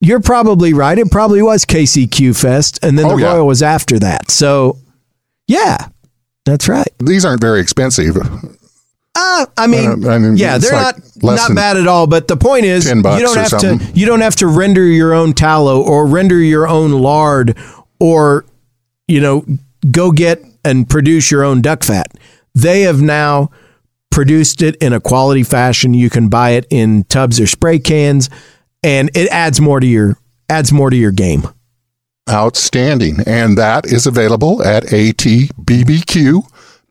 you're 0.00 0.20
probably 0.20 0.72
right. 0.72 0.98
It 0.98 1.10
probably 1.10 1.42
was 1.42 1.64
KCQ 1.64 2.40
Fest. 2.40 2.78
And 2.82 2.98
then 2.98 3.06
Oh, 3.06 3.16
the 3.16 3.22
yeah. 3.22 3.32
Royal 3.34 3.46
was 3.46 3.62
after 3.62 3.98
that. 3.98 4.30
So, 4.30 4.78
yeah, 5.48 5.88
that's 6.44 6.68
right. 6.68 6.88
These 6.98 7.24
aren't 7.24 7.40
very 7.40 7.60
expensive. 7.60 8.16
Uh, 9.18 9.46
I 9.56 9.66
mean, 9.66 10.04
Uh, 10.04 10.10
I 10.10 10.18
mean, 10.18 10.36
yeah, 10.36 10.58
they're 10.58 10.72
like 10.72 10.96
not 11.22 11.36
not 11.48 11.54
bad 11.54 11.76
at 11.78 11.86
all. 11.86 12.06
But 12.06 12.28
the 12.28 12.36
point 12.36 12.66
is, 12.66 12.86
you 12.86 13.02
don't 13.02 13.36
have 13.36 13.48
something. 13.48 13.78
to 13.78 13.92
you 13.98 14.04
don't 14.04 14.20
have 14.20 14.36
to 14.36 14.46
render 14.46 14.84
your 14.84 15.14
own 15.14 15.32
tallow 15.32 15.80
or 15.82 16.06
render 16.06 16.38
your 16.38 16.68
own 16.68 16.92
lard 16.92 17.56
or 17.98 18.44
you 19.08 19.20
know 19.20 19.44
go 19.90 20.10
get 20.12 20.44
and 20.64 20.88
produce 20.88 21.30
your 21.30 21.44
own 21.44 21.62
duck 21.62 21.82
fat. 21.82 22.08
They 22.54 22.82
have 22.82 23.00
now 23.00 23.50
produced 24.10 24.60
it 24.60 24.76
in 24.76 24.92
a 24.92 25.00
quality 25.00 25.42
fashion. 25.42 25.94
You 25.94 26.10
can 26.10 26.28
buy 26.28 26.50
it 26.50 26.66
in 26.68 27.04
tubs 27.04 27.40
or 27.40 27.46
spray 27.46 27.78
cans, 27.78 28.28
and 28.82 29.10
it 29.14 29.28
adds 29.28 29.60
more 29.60 29.80
to 29.80 29.86
your 29.86 30.18
adds 30.50 30.72
more 30.72 30.90
to 30.90 30.96
your 30.96 31.12
game. 31.12 31.48
Outstanding. 32.28 33.20
And 33.26 33.56
that 33.56 33.86
is 33.86 34.06
available 34.06 34.62
at 34.62 34.84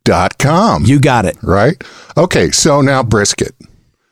atbbq.com. 0.06 0.86
You 0.86 1.00
got 1.00 1.26
it. 1.26 1.38
right? 1.42 1.82
Okay, 2.18 2.52
so 2.52 2.82
now 2.82 3.04
brisket. 3.04 3.54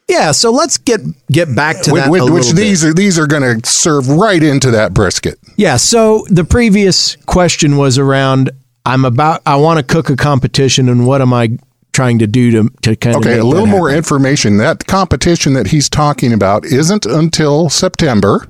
Yeah. 0.09 0.31
So 0.31 0.51
let's 0.51 0.77
get 0.77 0.99
get 1.31 1.55
back 1.55 1.81
to 1.83 1.91
that. 1.91 2.09
which, 2.09 2.21
which 2.21 2.31
little 2.31 2.51
bit. 2.51 2.55
these 2.55 2.83
are 2.83 2.93
these 2.93 3.17
are 3.17 3.27
going 3.27 3.61
to 3.61 3.69
serve 3.69 4.09
right 4.09 4.43
into 4.43 4.71
that 4.71 4.93
brisket. 4.93 5.39
Yeah. 5.55 5.77
So 5.77 6.25
the 6.29 6.43
previous 6.43 7.15
question 7.25 7.77
was 7.77 7.97
around 7.97 8.51
I'm 8.85 9.05
about 9.05 9.41
I 9.45 9.55
want 9.55 9.79
to 9.79 9.83
cook 9.83 10.09
a 10.09 10.15
competition 10.15 10.89
and 10.89 11.07
what 11.07 11.21
am 11.21 11.33
I 11.33 11.57
trying 11.93 12.19
to 12.19 12.27
do 12.27 12.51
to 12.51 12.69
to 12.81 12.95
kind 12.97 13.15
of 13.15 13.21
Okay, 13.21 13.37
a 13.39 13.45
little 13.45 13.65
more 13.65 13.89
information. 13.89 14.57
That 14.57 14.85
competition 14.87 15.53
that 15.53 15.67
he's 15.67 15.89
talking 15.89 16.33
about 16.33 16.65
isn't 16.65 17.05
until 17.05 17.69
September, 17.69 18.47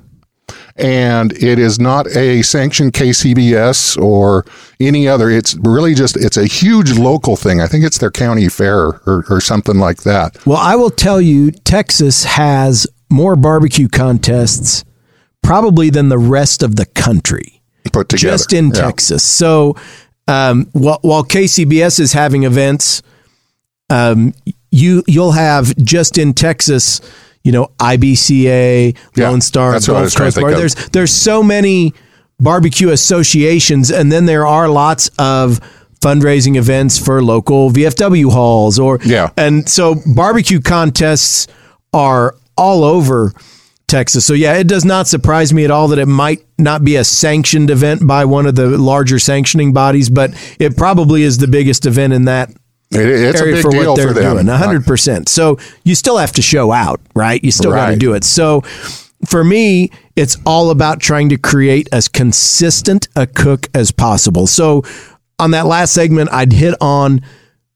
and 0.76 1.32
it 1.32 1.58
is 1.58 1.78
not 1.78 2.06
a 2.16 2.42
sanctioned 2.42 2.92
KCBS 2.92 4.00
or 4.00 4.44
any 4.80 5.06
other. 5.06 5.30
It's 5.30 5.54
really 5.56 5.94
just 5.94 6.16
it's 6.16 6.36
a 6.36 6.46
huge 6.46 6.98
local 6.98 7.36
thing. 7.36 7.60
I 7.60 7.66
think 7.66 7.84
it's 7.84 7.98
their 7.98 8.10
county 8.10 8.48
fair 8.48 8.78
or, 9.06 9.24
or 9.30 9.40
something 9.40 9.78
like 9.78 10.02
that. 10.02 10.44
Well, 10.46 10.58
I 10.58 10.74
will 10.76 10.90
tell 10.90 11.20
you, 11.20 11.50
Texas 11.52 12.24
has 12.24 12.86
more 13.10 13.36
barbecue 13.36 13.88
contests 13.88 14.84
probably 15.42 15.90
than 15.90 16.08
the 16.08 16.18
rest 16.18 16.62
of 16.62 16.76
the 16.76 16.86
country. 16.86 17.62
Put 17.92 18.08
together 18.08 18.32
just 18.32 18.52
in 18.52 18.68
Yeah. 18.68 18.80
Texas. 18.80 19.22
So 19.22 19.76
um, 20.26 20.66
while, 20.72 20.98
while 21.02 21.22
KCBS 21.22 22.00
is 22.00 22.12
having 22.14 22.44
events, 22.44 23.02
um, 23.90 24.34
you 24.70 25.04
you'll 25.06 25.32
have 25.32 25.76
just 25.76 26.18
in 26.18 26.34
Texas, 26.34 27.00
you 27.44 27.52
know, 27.52 27.68
IBCA, 27.78 28.96
Yeah, 29.14 29.28
Lone 29.30 29.40
Star, 29.40 29.72
that's 29.72 29.86
what 29.86 29.98
I 29.98 30.00
was 30.02 30.14
Gulf 30.14 30.34
Coast 30.34 30.40
Bar. 30.40 30.54
There's 30.54 30.74
there's 30.88 31.12
so 31.12 31.42
many 31.42 31.94
barbecue 32.40 32.90
associations, 32.90 33.90
and 33.90 34.10
then 34.10 34.26
there 34.26 34.46
are 34.46 34.68
lots 34.68 35.08
of 35.18 35.60
fundraising 36.00 36.56
events 36.56 36.98
for 36.98 37.22
local 37.22 37.70
VFW 37.70 38.30
halls 38.32 38.78
or 38.78 38.98
Yeah. 39.04 39.30
and 39.38 39.66
so 39.68 39.94
barbecue 40.14 40.60
contests 40.60 41.46
are 41.94 42.34
all 42.58 42.84
over 42.84 43.32
Texas. 43.86 44.24
So 44.26 44.34
yeah, 44.34 44.54
it 44.54 44.66
does 44.66 44.84
not 44.84 45.06
surprise 45.06 45.52
me 45.54 45.64
at 45.64 45.70
all 45.70 45.88
that 45.88 45.98
it 45.98 46.06
might 46.06 46.44
not 46.58 46.84
be 46.84 46.96
a 46.96 47.04
sanctioned 47.04 47.70
event 47.70 48.06
by 48.06 48.24
one 48.26 48.44
of 48.46 48.54
the 48.54 48.76
larger 48.76 49.18
sanctioning 49.18 49.72
bodies, 49.72 50.10
but 50.10 50.30
it 50.58 50.76
probably 50.76 51.22
is 51.22 51.38
the 51.38 51.46
biggest 51.48 51.86
event 51.86 52.12
in 52.12 52.24
that 52.26 52.50
It- 52.90 53.00
it's 53.00 53.40
a 53.40 53.44
big 53.44 53.62
for 53.62 53.70
deal 53.70 53.90
what 53.92 53.96
they're 53.96 54.08
for 54.08 54.14
them. 54.14 54.36
doing. 54.36 54.46
hundred 54.46 54.84
percent. 54.86 55.28
So 55.28 55.58
you 55.84 55.94
still 55.94 56.18
have 56.18 56.32
to 56.32 56.42
show 56.42 56.72
out, 56.72 57.00
right? 57.14 57.42
You 57.42 57.50
still 57.50 57.72
got 57.72 57.90
to 57.90 57.96
do 57.96 58.12
it. 58.14 58.24
So 58.24 58.60
for 59.26 59.42
me, 59.42 59.90
it's 60.16 60.36
all 60.46 60.70
about 60.70 61.00
trying 61.00 61.28
to 61.30 61.36
create 61.38 61.88
as 61.92 62.08
consistent 62.08 63.08
a 63.16 63.26
cook 63.26 63.68
as 63.74 63.90
possible. 63.90 64.46
So 64.46 64.82
on 65.38 65.50
that 65.52 65.66
last 65.66 65.92
segment, 65.92 66.30
I'd 66.32 66.52
hit 66.52 66.74
on 66.80 67.20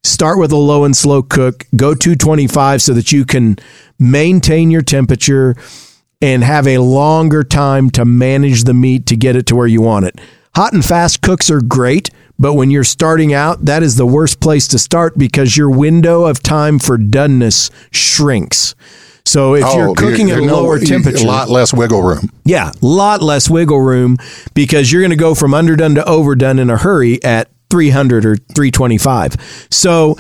start 0.05 0.39
with 0.39 0.53
a 0.53 0.57
low 0.57 0.85
and 0.85 0.97
slow 0.97 1.23
cook, 1.23 1.67
go 1.75 1.95
225 1.95 2.81
so 2.83 2.93
that 2.95 3.11
you 3.13 3.25
can 3.25 3.57
maintain 3.99 4.71
your 4.71 4.83
temperature 4.83 5.57
and 6.23 6.45
have 6.45 6.67
a 6.67 6.79
longer 6.79 7.43
time 7.43 7.91
to 7.91 8.05
manage 8.05 8.65
the 8.65 8.75
meat 8.75 9.07
to 9.07 9.17
get 9.17 9.35
it 9.37 9.47
to 9.47 9.57
where 9.57 9.67
you 9.67 9.81
want 9.81 10.05
it. 10.05 10.21
Hot 10.55 10.73
and 10.73 10.85
fast 10.85 11.21
cooks 11.23 11.51
are 11.51 11.61
great, 11.61 12.11
but 12.39 12.55
when 12.55 12.71
you're 12.71 12.85
starting 12.85 13.33
out, 13.33 13.65
that 13.65 13.83
is 13.83 13.97
the 13.97 14.07
worst 14.07 14.41
place 14.41 14.69
to 14.69 14.79
start 14.79 15.19
because 15.19 15.57
your 15.57 15.71
window 15.71 16.25
of 16.25 16.43
time 16.43 16.79
for 16.79 16.97
doneness 16.97 17.71
shrinks. 17.91 18.75
So 19.25 19.55
if 19.55 19.65
oh, 19.67 19.77
you're 19.77 19.95
cooking 19.95 20.31
at 20.31 20.39
a 20.39 20.43
you- 20.43 20.47
no- 20.47 20.63
lower 20.63 20.79
temperature, 20.79 21.25
a 21.25 21.27
lot 21.27 21.51
less 21.51 21.75
wiggle 21.75 22.03
room. 22.03 22.31
yeah, 22.45 22.71
a 22.71 22.87
lot 22.87 23.23
less 23.23 23.51
wiggle 23.51 23.81
room 23.81 24.17
because 24.55 24.91
you're 24.91 25.03
going 25.03 25.11
to 25.11 25.17
go 25.17 25.35
from 25.35 25.53
underdone 25.53 25.95
to 25.97 26.05
overdone 26.09 26.59
in 26.59 26.71
a 26.71 26.79
hurry 26.79 27.23
at 27.23 27.51
300 27.71 28.25
or 28.25 28.37
325. 28.37 29.67
So 29.71 30.17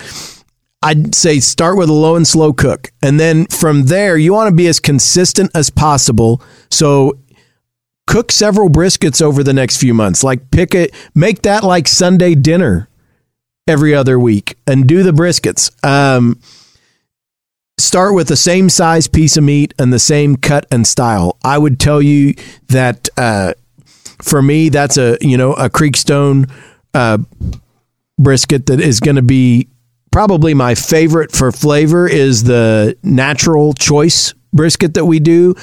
I'd 0.82 1.14
say 1.14 1.40
start 1.40 1.78
with 1.78 1.88
a 1.88 1.94
low 1.94 2.16
and 2.16 2.26
slow 2.26 2.52
cook. 2.52 2.90
And 3.02 3.18
then 3.18 3.46
from 3.46 3.84
there, 3.84 4.16
you 4.18 4.32
want 4.34 4.48
to 4.50 4.54
be 4.54 4.66
as 4.68 4.78
consistent 4.78 5.50
as 5.54 5.70
possible. 5.70 6.42
So 6.70 7.18
cook 8.08 8.32
several 8.32 8.70
briskets 8.70 9.20
over 9.20 9.44
the 9.44 9.52
next 9.52 9.76
few 9.76 9.92
months. 9.92 10.24
Like 10.24 10.50
pick 10.50 10.74
it, 10.74 10.92
make 11.14 11.42
that 11.42 11.62
like 11.62 11.86
Sunday 11.86 12.34
dinner 12.34 12.88
every 13.68 13.94
other 13.94 14.18
week 14.18 14.56
and 14.66 14.88
do 14.88 15.02
the 15.02 15.12
briskets. 15.12 15.70
Um, 15.86 16.40
start 17.78 18.14
with 18.14 18.28
the 18.28 18.36
same 18.36 18.70
size 18.70 19.06
piece 19.08 19.36
of 19.36 19.44
meat 19.44 19.74
and 19.78 19.92
the 19.92 19.98
same 19.98 20.36
cut 20.36 20.66
and 20.72 20.86
style. 20.86 21.36
I 21.44 21.58
would 21.58 21.78
tell 21.78 22.00
you 22.00 22.34
that 22.68 23.10
uh, 23.18 23.52
for 24.22 24.40
me, 24.40 24.70
that's 24.70 24.96
a 24.96 25.18
you 25.20 25.36
know 25.36 25.52
a 25.52 25.68
Creekstone 25.68 26.50
uh, 26.94 27.18
brisket 28.18 28.66
that 28.66 28.80
is 28.80 29.00
going 29.00 29.16
to 29.16 29.22
be 29.22 29.68
probably 30.10 30.54
my 30.54 30.74
favorite 30.74 31.30
for 31.30 31.52
flavor 31.52 32.08
is 32.08 32.44
the 32.44 32.96
natural 33.02 33.74
choice 33.74 34.32
brisket 34.52 34.94
that 34.94 35.04
we 35.04 35.20
do. 35.20 35.54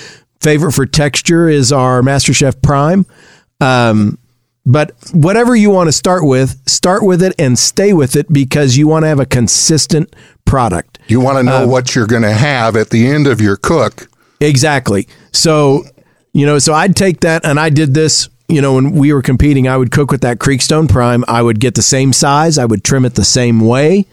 Favorite 0.42 0.74
for 0.74 0.86
texture 0.86 1.50
is 1.50 1.72
our 1.72 2.02
MasterChef 2.02 2.62
Prime. 2.62 3.06
Um, 3.62 4.18
but 4.66 4.92
whatever 5.12 5.56
you 5.56 5.70
want 5.70 5.88
to 5.88 5.92
start 5.92 6.26
with, 6.26 6.60
start 6.68 7.04
with 7.04 7.22
it 7.22 7.34
and 7.38 7.58
stay 7.58 7.94
with 7.94 8.16
it 8.16 8.32
because 8.34 8.78
you 8.78 8.88
want 8.88 9.04
to 9.04 9.08
have 9.08 9.20
a 9.20 9.26
consistent 9.26 10.16
product. 10.46 11.00
You 11.08 11.20
want 11.20 11.38
to 11.38 11.44
know 11.44 11.64
Um, 11.64 11.70
what 11.70 11.96
you're 11.96 12.08
going 12.08 12.24
to 12.24 12.34
have 12.34 12.76
at 12.76 12.90
the 12.90 13.08
end 13.08 13.28
of 13.28 13.40
your 13.40 13.58
cook. 13.58 14.10
Exactly. 14.40 15.08
So, 15.32 15.86
you 16.34 16.46
know, 16.46 16.60
so 16.60 16.74
I'd 16.74 16.96
take 16.96 17.22
that 17.22 17.46
and 17.46 17.60
I 17.60 17.70
did 17.70 17.94
this, 17.94 18.28
you 18.48 18.62
know, 18.62 18.74
when 18.74 18.92
we 18.92 19.14
were 19.14 19.22
competing, 19.22 19.68
I 19.68 19.78
would 19.78 19.92
cook 19.92 20.12
with 20.12 20.22
that 20.22 20.40
Creekstone 20.40 20.90
Prime. 20.90 21.24
I 21.28 21.42
would 21.42 21.60
get 21.60 21.76
the 21.76 21.82
same 21.84 22.12
size, 22.12 22.58
I 22.58 22.66
would 22.66 22.84
trim 22.84 23.06
it 23.06 23.16
the 23.16 23.24
same 23.24 23.60
way. 23.62 24.06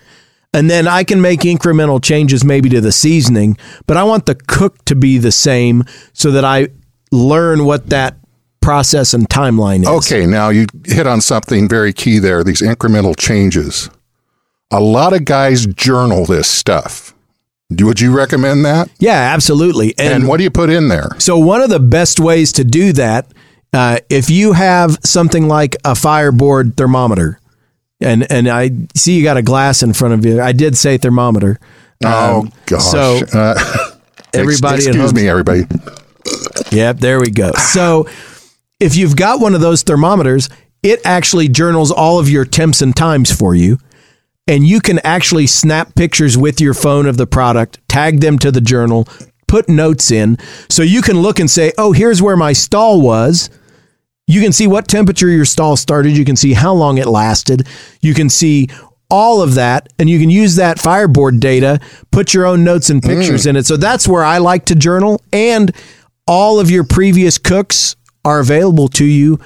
And 0.55 0.69
then 0.69 0.87
I 0.87 1.05
can 1.05 1.21
make 1.21 1.41
incremental 1.41 2.03
changes 2.03 2.45
maybe 2.45 2.69
to 2.71 2.81
the 2.81 2.93
seasoning, 2.93 3.57
but 3.87 3.97
I 3.97 4.05
want 4.05 4.27
the 4.27 4.35
cook 4.35 4.85
to 4.85 4.95
be 4.95 5.19
the 5.19 5.33
same 5.33 5.85
so 6.13 6.31
that 6.33 6.45
I 6.45 6.69
learn 7.11 7.65
what 7.65 7.89
that 7.89 8.17
process 8.61 9.15
and 9.15 9.29
timeline 9.29 9.83
is. 9.83 9.89
Okay, 9.89 10.27
now 10.27 10.51
you 10.51 10.67
hit 10.85 11.07
on 11.07 11.21
something 11.21 11.69
very 11.69 11.93
key 11.93 12.19
there 12.19 12.45
these 12.45 12.63
incremental 12.63 13.15
changes. 13.19 13.91
A 14.71 14.81
lot 14.81 15.13
of 15.13 15.25
guys 15.25 15.67
journal 15.67 16.25
this 16.25 16.49
stuff. 16.49 17.15
Would 17.71 18.01
you 18.01 18.15
recommend 18.15 18.65
that? 18.65 18.91
Yeah, 18.99 19.33
absolutely. 19.35 19.95
And, 19.99 20.27
what 20.27 20.37
do 20.37 20.45
you 20.45 20.51
put 20.51 20.71
in 20.71 20.89
there? 20.89 21.11
So 21.19 21.39
one 21.39 21.63
of 21.63 21.71
the 21.71 21.81
best 21.81 22.21
ways 22.21 22.53
to 22.53 22.65
do 22.65 22.93
that, 22.95 23.33
uh, 23.73 23.99
if 24.11 24.29
you 24.31 24.53
have 24.53 24.99
something 25.03 25.49
like 25.49 25.77
a 25.85 25.95
fireboard 25.95 26.77
thermometer, 26.77 27.41
and 28.03 28.31
and 28.31 28.49
I 28.49 28.71
see 28.95 29.17
you 29.17 29.23
got 29.23 29.37
a 29.37 29.43
glass 29.43 29.83
in 29.83 29.93
front 29.93 30.15
of 30.15 30.25
you. 30.27 30.41
I 30.41 30.53
did 30.53 30.77
say 30.77 30.99
thermometer. 30.99 31.59
oh, 32.05 32.41
Um, 32.41 32.53
gosh. 32.67 32.83
So 32.85 33.21
Uh, 33.33 33.55
everybody, 34.35 34.87
excuse 34.87 35.15
me, 35.15 35.29
everybody. 35.29 35.65
Yep, 36.71 36.99
there 36.99 37.21
we 37.21 37.31
go. 37.31 37.53
So 37.53 38.09
if 38.81 38.97
you've 38.97 39.17
got 39.17 39.41
one 39.41 39.55
of 39.55 39.61
those 39.61 39.83
thermometers, 39.83 40.49
it 40.83 41.01
actually 41.05 41.49
journals 41.49 41.91
all 41.91 42.19
of 42.19 42.29
your 42.29 42.45
temps 42.45 42.83
and 42.83 42.95
times 42.95 43.31
for 43.31 43.55
you. 43.55 43.79
And 44.49 44.67
you 44.67 44.81
can 44.81 44.99
actually 45.05 45.47
snap 45.47 45.95
pictures 45.95 46.37
with 46.37 46.61
your 46.61 46.75
phone 46.75 47.07
of 47.07 47.17
the 47.17 47.27
product, 47.27 47.79
tag 47.89 48.21
them 48.21 48.39
to 48.41 48.51
the 48.51 48.61
journal, 48.61 49.07
put 49.47 49.69
notes 49.69 50.11
in. 50.11 50.37
So 50.69 50.83
you 50.83 51.01
can 51.03 51.21
look 51.21 51.39
and 51.39 51.49
say, 51.51 51.73
oh, 51.79 51.93
here's 51.93 52.21
where 52.21 52.37
my 52.37 52.53
stall 52.53 53.01
was. 53.01 53.51
You 54.27 54.41
can 54.41 54.53
see 54.53 54.67
what 54.67 54.89
temperature 54.89 55.29
your 55.29 55.45
stall 55.45 55.77
started. 55.77 56.17
You 56.17 56.25
can 56.25 56.37
see 56.37 56.53
how 56.53 56.73
long 56.73 56.99
it 56.99 57.07
lasted. 57.07 57.67
You 58.01 58.15
can 58.15 58.29
see 58.29 58.69
all 59.11 59.43
of 59.43 59.55
that 59.55 59.93
and 59.99 60.09
you 60.09 60.19
can 60.19 60.31
use 60.31 60.57
that 60.57 60.79
fireboard 60.79 61.39
data, 61.39 61.79
put 62.11 62.33
your 62.33 62.47
own 62.47 62.65
notes 62.65 62.89
and 62.89 63.03
pictures 63.03 63.45
mm. 63.45 63.51
in 63.51 63.57
it. 63.57 63.67
So 63.67 63.77
that's 63.77 64.09
where 64.09 64.25
I 64.25 64.39
like 64.39 64.65
to 64.67 64.75
journal 64.75 65.21
and 65.33 65.71
all 66.27 66.59
of 66.59 66.71
your 66.71 66.85
previous 66.85 67.37
cooks 67.37 67.95
are 68.25 68.41
available 68.41 68.89
to 68.89 69.05
you 69.05 69.39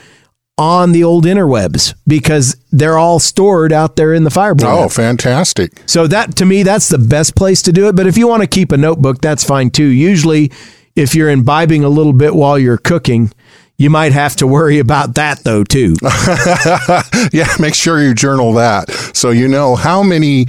on 0.58 0.92
the 0.92 1.04
old 1.04 1.24
interwebs 1.24 1.94
because 2.06 2.56
they're 2.70 2.96
all 2.96 3.18
stored 3.18 3.72
out 3.72 3.96
there 3.96 4.14
in 4.14 4.24
the 4.24 4.30
fireboard. 4.30 4.72
Oh, 4.72 4.88
fantastic. 4.88 5.82
So 5.86 6.06
that 6.06 6.36
to 6.36 6.46
me, 6.46 6.62
that's 6.62 6.88
the 6.88 6.98
best 6.98 7.34
place 7.34 7.60
to 7.62 7.72
do 7.72 7.88
it. 7.88 7.96
But 7.96 8.06
if 8.06 8.16
you 8.16 8.26
want 8.26 8.42
to 8.42 8.46
keep 8.46 8.72
a 8.72 8.76
notebook, 8.76 9.20
that's 9.20 9.44
fine 9.44 9.70
too. 9.70 9.86
Usually, 9.86 10.50
if 10.94 11.14
you're 11.14 11.28
imbibing 11.28 11.84
a 11.84 11.88
little 11.88 12.14
bit 12.14 12.34
while 12.34 12.58
you're 12.58 12.78
cooking, 12.78 13.32
you 13.78 13.90
might 13.90 14.12
have 14.12 14.36
to 14.36 14.46
worry 14.46 14.78
about 14.78 15.14
that 15.16 15.44
though 15.44 15.64
too. 15.64 15.94
yeah, 17.32 17.48
make 17.58 17.74
sure 17.74 18.02
you 18.02 18.14
journal 18.14 18.52
that 18.54 18.90
so 19.14 19.30
you 19.30 19.48
know 19.48 19.76
how 19.76 20.02
many 20.02 20.46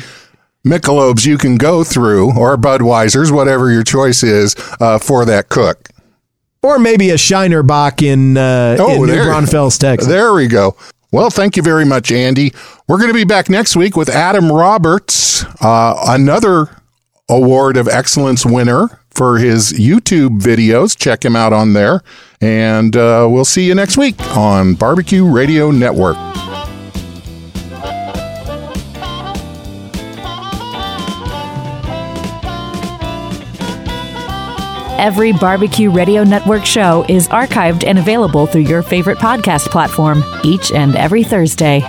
Michelobs 0.65 1.25
you 1.25 1.37
can 1.37 1.55
go 1.57 1.83
through 1.83 2.37
or 2.37 2.57
Budweisers, 2.57 3.31
whatever 3.31 3.71
your 3.71 3.83
choice 3.83 4.21
is, 4.23 4.55
uh, 4.81 4.99
for 4.99 5.23
that 5.25 5.47
cook. 5.49 5.89
or 6.61 6.77
maybe 6.79 7.09
a 7.11 7.17
Shiner 7.17 7.63
Bock 7.63 8.01
in, 8.01 8.35
uh, 8.35 8.75
in 8.79 9.05
New 9.05 9.23
Braunfels, 9.23 9.77
Texas. 9.77 10.07
There 10.09 10.33
we 10.33 10.47
go. 10.47 10.75
Well, 11.11 11.29
thank 11.29 11.55
you 11.55 11.63
very 11.63 11.85
much, 11.85 12.11
Andy. 12.11 12.51
We're 12.87 12.97
going 12.97 13.09
to 13.09 13.13
be 13.13 13.23
back 13.23 13.49
next 13.49 13.77
week 13.77 13.95
with 13.95 14.09
Adam 14.09 14.51
Roberts, 14.51 15.45
uh, 15.61 15.95
another 16.09 16.67
award 17.29 17.77
of 17.77 17.87
excellence 17.87 18.45
winner 18.45 18.99
for 19.11 19.37
his 19.37 19.71
YouTube 19.73 20.41
videos. 20.41 20.97
Check 20.97 21.23
him 21.23 21.35
out 21.35 21.53
on 21.53 21.71
there. 21.73 22.01
And 22.39 22.95
uh, 22.95 23.27
we'll 23.29 23.45
see 23.45 23.65
you 23.65 23.73
next 23.73 23.97
week 23.97 24.19
on 24.37 24.75
Barbecue 24.75 25.25
Radio 25.25 25.71
Network. 25.71 26.17
Every 34.99 35.31
Barbecue 35.31 35.91
Radio 35.91 36.23
Network 36.23 36.65
show 36.65 37.05
is 37.07 37.27
archived 37.27 37.85
and 37.85 37.99
available 37.99 38.47
through 38.47 38.61
your 38.61 38.81
favorite 38.81 39.19
podcast 39.19 39.67
platform 39.69 40.23
each 40.43 40.71
and 40.71 40.95
every 40.95 41.23
Thursday. 41.23 41.81